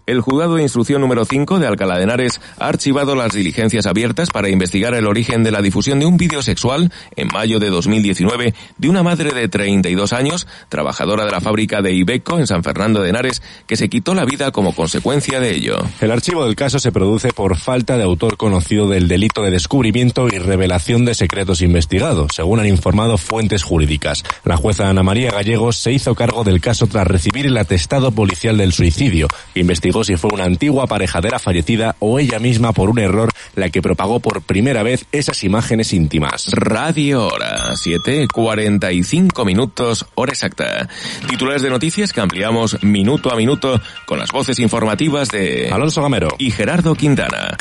El 0.08 0.22
juzgado 0.22 0.56
de 0.56 0.62
instrucción 0.62 1.02
número 1.02 1.26
5 1.26 1.60
de 1.60 1.68
Alcalá 1.68 1.98
de 1.98 2.04
Henares 2.04 2.40
ha 2.60 2.70
archivado 2.70 3.14
las 3.14 3.34
diligencias 3.34 3.86
abiertas 3.86 4.30
para 4.30 4.48
investigar 4.48 4.94
el 4.94 5.06
origen 5.06 5.44
de 5.44 5.52
la 5.52 5.62
difusión 5.62 6.00
de 6.00 6.06
un 6.06 6.16
vídeo 6.16 6.42
sexual 6.42 6.94
en 7.18 7.28
mayo 7.28 7.60
de 7.60 7.70
2019 7.70 8.54
de 8.78 8.90
una 8.90 9.04
madre 9.04 9.34
de 9.34 9.50
32 9.50 10.14
años, 10.14 10.48
trabajadora 10.70 11.26
de 11.26 11.32
la 11.32 11.42
fábrica 11.42 11.82
de 11.82 11.92
Ibeco 11.92 12.40
en 12.40 12.48
San 12.48 12.64
Fernando 12.64 13.02
de 13.02 13.10
Henares, 13.10 13.42
que 13.68 13.76
se 13.76 13.90
quitó 13.90 14.16
la 14.16 14.24
vida 14.24 14.52
como 14.52 14.74
consecuencia 14.74 15.42
de 15.42 15.54
ello. 15.54 15.78
El 16.00 16.12
archivo 16.12 16.46
del 16.46 16.56
caso 16.56 16.80
se 16.80 16.94
produce 16.94 17.34
por 17.34 17.58
falta 17.58 17.98
de 17.98 18.04
autor 18.04 18.38
conocido 18.38 18.88
del 18.88 19.10
delito 19.10 19.44
de 19.44 19.52
descubrimiento 19.52 20.30
y 20.30 20.38
revelación 20.40 21.04
de 21.04 21.16
secretos 21.16 21.62
investigados, 21.62 22.32
según 22.34 22.62
han 22.62 22.68
informado 22.68 23.18
fuentes 23.18 23.62
jurídicas. 23.62 24.24
La 24.46 24.56
jueza 24.56 24.88
Ana 24.88 25.04
María 25.04 25.32
Gallegos 25.32 25.76
se 25.76 25.92
hizo 25.92 26.16
cargo 26.16 26.46
del 26.46 26.62
caso 26.62 26.88
tras 26.88 27.06
recibir 27.06 27.46
el 27.46 27.58
atestado 27.58 28.14
policial 28.14 28.56
del 28.56 28.72
suicidio, 28.72 29.28
que 29.54 29.60
investigó 29.60 29.97
si 30.04 30.18
fue 30.18 30.32
una 30.34 30.46
antigua 30.46 30.86
aparejadera 30.86 31.40
fallecida 31.40 31.96
o 32.00 32.20
ella 32.20 32.40
misma 32.40 32.74
por 32.74 32.90
un 32.90 33.00
error 33.00 33.30
la 33.56 33.70
que 33.70 33.82
propagó 33.82 34.20
por 34.20 34.42
primera 34.42 34.84
vez 34.84 35.06
esas 35.12 35.44
imágenes 35.44 35.94
íntimas. 35.94 36.52
Radio 36.52 37.28
Hora, 37.28 37.74
7.45 37.74 39.46
minutos, 39.46 40.06
hora 40.16 40.32
exacta. 40.32 40.88
Titulares 41.28 41.62
de 41.62 41.70
noticias 41.70 42.14
que 42.14 42.22
ampliamos 42.22 42.84
minuto 42.84 43.32
a 43.32 43.36
minuto 43.36 43.80
con 44.06 44.20
las 44.20 44.32
voces 44.32 44.60
informativas 44.60 45.30
de 45.30 45.70
Alonso 45.72 46.02
Gamero 46.02 46.30
y 46.38 46.52
Gerardo 46.52 46.96
Quintana. 46.96 47.56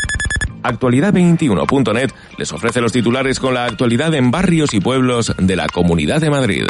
Actualidad21.net 0.62 2.10
les 2.38 2.52
ofrece 2.52 2.80
los 2.80 2.92
titulares 2.92 3.38
con 3.38 3.54
la 3.54 3.66
actualidad 3.66 4.14
en 4.14 4.30
barrios 4.30 4.74
y 4.74 4.80
pueblos 4.80 5.32
de 5.38 5.56
la 5.56 5.66
Comunidad 5.68 6.20
de 6.20 6.30
Madrid. 6.30 6.66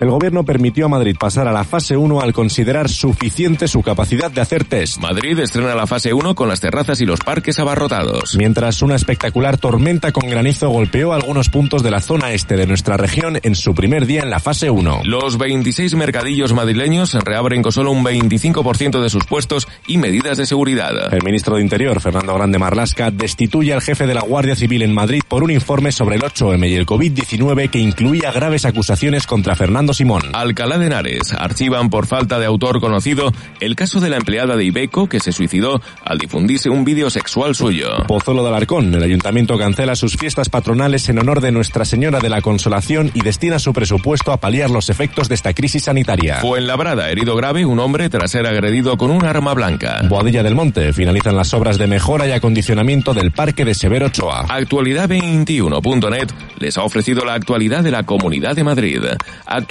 El 0.00 0.10
gobierno 0.10 0.44
permitió 0.44 0.86
a 0.86 0.88
Madrid 0.88 1.16
pasar 1.18 1.48
a 1.48 1.52
la 1.52 1.64
fase 1.64 1.96
1 1.96 2.20
al 2.20 2.32
considerar 2.32 2.88
suficiente 2.88 3.66
su 3.66 3.82
capacidad 3.82 4.30
de 4.30 4.40
hacer 4.40 4.62
test. 4.64 4.98
Madrid 4.98 5.36
estrena 5.40 5.74
la 5.74 5.88
fase 5.88 6.14
1 6.14 6.36
con 6.36 6.48
las 6.48 6.60
terrazas 6.60 7.00
y 7.00 7.04
los 7.04 7.18
parques 7.18 7.58
abarrotados. 7.58 8.36
Mientras 8.36 8.80
una 8.82 8.94
espectacular 8.94 9.58
tormenta 9.58 10.12
con 10.12 10.30
granizo 10.30 10.68
golpeó 10.68 11.14
algunos 11.14 11.48
puntos 11.48 11.82
de 11.82 11.90
la 11.90 12.00
zona 12.00 12.32
este 12.32 12.56
de 12.56 12.68
nuestra 12.68 12.96
región 12.96 13.40
en 13.42 13.56
su 13.56 13.74
primer 13.74 14.06
día 14.06 14.22
en 14.22 14.30
la 14.30 14.38
fase 14.38 14.70
1. 14.70 15.00
Los 15.04 15.36
26 15.36 15.96
mercadillos 15.96 16.52
madrileños 16.52 17.14
reabren 17.14 17.62
con 17.62 17.72
solo 17.72 17.90
un 17.90 18.04
25% 18.04 19.02
de 19.02 19.10
sus 19.10 19.24
puestos 19.24 19.66
y 19.88 19.98
medidas 19.98 20.38
de 20.38 20.46
seguridad. 20.46 21.12
El 21.12 21.24
ministro 21.24 21.56
de 21.56 21.62
Interior, 21.62 22.00
Fernando 22.00 22.34
Grande 22.34 22.60
Marlasca, 22.60 23.10
destituye 23.10 23.72
al 23.72 23.82
jefe 23.82 24.06
de 24.06 24.14
la 24.14 24.22
Guardia 24.22 24.54
Civil 24.54 24.82
en 24.82 24.94
Madrid 24.94 25.22
por 25.26 25.42
un 25.42 25.50
informe 25.50 25.90
sobre 25.90 26.14
el 26.14 26.22
8M 26.22 26.68
y 26.68 26.74
el 26.74 26.86
COVID-19 26.86 27.68
que 27.68 27.80
incluía 27.80 28.30
graves 28.30 28.64
acusaciones 28.64 29.26
contra 29.26 29.56
Fernando 29.56 29.87
Simón. 29.94 30.22
Alcalá 30.32 30.78
de 30.78 30.86
Henares 30.86 31.32
archivan 31.32 31.90
por 31.90 32.06
falta 32.06 32.38
de 32.38 32.46
autor 32.46 32.80
conocido 32.80 33.32
el 33.60 33.76
caso 33.76 34.00
de 34.00 34.10
la 34.10 34.16
empleada 34.16 34.56
de 34.56 34.64
Ibeco 34.64 35.08
que 35.08 35.20
se 35.20 35.32
suicidó 35.32 35.80
al 36.04 36.18
difundirse 36.18 36.70
un 36.70 36.84
vídeo 36.84 37.10
sexual 37.10 37.54
suyo. 37.54 37.88
Pozuelo 38.06 38.42
de 38.42 38.48
Alarcón, 38.48 38.94
el 38.94 39.02
ayuntamiento 39.02 39.58
cancela 39.58 39.96
sus 39.96 40.16
fiestas 40.16 40.48
patronales 40.48 41.08
en 41.08 41.18
honor 41.18 41.40
de 41.40 41.52
Nuestra 41.52 41.84
Señora 41.84 42.20
de 42.20 42.28
la 42.28 42.42
Consolación 42.42 43.10
y 43.14 43.22
destina 43.22 43.58
su 43.58 43.72
presupuesto 43.72 44.32
a 44.32 44.38
paliar 44.38 44.70
los 44.70 44.90
efectos 44.90 45.28
de 45.28 45.34
esta 45.34 45.54
crisis 45.54 45.84
sanitaria. 45.84 46.36
Fuenlabrada, 46.36 47.10
herido 47.10 47.36
grave 47.36 47.64
un 47.64 47.78
hombre 47.78 48.08
tras 48.08 48.30
ser 48.30 48.46
agredido 48.46 48.96
con 48.96 49.10
un 49.10 49.24
arma 49.24 49.54
blanca. 49.54 50.02
Boadilla 50.08 50.42
del 50.42 50.54
Monte, 50.54 50.92
finalizan 50.92 51.36
las 51.36 51.52
obras 51.54 51.78
de 51.78 51.86
mejora 51.86 52.26
y 52.26 52.32
acondicionamiento 52.32 53.14
del 53.14 53.32
Parque 53.32 53.64
de 53.64 53.74
Severo 53.74 54.06
Ochoa. 54.06 54.46
Actualidad21.net 54.48 56.28
les 56.58 56.76
ha 56.78 56.82
ofrecido 56.82 57.24
la 57.24 57.34
actualidad 57.34 57.82
de 57.82 57.90
la 57.90 58.04
Comunidad 58.04 58.56
de 58.56 58.64
Madrid. 58.64 59.02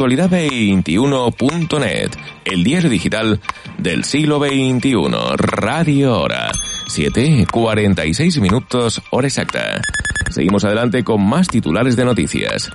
Actualidad21.net, 0.08 2.12
el 2.46 2.64
diario 2.64 2.90
digital 2.90 3.42
del 3.78 4.06
siglo 4.06 4.40
XXI. 4.40 5.04
Radio 5.36 6.22
Hora. 6.22 6.50
7.46 6.88 8.40
minutos, 8.40 9.02
hora 9.10 9.28
exacta. 9.28 9.82
Seguimos 10.30 10.64
adelante 10.64 11.04
con 11.04 11.28
más 11.28 11.50
titulares 11.50 11.98
de 11.98 12.06
noticias. 12.06 12.72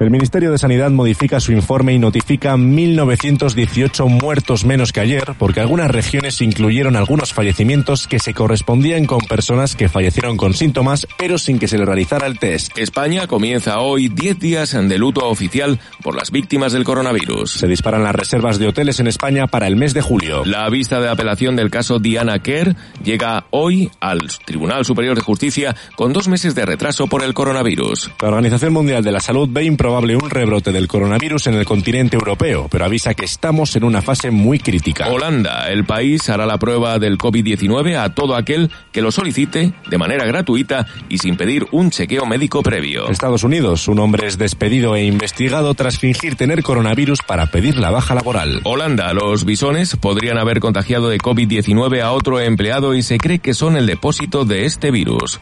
El 0.00 0.10
Ministerio 0.10 0.52
de 0.52 0.58
Sanidad 0.58 0.92
modifica 0.92 1.40
su 1.40 1.50
informe 1.50 1.92
y 1.92 1.98
notifica 1.98 2.54
1.918 2.56 4.08
muertos 4.08 4.64
menos 4.64 4.92
que 4.92 5.00
ayer 5.00 5.34
porque 5.36 5.58
algunas 5.58 5.90
regiones 5.90 6.40
incluyeron 6.40 6.94
algunos 6.94 7.32
fallecimientos 7.32 8.06
que 8.06 8.20
se 8.20 8.32
correspondían 8.32 9.06
con 9.06 9.18
personas 9.20 9.74
que 9.74 9.88
fallecieron 9.88 10.36
con 10.36 10.54
síntomas 10.54 11.08
pero 11.18 11.36
sin 11.36 11.58
que 11.58 11.66
se 11.66 11.78
le 11.78 11.84
realizara 11.84 12.28
el 12.28 12.38
test. 12.38 12.78
España 12.78 13.26
comienza 13.26 13.80
hoy 13.80 14.08
10 14.08 14.38
días 14.38 14.70
de 14.70 14.98
luto 14.98 15.28
oficial 15.28 15.80
por 16.00 16.14
las 16.14 16.30
víctimas 16.30 16.72
del 16.72 16.84
coronavirus. 16.84 17.50
Se 17.50 17.66
disparan 17.66 18.04
las 18.04 18.14
reservas 18.14 18.60
de 18.60 18.68
hoteles 18.68 19.00
en 19.00 19.08
España 19.08 19.48
para 19.48 19.66
el 19.66 19.74
mes 19.74 19.94
de 19.94 20.00
julio. 20.00 20.44
La 20.44 20.68
vista 20.70 21.00
de 21.00 21.08
apelación 21.08 21.56
del 21.56 21.70
caso 21.70 21.98
Diana 21.98 22.38
Kerr 22.38 22.76
llega 23.02 23.46
hoy 23.50 23.90
al 23.98 24.20
Tribunal 24.44 24.84
Superior 24.84 25.16
de 25.16 25.22
Justicia 25.22 25.74
con 25.96 26.12
dos 26.12 26.28
meses 26.28 26.54
de 26.54 26.64
retraso 26.64 27.08
por 27.08 27.24
el 27.24 27.34
coronavirus. 27.34 28.12
La 28.22 28.28
Organización 28.28 28.72
Mundial 28.72 29.02
de 29.02 29.10
la 29.10 29.20
Salud 29.20 29.48
ve 29.50 29.64
improbable 29.88 30.16
un 30.16 30.28
rebrote 30.28 30.70
del 30.70 30.86
coronavirus 30.86 31.46
en 31.46 31.54
el 31.54 31.64
continente 31.64 32.16
europeo, 32.16 32.68
pero 32.70 32.84
avisa 32.84 33.14
que 33.14 33.24
estamos 33.24 33.74
en 33.74 33.84
una 33.84 34.02
fase 34.02 34.30
muy 34.30 34.58
crítica. 34.58 35.08
Holanda, 35.08 35.70
el 35.70 35.86
país 35.86 36.28
hará 36.28 36.44
la 36.44 36.58
prueba 36.58 36.98
del 36.98 37.16
COVID-19 37.16 37.96
a 37.96 38.12
todo 38.14 38.36
aquel 38.36 38.70
que 38.92 39.00
lo 39.00 39.10
solicite 39.10 39.72
de 39.88 39.96
manera 39.96 40.26
gratuita 40.26 40.86
y 41.08 41.16
sin 41.16 41.38
pedir 41.38 41.66
un 41.72 41.88
chequeo 41.90 42.26
médico 42.26 42.62
previo. 42.62 43.08
Estados 43.08 43.44
Unidos, 43.44 43.88
un 43.88 43.98
hombre 44.00 44.26
es 44.26 44.36
despedido 44.36 44.94
e 44.94 45.04
investigado 45.04 45.72
tras 45.72 45.98
fingir 45.98 46.36
tener 46.36 46.62
coronavirus 46.62 47.20
para 47.26 47.46
pedir 47.46 47.78
la 47.78 47.90
baja 47.90 48.14
laboral. 48.14 48.60
Holanda, 48.64 49.14
los 49.14 49.46
bisones 49.46 49.96
podrían 49.96 50.36
haber 50.36 50.60
contagiado 50.60 51.08
de 51.08 51.16
COVID-19 51.16 52.02
a 52.02 52.12
otro 52.12 52.40
empleado 52.40 52.94
y 52.94 53.02
se 53.02 53.16
cree 53.16 53.38
que 53.38 53.54
son 53.54 53.78
el 53.78 53.86
depósito 53.86 54.44
de 54.44 54.66
este 54.66 54.90
virus. 54.90 55.40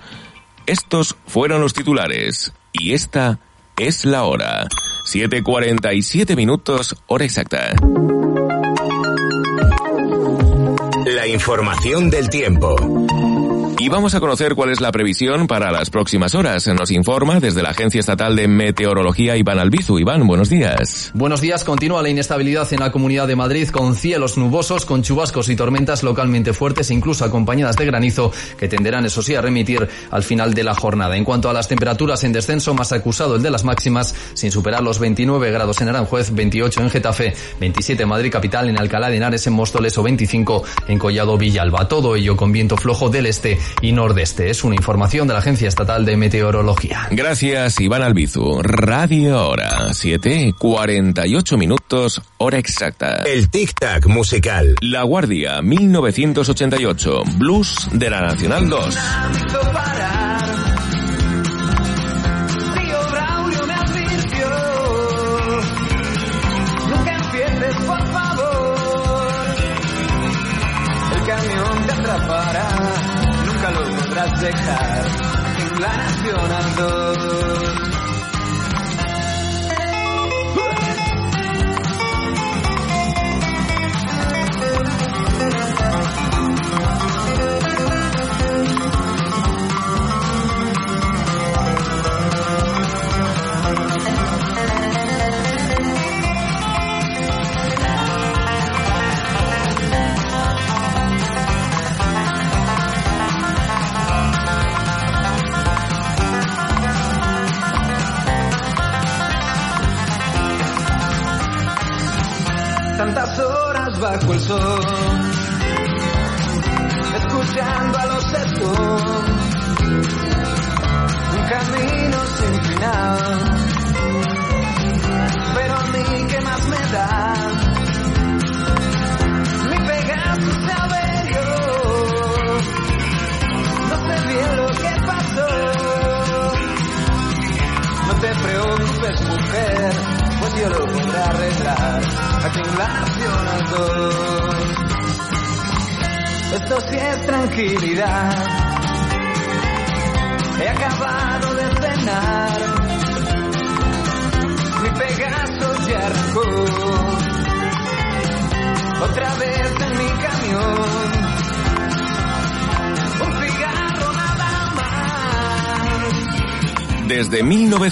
Estos 0.66 1.16
fueron 1.26 1.62
los 1.62 1.74
titulares. 1.74 2.52
Y 2.72 2.92
esta 2.92 3.40
es 3.78 4.04
la 4.04 4.24
hora. 4.24 4.66
7.47 5.04 6.36
minutos, 6.36 6.96
hora 7.06 7.24
exacta. 7.24 7.74
La 11.06 11.26
información 11.26 12.10
del 12.10 12.28
tiempo. 12.28 12.74
Y 13.78 13.90
vamos 13.90 14.14
a 14.14 14.20
conocer 14.20 14.54
cuál 14.54 14.70
es 14.70 14.80
la 14.80 14.90
previsión 14.90 15.46
para 15.46 15.70
las 15.70 15.90
próximas 15.90 16.34
horas. 16.34 16.66
Nos 16.68 16.90
informa 16.90 17.40
desde 17.40 17.62
la 17.62 17.70
Agencia 17.70 18.00
Estatal 18.00 18.34
de 18.34 18.48
Meteorología 18.48 19.36
Iván 19.36 19.58
Albizu. 19.58 19.98
Iván, 19.98 20.26
buenos 20.26 20.48
días. 20.48 21.10
Buenos 21.12 21.42
días. 21.42 21.62
Continúa 21.62 22.02
la 22.02 22.08
inestabilidad 22.08 22.72
en 22.72 22.80
la 22.80 22.90
Comunidad 22.90 23.28
de 23.28 23.36
Madrid 23.36 23.68
con 23.68 23.94
cielos 23.94 24.38
nubosos, 24.38 24.86
con 24.86 25.02
chubascos 25.02 25.50
y 25.50 25.56
tormentas 25.56 26.02
localmente 26.02 26.54
fuertes, 26.54 26.90
incluso 26.90 27.26
acompañadas 27.26 27.76
de 27.76 27.84
granizo, 27.84 28.32
que 28.58 28.66
tenderán, 28.66 29.04
eso 29.04 29.20
sí, 29.20 29.34
a 29.34 29.42
remitir 29.42 29.86
al 30.10 30.22
final 30.22 30.54
de 30.54 30.64
la 30.64 30.74
jornada. 30.74 31.14
En 31.18 31.24
cuanto 31.24 31.50
a 31.50 31.52
las 31.52 31.68
temperaturas 31.68 32.24
en 32.24 32.32
descenso, 32.32 32.72
más 32.72 32.92
acusado 32.92 33.36
el 33.36 33.42
de 33.42 33.50
las 33.50 33.64
máximas, 33.64 34.14
sin 34.32 34.50
superar 34.50 34.82
los 34.82 34.98
29 34.98 35.50
grados 35.50 35.82
en 35.82 35.90
Aranjuez, 35.90 36.34
28 36.34 36.80
en 36.80 36.90
Getafe, 36.90 37.34
27 37.60 38.04
en 38.04 38.08
Madrid 38.08 38.32
Capital, 38.32 38.70
en 38.70 38.78
Alcalá 38.78 39.10
de 39.10 39.18
Henares, 39.18 39.46
en 39.46 39.52
Móstoles 39.52 39.98
o 39.98 40.02
25 40.02 40.64
en 40.88 40.98
Collado 40.98 41.36
Villalba. 41.36 41.88
Todo 41.88 42.16
ello 42.16 42.38
con 42.38 42.52
viento 42.52 42.78
flojo 42.78 43.10
del 43.10 43.26
este 43.26 43.58
y 43.80 43.92
nordeste. 43.92 44.50
Es 44.50 44.64
una 44.64 44.74
información 44.74 45.26
de 45.28 45.34
la 45.34 45.40
Agencia 45.40 45.68
Estatal 45.68 46.04
de 46.04 46.16
Meteorología. 46.16 47.08
Gracias, 47.10 47.80
Iván 47.80 48.02
Albizu. 48.02 48.60
Radio 48.62 49.48
Hora, 49.48 49.88
7.48 49.90 51.56
minutos, 51.56 52.22
hora 52.38 52.58
exacta. 52.58 53.22
El 53.24 53.50
tic-tac 53.50 54.06
musical. 54.06 54.74
La 54.80 55.02
Guardia, 55.02 55.62
1988. 55.62 57.22
Blues 57.36 57.88
de 57.92 58.10
la 58.10 58.20
Nacional 58.20 58.68
2. 58.68 58.98
Dejar 74.40 75.04
en 75.58 75.80
la 75.80 75.96
Nacional 75.96 76.74
2. 76.76 77.65
tantas 77.65 77.65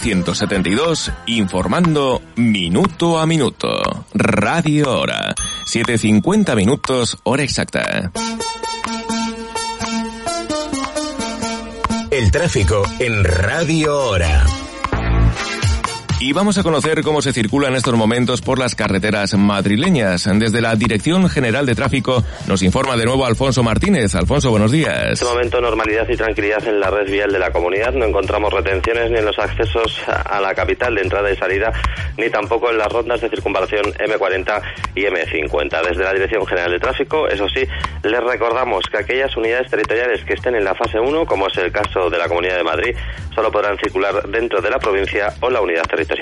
1972, 0.05 1.13
informando 1.29 2.21
minuto 2.37 3.19
a 3.19 3.25
minuto. 3.25 4.05
Radio 4.13 4.91
Hora. 4.91 5.35
7.50 5.65 6.55
minutos, 6.55 7.17
hora 7.23 7.43
exacta. 7.43 8.13
El 12.11 12.31
tráfico 12.31 12.83
en 12.99 13.25
Radio 13.25 13.99
Hora. 13.99 14.45
Y 16.27 16.33
vamos 16.33 16.57
a 16.57 16.63
conocer 16.63 17.03
cómo 17.03 17.21
se 17.21 17.35
circula 17.35 17.69
en 17.69 17.75
estos 17.75 17.93
momentos 17.93 18.41
por 18.41 18.59
las 18.59 18.75
carreteras 18.75 19.35
madrileñas. 19.35 20.27
Desde 20.39 20.63
la 20.63 20.75
Dirección 20.75 21.29
General 21.29 21.67
de 21.67 21.75
Tráfico 21.75 22.25
nos 22.49 22.63
informa 22.63 22.97
de 22.97 23.05
nuevo 23.05 23.27
Alfonso 23.27 23.63
Martínez. 23.63 24.15
Alfonso, 24.15 24.49
buenos 24.49 24.73
días. 24.73 25.05
En 25.05 25.13
este 25.13 25.27
momento 25.27 25.61
normalidad 25.61 26.09
y 26.09 26.17
tranquilidad 26.17 26.67
en 26.67 26.81
la 26.81 26.89
red 26.89 27.13
vial 27.13 27.31
de 27.31 27.39
la 27.39 27.51
comunidad. 27.51 27.93
No 27.93 28.07
encontramos 28.07 28.51
retenciones 28.55 29.11
ni 29.11 29.19
en 29.19 29.27
los 29.27 29.39
accesos 29.39 30.01
a 30.09 30.41
la 30.41 30.55
capital 30.55 30.95
de 30.95 31.03
entrada 31.03 31.31
y 31.31 31.37
salida, 31.37 31.71
ni 32.17 32.31
tampoco 32.31 32.71
en 32.71 32.79
las 32.79 32.91
rondas 32.91 33.21
de 33.21 33.29
circunvalación 33.29 33.85
M40 33.93 34.63
y 34.95 35.03
M50. 35.03 35.87
Desde 35.87 36.05
la 36.05 36.15
Dirección 36.15 36.47
General 36.47 36.71
de 36.71 36.79
Tráfico, 36.79 37.29
eso 37.29 37.47
sí, 37.51 37.69
les 38.03 38.25
recordamos 38.25 38.83
que 38.91 38.97
aquellas 38.97 39.37
unidades 39.37 39.71
territoriales 39.71 40.25
que 40.25 40.33
estén 40.33 40.55
en 40.55 40.65
la 40.65 40.75
fase 40.75 40.99
1, 40.99 41.27
como 41.27 41.49
es 41.49 41.59
el 41.59 41.71
caso 41.71 42.09
de 42.09 42.17
la 42.17 42.29
Comunidad 42.29 42.57
de 42.57 42.65
Madrid, 42.65 42.97
solo 43.35 43.53
podrán 43.53 43.77
circular 43.77 44.27
dentro 44.27 44.63
de 44.63 44.71
la 44.71 44.79
provincia 44.79 45.35
o 45.43 45.51
la 45.51 45.61
unidad 45.61 45.83
territorial. 45.83 46.14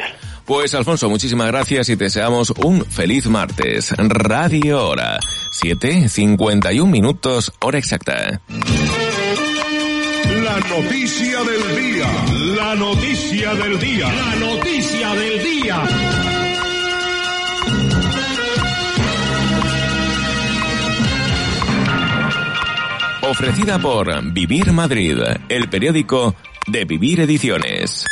Pues 0.45 0.75
Alfonso, 0.75 1.09
muchísimas 1.09 1.47
gracias 1.47 1.89
y 1.89 1.97
te 1.97 2.05
deseamos 2.05 2.51
un 2.51 2.85
feliz 2.85 3.27
martes. 3.27 3.95
Radio 3.97 4.89
Hora. 4.89 5.19
7.51 5.63 6.87
minutos, 6.87 7.53
hora 7.61 7.79
exacta. 7.79 8.41
La 8.49 8.59
noticia 10.69 11.45
del 11.45 11.77
día. 11.77 12.11
La 12.57 12.75
noticia 12.75 13.55
del 13.55 13.79
día. 13.79 14.13
La 14.13 14.35
noticia 14.37 15.15
del 15.15 15.43
día. 15.43 15.83
Ofrecida 23.23 23.79
por 23.79 24.33
Vivir 24.33 24.73
Madrid, 24.73 25.17
el 25.49 25.71
periódico 25.71 26.35
de 26.67 26.85
Vivir 26.85 27.21
Ediciones. 27.21 28.05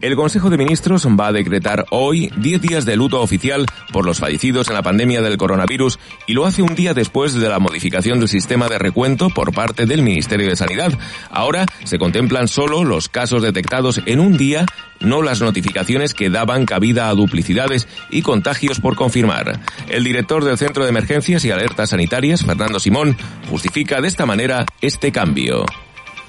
El 0.00 0.14
Consejo 0.14 0.48
de 0.48 0.56
Ministros 0.56 1.08
va 1.08 1.26
a 1.26 1.32
decretar 1.32 1.84
hoy 1.90 2.30
10 2.36 2.62
días 2.62 2.84
de 2.84 2.94
luto 2.94 3.20
oficial 3.20 3.66
por 3.92 4.06
los 4.06 4.20
fallecidos 4.20 4.68
en 4.68 4.74
la 4.74 4.82
pandemia 4.82 5.22
del 5.22 5.36
coronavirus 5.36 5.98
y 6.28 6.34
lo 6.34 6.46
hace 6.46 6.62
un 6.62 6.76
día 6.76 6.94
después 6.94 7.34
de 7.34 7.48
la 7.48 7.58
modificación 7.58 8.20
del 8.20 8.28
sistema 8.28 8.68
de 8.68 8.78
recuento 8.78 9.28
por 9.28 9.52
parte 9.52 9.86
del 9.86 10.02
Ministerio 10.02 10.48
de 10.48 10.54
Sanidad. 10.54 10.92
Ahora 11.30 11.66
se 11.82 11.98
contemplan 11.98 12.46
solo 12.46 12.84
los 12.84 13.08
casos 13.08 13.42
detectados 13.42 14.00
en 14.06 14.20
un 14.20 14.36
día, 14.36 14.66
no 15.00 15.20
las 15.20 15.40
notificaciones 15.40 16.14
que 16.14 16.30
daban 16.30 16.64
cabida 16.64 17.08
a 17.08 17.14
duplicidades 17.14 17.88
y 18.08 18.22
contagios 18.22 18.78
por 18.78 18.94
confirmar. 18.94 19.58
El 19.88 20.04
director 20.04 20.44
del 20.44 20.58
Centro 20.58 20.84
de 20.84 20.90
Emergencias 20.90 21.44
y 21.44 21.50
Alertas 21.50 21.90
Sanitarias, 21.90 22.44
Fernando 22.44 22.78
Simón, 22.78 23.16
justifica 23.50 24.00
de 24.00 24.06
esta 24.06 24.26
manera 24.26 24.64
este 24.80 25.10
cambio. 25.10 25.64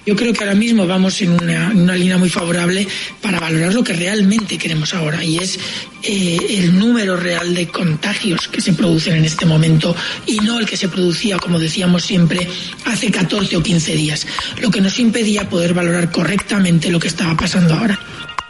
Yo 0.05 0.15
creo 0.15 0.33
que 0.33 0.43
ahora 0.43 0.55
mismo 0.55 0.87
vamos 0.87 1.21
en 1.21 1.31
una, 1.31 1.71
una 1.75 1.95
línea 1.95 2.17
muy 2.17 2.29
favorable 2.29 2.87
para 3.21 3.39
valorar 3.39 3.73
lo 3.73 3.83
que 3.83 3.93
realmente 3.93 4.57
queremos 4.57 4.93
ahora 4.93 5.23
y 5.23 5.37
es 5.37 5.59
eh, 6.03 6.37
el 6.59 6.79
número 6.79 7.17
real 7.17 7.53
de 7.53 7.67
contagios 7.67 8.47
que 8.47 8.61
se 8.61 8.73
producen 8.73 9.17
en 9.17 9.25
este 9.25 9.45
momento 9.45 9.95
y 10.25 10.37
no 10.37 10.59
el 10.59 10.65
que 10.65 10.77
se 10.77 10.89
producía, 10.89 11.37
como 11.37 11.59
decíamos 11.59 12.03
siempre, 12.03 12.47
hace 12.85 13.11
14 13.11 13.57
o 13.57 13.63
15 13.63 13.95
días, 13.95 14.25
lo 14.61 14.71
que 14.71 14.81
nos 14.81 14.97
impedía 14.99 15.49
poder 15.49 15.73
valorar 15.73 16.11
correctamente 16.11 16.89
lo 16.89 16.99
que 16.99 17.09
estaba 17.09 17.35
pasando 17.35 17.73
ahora. 17.73 17.99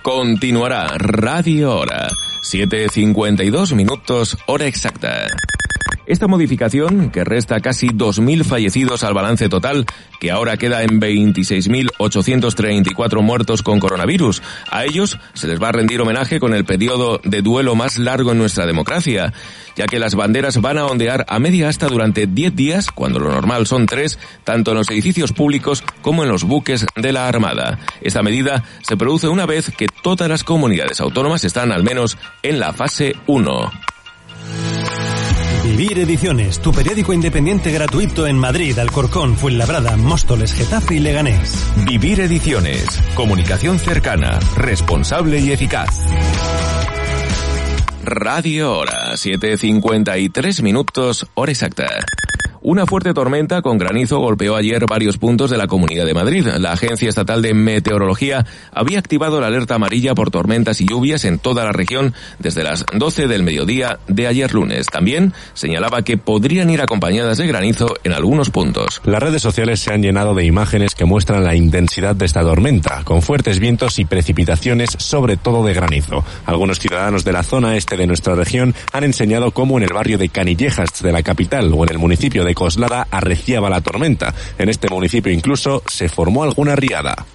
Continuará 0.02 0.88
Radio 0.98 1.76
Hora. 1.76 2.08
7.52 2.42 3.76
minutos, 3.76 4.38
hora 4.46 4.66
exacta. 4.66 5.28
Esta 6.10 6.28
modificación, 6.28 7.12
que 7.12 7.24
resta 7.24 7.60
casi 7.60 7.90
2.000 7.90 8.44
fallecidos 8.44 9.04
al 9.04 9.14
balance 9.14 9.48
total, 9.48 9.86
que 10.20 10.32
ahora 10.32 10.58
queda 10.58 10.82
en 10.82 11.00
26.834 11.00 13.22
muertos 13.22 13.62
con 13.62 13.80
coronavirus, 13.80 14.42
a 14.72 14.86
ellos 14.86 15.20
se 15.36 15.48
les 15.48 15.62
va 15.62 15.70
a 15.70 15.72
rendir 15.72 16.02
homenaje 16.02 16.40
con 16.40 16.56
el 16.56 16.66
periodo 16.66 17.22
de 17.24 17.44
duelo 17.44 17.76
más 17.76 18.00
largo 18.00 18.32
en 18.32 18.40
nuestra 18.40 18.66
democracia, 18.66 19.34
ya 19.76 19.86
que 19.86 20.00
las 20.00 20.16
banderas 20.16 20.60
van 20.60 20.80
a 20.80 20.88
ondear 20.88 21.28
a 21.30 21.38
media 21.38 21.70
asta 21.70 21.88
durante 21.88 22.26
10 22.26 22.56
días, 22.56 22.90
cuando 22.90 23.20
lo 23.20 23.30
normal 23.30 23.68
son 23.68 23.86
3, 23.86 24.18
tanto 24.44 24.72
en 24.72 24.78
los 24.78 24.90
edificios 24.90 25.32
públicos 25.32 25.84
como 26.02 26.24
en 26.24 26.30
los 26.30 26.44
buques 26.44 26.88
de 26.96 27.14
la 27.14 27.28
Armada. 27.28 27.78
Esta 28.02 28.24
medida 28.24 28.64
se 28.82 28.98
produce 28.98 29.28
una 29.28 29.46
vez 29.46 29.72
que 29.78 29.86
todas 30.02 30.28
las 30.28 30.44
comunidades 30.44 31.02
autónomas 31.02 31.44
están 31.44 31.72
al 31.72 31.84
menos 31.84 32.18
en 32.42 32.60
la 32.60 32.74
fase 32.74 33.14
1. 33.28 33.72
Vivir 35.80 36.00
Ediciones, 36.00 36.60
tu 36.60 36.74
periódico 36.74 37.14
independiente 37.14 37.72
gratuito 37.72 38.28
en 38.28 38.38
Madrid, 38.38 38.78
Alcorcón, 38.78 39.38
Fuenlabrada, 39.38 39.96
Móstoles, 39.96 40.52
Getafe 40.52 40.96
y 40.96 41.00
Leganés. 41.00 41.54
Vivir 41.88 42.20
Ediciones. 42.20 43.02
Comunicación 43.16 43.80
cercana, 43.80 44.40
responsable 44.58 45.40
y 45.40 45.54
eficaz. 45.54 46.06
Radio 48.04 48.78
Hora, 48.78 49.14
7.53 49.14 50.62
minutos, 50.64 51.26
hora 51.34 51.54
exacta. 51.54 51.88
Una 52.62 52.86
fuerte 52.86 53.14
tormenta 53.14 53.62
con 53.62 53.78
granizo 53.78 54.20
golpeó 54.20 54.58
ayer 54.58 54.86
varios 54.86 55.18
puntos 55.18 55.50
de 55.50 55.58
la 55.58 55.68
Comunidad 55.68 56.06
de 56.06 56.14
Madrid. 56.14 56.46
La 56.60 56.74
Agencia 56.74 57.08
Estatal 57.08 57.42
de 57.42 57.54
Meteorología 57.54 58.46
había 58.74 59.00
activado 59.00 59.40
la 59.40 59.48
alerta 59.48 59.76
amarilla 59.76 60.14
por 60.14 60.30
tormentas 60.30 60.82
y 60.82 60.86
lluvias 60.86 61.24
en 61.24 61.40
toda 61.40 61.64
la 61.64 61.72
región 61.72 62.14
desde 62.38 62.66
las 62.66 62.86
12 62.94 63.28
del 63.28 63.44
mediodía 63.44 64.00
de 64.10 64.28
ayer 64.28 64.54
lunes. 64.54 64.88
También 64.88 65.34
señalaba 65.54 66.02
que 66.02 66.18
podrían 66.18 66.70
ir 66.70 66.82
acompañadas 66.82 67.38
de 67.38 67.48
granizo 67.48 67.96
en 68.04 68.12
algunos 68.12 68.50
puntos. 68.50 69.02
Las 69.06 69.24
redes 69.24 69.42
sociales 69.42 69.80
se 69.80 69.94
han 69.94 70.02
llenado 70.02 70.34
de 70.36 70.44
imágenes 70.44 70.96
que 70.96 71.06
muestran 71.06 71.46
la 71.46 71.56
intensidad 71.56 72.14
de 72.14 72.26
esta 72.26 72.42
tormenta, 72.42 73.04
con 73.06 73.22
fuertes 73.22 73.60
vientos 73.60 74.00
y 74.00 74.06
precipitaciones, 74.06 74.90
sobre 74.98 75.38
todo 75.38 75.66
de 75.66 75.74
granizo. 75.74 76.26
Algunos 76.46 76.80
ciudadanos 76.80 77.24
de 77.24 77.32
la 77.32 77.44
zona 77.44 77.78
este 77.78 77.96
de 77.96 78.06
nuestra 78.06 78.36
región 78.36 78.76
han 78.92 79.06
enseñado 79.06 79.52
cómo 79.52 79.78
en 79.78 79.86
el 79.86 79.94
barrio 79.94 80.18
de 80.18 80.28
Canillejas 80.28 81.02
de 81.02 81.14
la 81.14 81.24
capital 81.24 81.72
o 81.74 81.86
en 81.86 81.92
el 81.92 82.00
municipio 82.00 82.44
de 82.44 82.49
Coslada 82.54 83.08
arreciaba 83.12 83.70
la 83.70 83.82
tormenta. 83.82 84.34
En 84.58 84.70
este 84.70 84.90
municipio 84.90 85.32
incluso 85.32 85.84
se 85.88 86.10
formó 86.10 86.44
alguna 86.44 86.76
riada. 86.76 87.26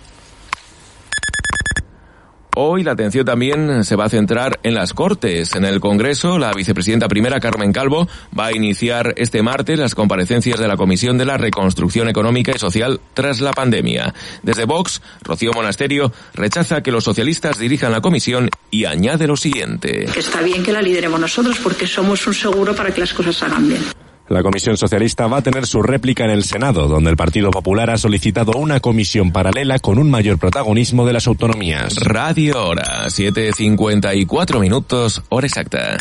Hoy 2.56 2.84
la 2.84 2.92
atención 2.92 3.24
también 3.24 3.82
se 3.82 3.96
va 3.96 4.04
a 4.04 4.08
centrar 4.08 4.60
en 4.62 4.74
las 4.74 4.94
Cortes. 4.94 5.56
En 5.56 5.64
el 5.64 5.80
Congreso, 5.80 6.38
la 6.38 6.52
vicepresidenta 6.52 7.08
primera, 7.08 7.40
Carmen 7.40 7.72
Calvo, 7.72 8.06
va 8.38 8.46
a 8.46 8.52
iniciar 8.52 9.12
este 9.16 9.42
martes 9.42 9.76
las 9.76 9.96
comparecencias 9.96 10.60
de 10.60 10.68
la 10.68 10.76
Comisión 10.76 11.18
de 11.18 11.24
la 11.24 11.36
Reconstrucción 11.36 12.08
Económica 12.08 12.52
y 12.54 12.58
Social 12.60 13.00
tras 13.12 13.40
la 13.40 13.50
pandemia. 13.50 14.14
Desde 14.44 14.66
Vox, 14.66 15.02
Rocío 15.22 15.50
Monasterio 15.52 16.12
rechaza 16.34 16.80
que 16.80 16.92
los 16.92 17.02
socialistas 17.02 17.58
dirijan 17.58 17.90
la 17.90 18.00
comisión 18.00 18.48
y 18.70 18.84
añade 18.84 19.26
lo 19.26 19.36
siguiente. 19.36 20.04
Está 20.16 20.40
bien 20.40 20.62
que 20.62 20.72
la 20.72 20.80
lideremos 20.80 21.18
nosotros 21.18 21.58
porque 21.60 21.88
somos 21.88 22.24
un 22.28 22.34
seguro 22.34 22.72
para 22.76 22.94
que 22.94 23.00
las 23.00 23.12
cosas 23.12 23.34
se 23.34 23.46
hagan 23.46 23.66
bien. 23.66 23.82
La 24.28 24.42
Comisión 24.42 24.78
Socialista 24.78 25.26
va 25.26 25.38
a 25.38 25.42
tener 25.42 25.66
su 25.66 25.82
réplica 25.82 26.24
en 26.24 26.30
el 26.30 26.44
Senado, 26.44 26.88
donde 26.88 27.10
el 27.10 27.16
Partido 27.16 27.50
Popular 27.50 27.90
ha 27.90 27.98
solicitado 27.98 28.52
una 28.52 28.80
comisión 28.80 29.32
paralela 29.32 29.78
con 29.78 29.98
un 29.98 30.10
mayor 30.10 30.38
protagonismo 30.38 31.04
de 31.04 31.12
las 31.12 31.26
autonomías. 31.26 31.96
Radio 31.96 32.68
Hora, 32.68 33.04
7.54 33.08 34.60
minutos, 34.60 35.22
hora 35.28 35.46
exacta. 35.46 35.98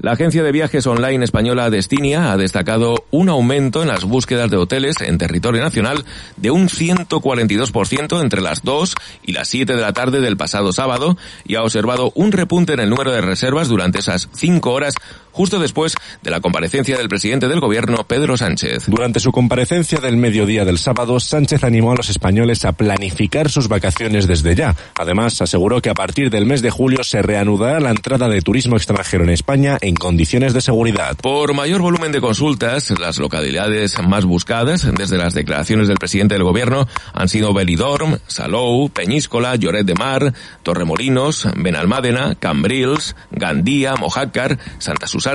La 0.00 0.12
agencia 0.12 0.44
de 0.44 0.52
viajes 0.52 0.86
online 0.86 1.24
española 1.24 1.70
Destinia 1.70 2.30
ha 2.30 2.36
destacado 2.36 3.04
un 3.10 3.28
aumento 3.28 3.82
en 3.82 3.88
las 3.88 4.04
búsquedas 4.04 4.48
de 4.48 4.56
hoteles 4.56 5.00
en 5.00 5.18
territorio 5.18 5.60
nacional 5.60 6.04
de 6.36 6.52
un 6.52 6.68
142% 6.68 8.22
entre 8.22 8.40
las 8.40 8.62
2 8.62 8.94
y 9.24 9.32
las 9.32 9.48
7 9.48 9.74
de 9.74 9.82
la 9.82 9.92
tarde 9.92 10.20
del 10.20 10.36
pasado 10.36 10.72
sábado 10.72 11.18
y 11.44 11.56
ha 11.56 11.62
observado 11.62 12.12
un 12.14 12.30
repunte 12.30 12.74
en 12.74 12.80
el 12.80 12.90
número 12.90 13.10
de 13.10 13.20
reservas 13.20 13.66
durante 13.66 13.98
esas 13.98 14.28
5 14.32 14.70
horas 14.70 14.94
justo 15.38 15.60
después 15.60 15.94
de 16.20 16.32
la 16.32 16.40
comparecencia 16.40 16.98
del 16.98 17.08
presidente 17.08 17.46
del 17.46 17.60
gobierno, 17.60 18.02
Pedro 18.08 18.36
Sánchez. 18.36 18.86
Durante 18.88 19.20
su 19.20 19.30
comparecencia 19.30 20.00
del 20.00 20.16
mediodía 20.16 20.64
del 20.64 20.78
sábado, 20.78 21.20
Sánchez 21.20 21.62
animó 21.62 21.92
a 21.92 21.94
los 21.94 22.10
españoles 22.10 22.64
a 22.64 22.72
planificar 22.72 23.48
sus 23.48 23.68
vacaciones 23.68 24.26
desde 24.26 24.56
ya. 24.56 24.74
Además, 24.96 25.40
aseguró 25.40 25.80
que 25.80 25.90
a 25.90 25.94
partir 25.94 26.28
del 26.30 26.44
mes 26.44 26.60
de 26.60 26.70
julio 26.70 27.04
se 27.04 27.22
reanudará 27.22 27.78
la 27.78 27.90
entrada 27.90 28.28
de 28.28 28.42
turismo 28.42 28.74
extranjero 28.74 29.22
en 29.22 29.30
España 29.30 29.78
en 29.80 29.94
condiciones 29.94 30.54
de 30.54 30.60
seguridad. 30.60 31.16
Por 31.22 31.54
mayor 31.54 31.82
volumen 31.82 32.10
de 32.10 32.20
consultas, 32.20 32.90
las 32.98 33.18
localidades 33.18 33.96
más 34.02 34.24
buscadas 34.24 34.88
desde 34.92 35.18
las 35.18 35.34
declaraciones 35.34 35.86
del 35.86 35.98
presidente 35.98 36.34
del 36.34 36.42
gobierno 36.42 36.88
han 37.14 37.28
sido 37.28 37.54
Benidorm, 37.54 38.18
Salou, 38.26 38.90
Peñíscola, 38.90 39.54
Lloret 39.54 39.86
de 39.86 39.94
Mar, 39.94 40.34
Torremolinos, 40.64 41.46
Benalmádena, 41.56 42.34
Cambrils, 42.34 43.14
Gandía, 43.30 43.94
Mojácar, 43.94 44.58
Santa 44.78 45.06
Susana 45.06 45.27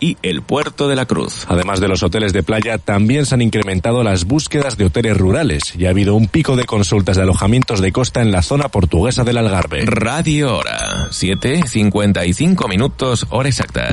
Y 0.00 0.16
el 0.22 0.42
Puerto 0.42 0.88
de 0.88 0.96
la 0.96 1.06
Cruz. 1.06 1.46
Además 1.48 1.80
de 1.80 1.88
los 1.88 2.02
hoteles 2.02 2.32
de 2.32 2.42
playa, 2.42 2.78
también 2.78 3.26
se 3.26 3.34
han 3.34 3.42
incrementado 3.42 4.02
las 4.02 4.24
búsquedas 4.24 4.76
de 4.76 4.84
hoteles 4.86 5.16
rurales 5.16 5.74
y 5.76 5.86
ha 5.86 5.90
habido 5.90 6.14
un 6.14 6.28
pico 6.28 6.56
de 6.56 6.64
consultas 6.64 7.16
de 7.16 7.22
alojamientos 7.22 7.80
de 7.80 7.92
costa 7.92 8.20
en 8.20 8.32
la 8.32 8.42
zona 8.42 8.68
portuguesa 8.68 9.24
del 9.24 9.38
Algarve. 9.38 9.84
Radio 9.86 10.58
Hora, 10.58 11.08
7.55 11.10 12.68
minutos, 12.68 13.26
hora 13.30 13.48
exacta. 13.48 13.92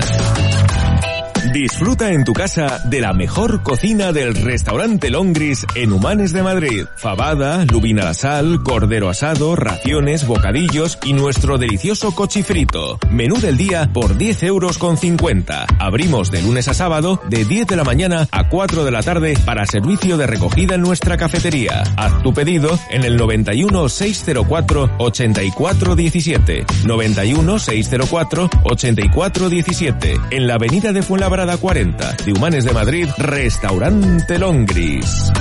Disfruta 1.53 2.13
en 2.13 2.23
tu 2.23 2.31
casa 2.31 2.79
de 2.85 3.01
la 3.01 3.11
mejor 3.11 3.61
cocina 3.61 4.13
del 4.13 4.35
restaurante 4.35 5.09
Longris 5.09 5.65
en 5.75 5.91
Humanes 5.91 6.31
de 6.31 6.43
Madrid. 6.43 6.85
Fabada, 6.95 7.65
lubina 7.65 8.05
la 8.05 8.13
sal, 8.13 8.63
cordero 8.63 9.09
asado, 9.09 9.57
raciones, 9.57 10.25
bocadillos 10.25 10.97
y 11.03 11.11
nuestro 11.11 11.57
delicioso 11.57 12.15
cochifrito. 12.15 12.99
Menú 13.09 13.35
del 13.35 13.57
día 13.57 13.89
por 13.91 14.17
10 14.17 14.43
euros 14.43 14.77
con 14.77 14.95
50. 14.95 15.65
Abrimos 15.77 16.31
de 16.31 16.41
lunes 16.41 16.69
a 16.69 16.73
sábado 16.73 17.21
de 17.27 17.43
10 17.43 17.67
de 17.67 17.75
la 17.75 17.83
mañana 17.83 18.29
a 18.31 18.47
4 18.47 18.85
de 18.85 18.91
la 18.91 19.03
tarde 19.03 19.37
para 19.45 19.65
servicio 19.65 20.15
de 20.15 20.27
recogida 20.27 20.75
en 20.75 20.81
nuestra 20.81 21.17
cafetería. 21.17 21.83
Haz 21.97 22.23
tu 22.23 22.33
pedido 22.33 22.79
en 22.91 23.03
el 23.03 23.17
91 23.17 23.89
604 23.89 24.89
84 24.99 25.95
17. 25.97 26.65
91 26.85 27.59
604 27.59 28.49
84 28.63 29.49
17. 29.49 30.17
En 30.31 30.47
la 30.47 30.53
avenida 30.53 30.93
de 30.93 31.01
Fuenlabrada 31.01 31.40
40 31.47 32.17
de 32.23 32.33
Humanes 32.33 32.65
de 32.65 32.71
Madrid, 32.71 33.07
Restaurante 33.17 34.37
Longris. 34.37 35.31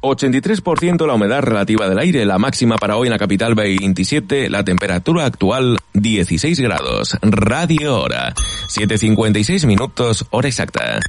83% 0.00 1.06
la 1.06 1.14
humedad 1.14 1.42
relativa 1.42 1.88
del 1.88 1.98
aire, 1.98 2.24
la 2.24 2.38
máxima 2.38 2.76
para 2.76 2.96
hoy 2.96 3.08
en 3.08 3.12
la 3.12 3.18
capital 3.18 3.54
27, 3.54 4.48
la 4.48 4.64
temperatura 4.64 5.26
actual 5.26 5.78
16 5.92 6.60
grados. 6.60 7.18
Radio 7.20 8.00
hora, 8.00 8.32
7.56 8.34 9.66
minutos, 9.66 10.26
hora 10.30 10.48
exacta. 10.48 11.00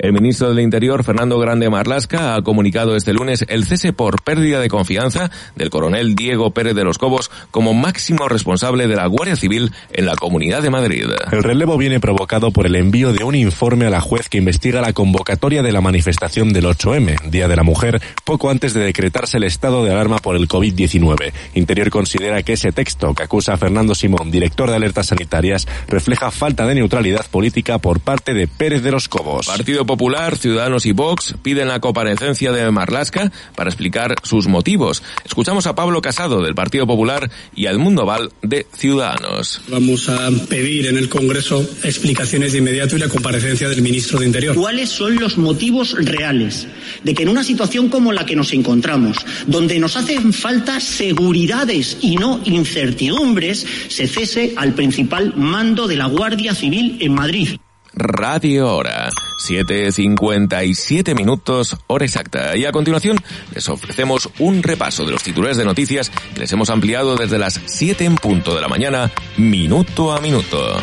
El 0.00 0.14
ministro 0.14 0.48
del 0.48 0.60
Interior, 0.60 1.04
Fernando 1.04 1.38
Grande 1.38 1.68
Marlasca, 1.68 2.34
ha 2.34 2.40
comunicado 2.40 2.96
este 2.96 3.12
lunes 3.12 3.44
el 3.48 3.66
cese 3.66 3.92
por 3.92 4.22
pérdida 4.22 4.58
de 4.58 4.70
confianza 4.70 5.30
del 5.56 5.68
coronel 5.68 6.14
Diego 6.14 6.52
Pérez 6.52 6.74
de 6.74 6.84
los 6.84 6.96
Cobos 6.96 7.30
como 7.50 7.74
máximo 7.74 8.26
responsable 8.26 8.88
de 8.88 8.96
la 8.96 9.06
Guardia 9.06 9.36
Civil 9.36 9.72
en 9.92 10.06
la 10.06 10.16
Comunidad 10.16 10.62
de 10.62 10.70
Madrid. 10.70 11.04
El 11.30 11.42
relevo 11.42 11.76
viene 11.76 12.00
provocado 12.00 12.50
por 12.50 12.64
el 12.64 12.76
envío 12.76 13.12
de 13.12 13.24
un 13.24 13.34
informe 13.34 13.84
a 13.84 13.90
la 13.90 14.00
juez 14.00 14.30
que 14.30 14.38
investiga 14.38 14.80
la 14.80 14.94
convocatoria 14.94 15.62
de 15.62 15.70
la 15.70 15.82
manifestación 15.82 16.54
del 16.54 16.64
8M, 16.64 17.28
Día 17.28 17.46
de 17.46 17.56
la 17.56 17.62
Mujer, 17.62 18.00
poco 18.24 18.48
antes 18.48 18.72
de 18.72 18.80
decretarse 18.80 19.36
el 19.36 19.44
estado 19.44 19.84
de 19.84 19.90
alarma 19.90 20.16
por 20.16 20.34
el 20.34 20.48
COVID-19. 20.48 21.30
Interior 21.56 21.90
considera 21.90 22.42
que 22.42 22.54
ese 22.54 22.72
texto 22.72 23.12
que 23.12 23.24
acusa 23.24 23.52
a 23.52 23.58
Fernando 23.58 23.94
Simón, 23.94 24.30
director 24.30 24.70
de 24.70 24.76
alertas 24.76 25.08
sanitarias, 25.08 25.68
refleja 25.88 26.30
falta 26.30 26.66
de 26.66 26.76
neutralidad 26.76 27.26
política 27.26 27.76
por 27.76 28.00
parte 28.00 28.32
de 28.32 28.48
Pérez 28.48 28.82
de 28.82 28.92
los 28.92 29.06
Cobos. 29.06 29.46
Partido 29.46 29.84
Popular, 29.90 30.38
Ciudadanos 30.38 30.86
y 30.86 30.92
Vox 30.92 31.34
piden 31.42 31.66
la 31.66 31.80
comparecencia 31.80 32.52
de 32.52 32.70
Marlasca 32.70 33.32
para 33.56 33.70
explicar 33.70 34.14
sus 34.22 34.46
motivos. 34.46 35.02
Escuchamos 35.24 35.66
a 35.66 35.74
Pablo 35.74 36.00
Casado 36.00 36.42
del 36.42 36.54
Partido 36.54 36.86
Popular 36.86 37.28
y 37.56 37.66
a 37.66 37.72
Edmundo 37.72 38.06
Val 38.06 38.30
de 38.40 38.68
Ciudadanos. 38.72 39.60
Vamos 39.66 40.08
a 40.08 40.30
pedir 40.48 40.86
en 40.86 40.96
el 40.96 41.08
Congreso 41.08 41.68
explicaciones 41.82 42.52
de 42.52 42.58
inmediato 42.58 42.96
y 42.96 43.00
la 43.00 43.08
comparecencia 43.08 43.68
del 43.68 43.82
ministro 43.82 44.20
de 44.20 44.26
Interior. 44.26 44.54
¿Cuáles 44.54 44.90
son 44.90 45.16
los 45.16 45.38
motivos 45.38 45.96
reales 45.98 46.68
de 47.02 47.12
que 47.12 47.24
en 47.24 47.28
una 47.28 47.42
situación 47.42 47.88
como 47.88 48.12
la 48.12 48.24
que 48.24 48.36
nos 48.36 48.52
encontramos, 48.52 49.16
donde 49.48 49.80
nos 49.80 49.96
hacen 49.96 50.32
falta 50.32 50.78
seguridades 50.78 51.98
y 52.00 52.14
no 52.14 52.40
incertidumbres, 52.44 53.66
se 53.88 54.06
cese 54.06 54.54
al 54.56 54.74
principal 54.74 55.34
mando 55.36 55.88
de 55.88 55.96
la 55.96 56.06
Guardia 56.06 56.54
Civil 56.54 56.96
en 57.00 57.12
Madrid? 57.12 57.58
Radio 57.94 58.74
Hora. 58.74 59.10
7.57 59.40 61.14
minutos, 61.14 61.76
hora 61.86 62.04
exacta. 62.04 62.56
Y 62.56 62.66
a 62.66 62.72
continuación 62.72 63.16
les 63.54 63.68
ofrecemos 63.68 64.28
un 64.38 64.62
repaso 64.62 65.04
de 65.06 65.12
los 65.12 65.22
titulares 65.22 65.56
de 65.56 65.64
noticias 65.64 66.10
que 66.34 66.40
les 66.40 66.52
hemos 66.52 66.70
ampliado 66.70 67.16
desde 67.16 67.38
las 67.38 67.60
7 67.64 68.04
en 68.04 68.16
punto 68.16 68.54
de 68.54 68.60
la 68.60 68.68
mañana, 68.68 69.10
minuto 69.36 70.12
a 70.12 70.20
minuto. 70.20 70.76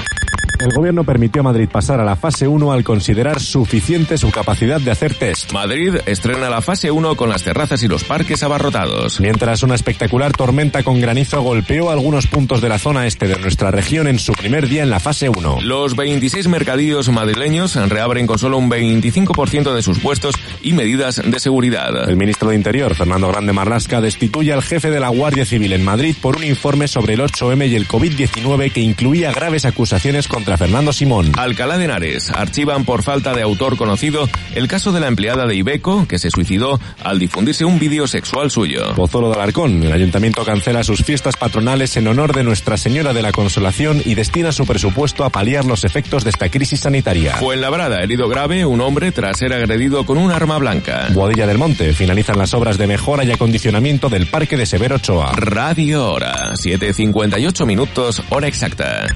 El 0.60 0.74
gobierno 0.74 1.04
permitió 1.04 1.42
a 1.42 1.44
Madrid 1.44 1.70
pasar 1.72 2.00
a 2.00 2.04
la 2.04 2.16
fase 2.16 2.48
1 2.48 2.72
al 2.72 2.84
considerar 2.84 3.40
suficiente 3.40 4.18
su 4.18 4.32
capacidad 4.32 4.82
de 4.82 4.90
hacer 4.90 5.14
test. 5.14 5.52
Madrid 5.52 5.98
estrena 6.08 6.50
la 6.50 6.62
fase 6.62 6.90
1 6.90 7.16
con 7.16 7.30
las 7.30 7.44
terrazas 7.44 7.84
y 7.84 7.88
los 7.88 8.04
parques 8.04 8.42
abarrotados. 8.42 9.20
Mientras 9.20 9.62
una 9.62 9.76
espectacular 9.76 10.32
tormenta 10.32 10.82
con 10.82 11.00
granizo 11.00 11.44
golpeó 11.44 11.92
algunos 11.92 12.26
puntos 12.26 12.60
de 12.60 12.70
la 12.70 12.80
zona 12.80 13.06
este 13.06 13.28
de 13.28 13.38
nuestra 13.38 13.70
región 13.70 14.08
en 14.08 14.18
su 14.18 14.34
primer 14.34 14.68
día 14.68 14.82
en 14.82 14.90
la 14.90 15.00
fase 15.00 15.30
1. 15.30 15.60
Los 15.62 15.96
26 15.96 16.48
mercadillos 16.48 17.10
madrileños 17.10 17.76
reabren 17.76 18.26
con 18.26 18.40
solo 18.40 18.58
un 18.58 18.72
25% 18.72 19.76
de 19.76 19.84
sus 19.84 20.00
puestos 20.00 20.34
y 20.64 20.74
medidas 20.74 21.22
de 21.24 21.40
seguridad. 21.40 22.10
El 22.10 22.18
ministro 22.18 22.50
de 22.50 22.56
Interior, 22.56 22.96
Fernando 22.96 23.28
Grande 23.28 23.54
Marlasca, 23.54 24.02
destituye 24.02 24.54
al 24.54 24.64
jefe 24.64 24.90
de 24.90 25.00
la 25.00 25.10
Guardia 25.10 25.46
Civil 25.46 25.74
en 25.74 25.86
Madrid 25.86 26.16
por 26.20 26.38
un 26.38 26.44
informe 26.46 26.88
sobre 26.88 27.14
el 27.14 27.20
8M 27.20 27.68
y 27.70 27.76
el 27.76 27.88
COVID-19 27.88 28.72
que 28.72 28.82
incluía 28.82 29.32
graves 29.32 29.66
acusaciones 29.66 30.28
contra 30.28 30.47
Fernando 30.56 30.94
Simón. 30.94 31.32
Alcalá 31.36 31.78
de 31.78 31.86
Henares 31.86 32.30
archivan 32.30 32.86
por 32.86 33.04
falta 33.04 33.34
de 33.34 33.42
autor 33.42 33.76
conocido 33.76 34.30
el 34.56 34.68
caso 34.68 34.92
de 34.92 35.00
la 35.00 35.08
empleada 35.08 35.48
de 35.48 35.56
Ibeco 35.56 36.08
que 36.08 36.20
se 36.20 36.30
suicidó 36.30 36.80
al 37.04 37.20
difundirse 37.20 37.66
un 37.66 37.80
vídeo 37.80 38.08
sexual 38.08 38.52
suyo. 38.52 38.94
Pozuelo 38.96 39.30
de 39.30 39.36
Alarcón. 39.36 39.84
El 39.84 39.92
ayuntamiento 39.92 40.46
cancela 40.46 40.84
sus 40.84 41.04
fiestas 41.04 41.36
patronales 41.36 41.98
en 41.98 42.08
honor 42.08 42.34
de 42.34 42.44
Nuestra 42.44 42.78
Señora 42.78 43.14
de 43.14 43.22
la 43.22 43.32
Consolación 43.32 44.02
y 44.06 44.16
destina 44.16 44.52
su 44.52 44.66
presupuesto 44.66 45.26
a 45.26 45.30
paliar 45.30 45.66
los 45.66 45.84
efectos 45.84 46.24
de 46.24 46.30
esta 46.30 46.50
crisis 46.50 46.82
sanitaria. 46.82 47.36
Fuenlabrada, 47.38 48.02
herido 48.04 48.30
grave, 48.30 48.66
un 48.66 48.82
hombre 48.82 49.12
tras 49.12 49.38
ser 49.40 49.54
agredido 49.54 50.06
con 50.06 50.18
un 50.18 50.32
arma 50.32 50.58
blanca. 50.58 51.08
Boadilla 51.14 51.48
del 51.48 51.58
Monte. 51.58 51.94
Finalizan 51.94 52.38
las 52.38 52.54
obras 52.54 52.78
de 52.78 52.88
mejora 52.88 53.24
y 53.24 53.32
acondicionamiento 53.32 54.10
del 54.10 54.28
Parque 54.28 54.58
de 54.58 54.66
Severo 54.66 54.98
Ochoa. 54.98 55.32
Radio 55.36 56.12
Hora, 56.12 56.54
7.58 56.54 57.66
minutos, 57.66 58.22
hora 58.30 58.48
exacta. 58.48 59.08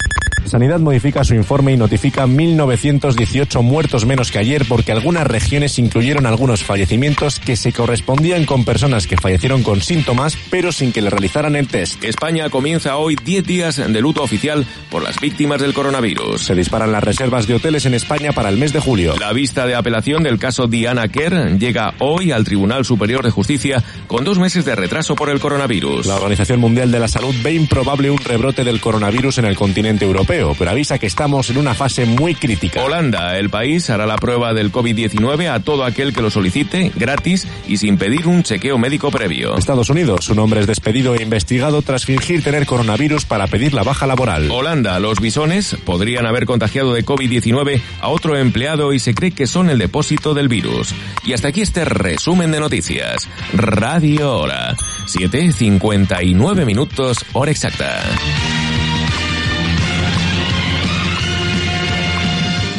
Sanidad 0.46 0.80
modifica 0.80 1.24
su 1.24 1.36
informe 1.36 1.74
y 1.74 1.78
notifica 1.78 2.26
1.918 2.26 3.62
muertos 3.62 4.06
menos 4.06 4.32
que 4.32 4.39
ayer 4.39 4.66
porque 4.68 4.92
algunas 4.92 5.26
regiones 5.26 5.80
incluyeron 5.80 6.26
algunos 6.26 6.64
fallecimientos 6.64 7.39
que 7.39 7.56
se 7.56 7.72
correspondían 7.72 8.46
con 8.46 8.66
personas 8.66 9.08
que 9.08 9.18
fallecieron 9.18 9.64
con 9.64 9.82
síntomas 9.82 10.38
pero 10.50 10.72
sin 10.72 10.92
que 10.92 11.02
le 11.02 11.10
realizaran 11.10 11.56
el 11.56 11.68
test. 11.68 12.04
España 12.04 12.50
comienza 12.50 12.98
hoy 12.98 13.16
10 13.16 13.44
días 13.46 13.78
de 13.78 14.02
luto 14.02 14.24
oficial 14.24 14.66
por 14.89 15.04
las 15.04 15.20
víctimas 15.20 15.62
del 15.62 15.74
coronavirus. 15.74 16.44
Se 16.44 16.56
disparan 16.56 16.92
las 16.92 17.04
reservas 17.04 17.48
de 17.48 17.56
hoteles 17.56 17.86
en 17.86 17.94
España 17.94 18.32
para 18.32 18.50
el 18.50 18.58
mes 18.58 18.74
de 18.74 18.80
julio. 18.80 19.16
La 19.20 19.34
vista 19.34 19.66
de 19.66 19.76
apelación 19.76 20.24
del 20.24 20.39
caso 20.39 20.68
Diana 20.68 21.08
Kerr 21.08 21.58
llega 21.58 21.94
hoy 22.00 22.32
al 22.32 22.44
Tribunal 22.44 22.86
Superior 22.86 23.24
de 23.24 23.32
Justicia 23.32 23.84
con 24.08 24.24
dos 24.24 24.39
meses 24.39 24.66
de 24.66 24.76
retraso 24.76 25.16
por 25.16 25.30
el 25.30 25.39
coronavirus. 25.39 26.06
La 26.06 26.16
Organización 26.16 26.60
Mundial 26.60 26.92
de 26.92 27.00
la 27.00 27.08
Salud 27.08 27.36
ve 27.44 27.54
improbable 27.54 28.10
un 28.10 28.18
rebrote 28.18 28.64
del 28.64 28.82
coronavirus 28.82 29.38
en 29.39 29.46
el 29.46 29.56
continente 29.56 30.06
europeo, 30.32 30.55
pero 30.57 30.71
avisa 30.71 30.97
que 30.97 31.07
estamos 31.07 31.49
en 31.49 31.57
una 31.57 31.73
fase 31.73 32.05
muy 32.05 32.36
crítica. 32.36 32.84
Holanda, 32.84 33.38
el 33.38 33.49
país 33.49 33.89
hará 33.89 34.05
la 34.05 34.15
prueba 34.15 34.53
del 34.53 34.71
COVID-19 34.71 35.49
a 35.49 35.59
todo 35.59 35.84
aquel 35.84 36.13
que 36.13 36.21
lo 36.21 36.29
solicite 36.29 36.91
gratis 36.95 37.47
y 37.67 37.77
sin 37.77 37.97
pedir 37.97 38.27
un 38.27 38.43
chequeo 38.43 38.77
médico 38.77 39.11
previo. 39.11 39.57
Estados 39.57 39.89
Unidos, 39.89 40.29
un 40.29 40.39
hombre 40.39 40.61
es 40.61 40.67
despedido 40.67 41.15
e 41.15 41.23
investigado 41.23 41.82
tras 41.82 42.05
fingir 42.05 42.43
tener 42.43 42.65
coronavirus 42.65 43.25
para 43.25 43.47
pedir 43.47 43.73
la 43.73 43.84
baja 43.84 44.07
laboral. 44.07 44.49
Holanda, 44.49 44.99
los 44.99 45.19
bisones 45.19 45.75
podrían 45.86 46.25
haber 46.25 46.45
contagiado 46.45 46.93
de 46.93 47.05
COVID-19 47.05 47.82
a 47.99 48.07
otro 48.09 48.38
empleado 48.38 48.93
y 48.93 48.99
se 48.99 49.13
cree 49.13 49.32
que 49.32 49.47
son 49.47 49.69
el 49.69 49.79
depósito 49.79 50.34
del 50.34 50.47
virus. 50.47 50.93
Y 51.25 51.34
hasta 51.34 51.49
aquí 51.49 51.61
este 51.61 51.86
resumen 51.86 52.51
de 52.51 52.59
noticias. 52.59 53.27
Radio 53.53 54.38
Hora. 54.38 54.75
7.59 55.07 56.65
minutos, 56.65 57.25
hora 57.34 57.51
exacta. 57.51 58.01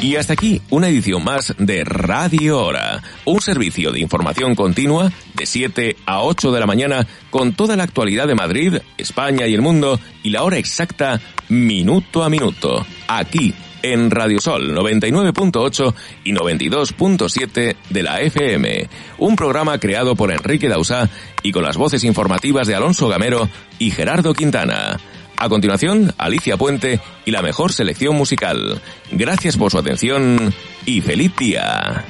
Y 0.03 0.17
hasta 0.17 0.33
aquí 0.33 0.61
una 0.71 0.89
edición 0.89 1.23
más 1.23 1.55
de 1.59 1.85
Radio 1.85 2.59
Hora, 2.59 3.01
un 3.25 3.41
servicio 3.41 3.93
de 3.93 4.01
información 4.01 4.57
continua 4.57 5.13
de 5.35 5.47
7 5.47 5.97
a 6.07 6.23
8 6.23 6.51
de 6.51 6.59
la 6.59 6.67
mañana 6.67 7.07
con 7.31 7.53
toda 7.53 7.77
la 7.77 7.85
actualidad 7.85 8.27
de 8.27 8.35
Madrid, 8.35 8.79
España 8.99 9.47
y 9.47 9.55
el 9.55 9.63
mundo 9.63 10.01
y 10.25 10.31
la 10.31 10.43
hora 10.43 10.59
exacta 10.59 11.21
minuto 11.49 12.25
a 12.25 12.29
minuto, 12.29 12.85
aquí 13.07 13.55
en 13.85 14.11
Radio 14.11 14.41
Sol 14.41 14.75
99.8 14.75 15.95
y 16.25 16.33
92.7 16.33 17.77
de 17.89 18.03
la 18.03 18.21
FM, 18.23 18.89
un 19.19 19.37
programa 19.37 19.79
creado 19.79 20.17
por 20.17 20.33
Enrique 20.33 20.69
Dausá 20.69 21.09
y 21.45 21.53
con 21.53 21.63
las 21.63 21.77
voces 21.77 22.03
informativas 22.03 22.67
de 22.67 22.75
Alonso 22.75 23.07
Gamero 23.09 23.49
y 23.79 23.93
Gerardo 23.93 24.35
Quintana. 24.35 24.99
A 25.43 25.49
continuación, 25.49 26.15
Alicia 26.19 26.57
Puente 26.57 27.01
y 27.25 27.33
la 27.33 27.43
mejor 27.43 27.73
selección 27.73 28.15
musical. 28.15 28.81
Gracias 29.11 29.57
por 29.57 29.73
su 29.73 29.79
atención 29.79 30.55
y 30.87 31.01
feliz 31.01 31.35
día. 31.37 32.05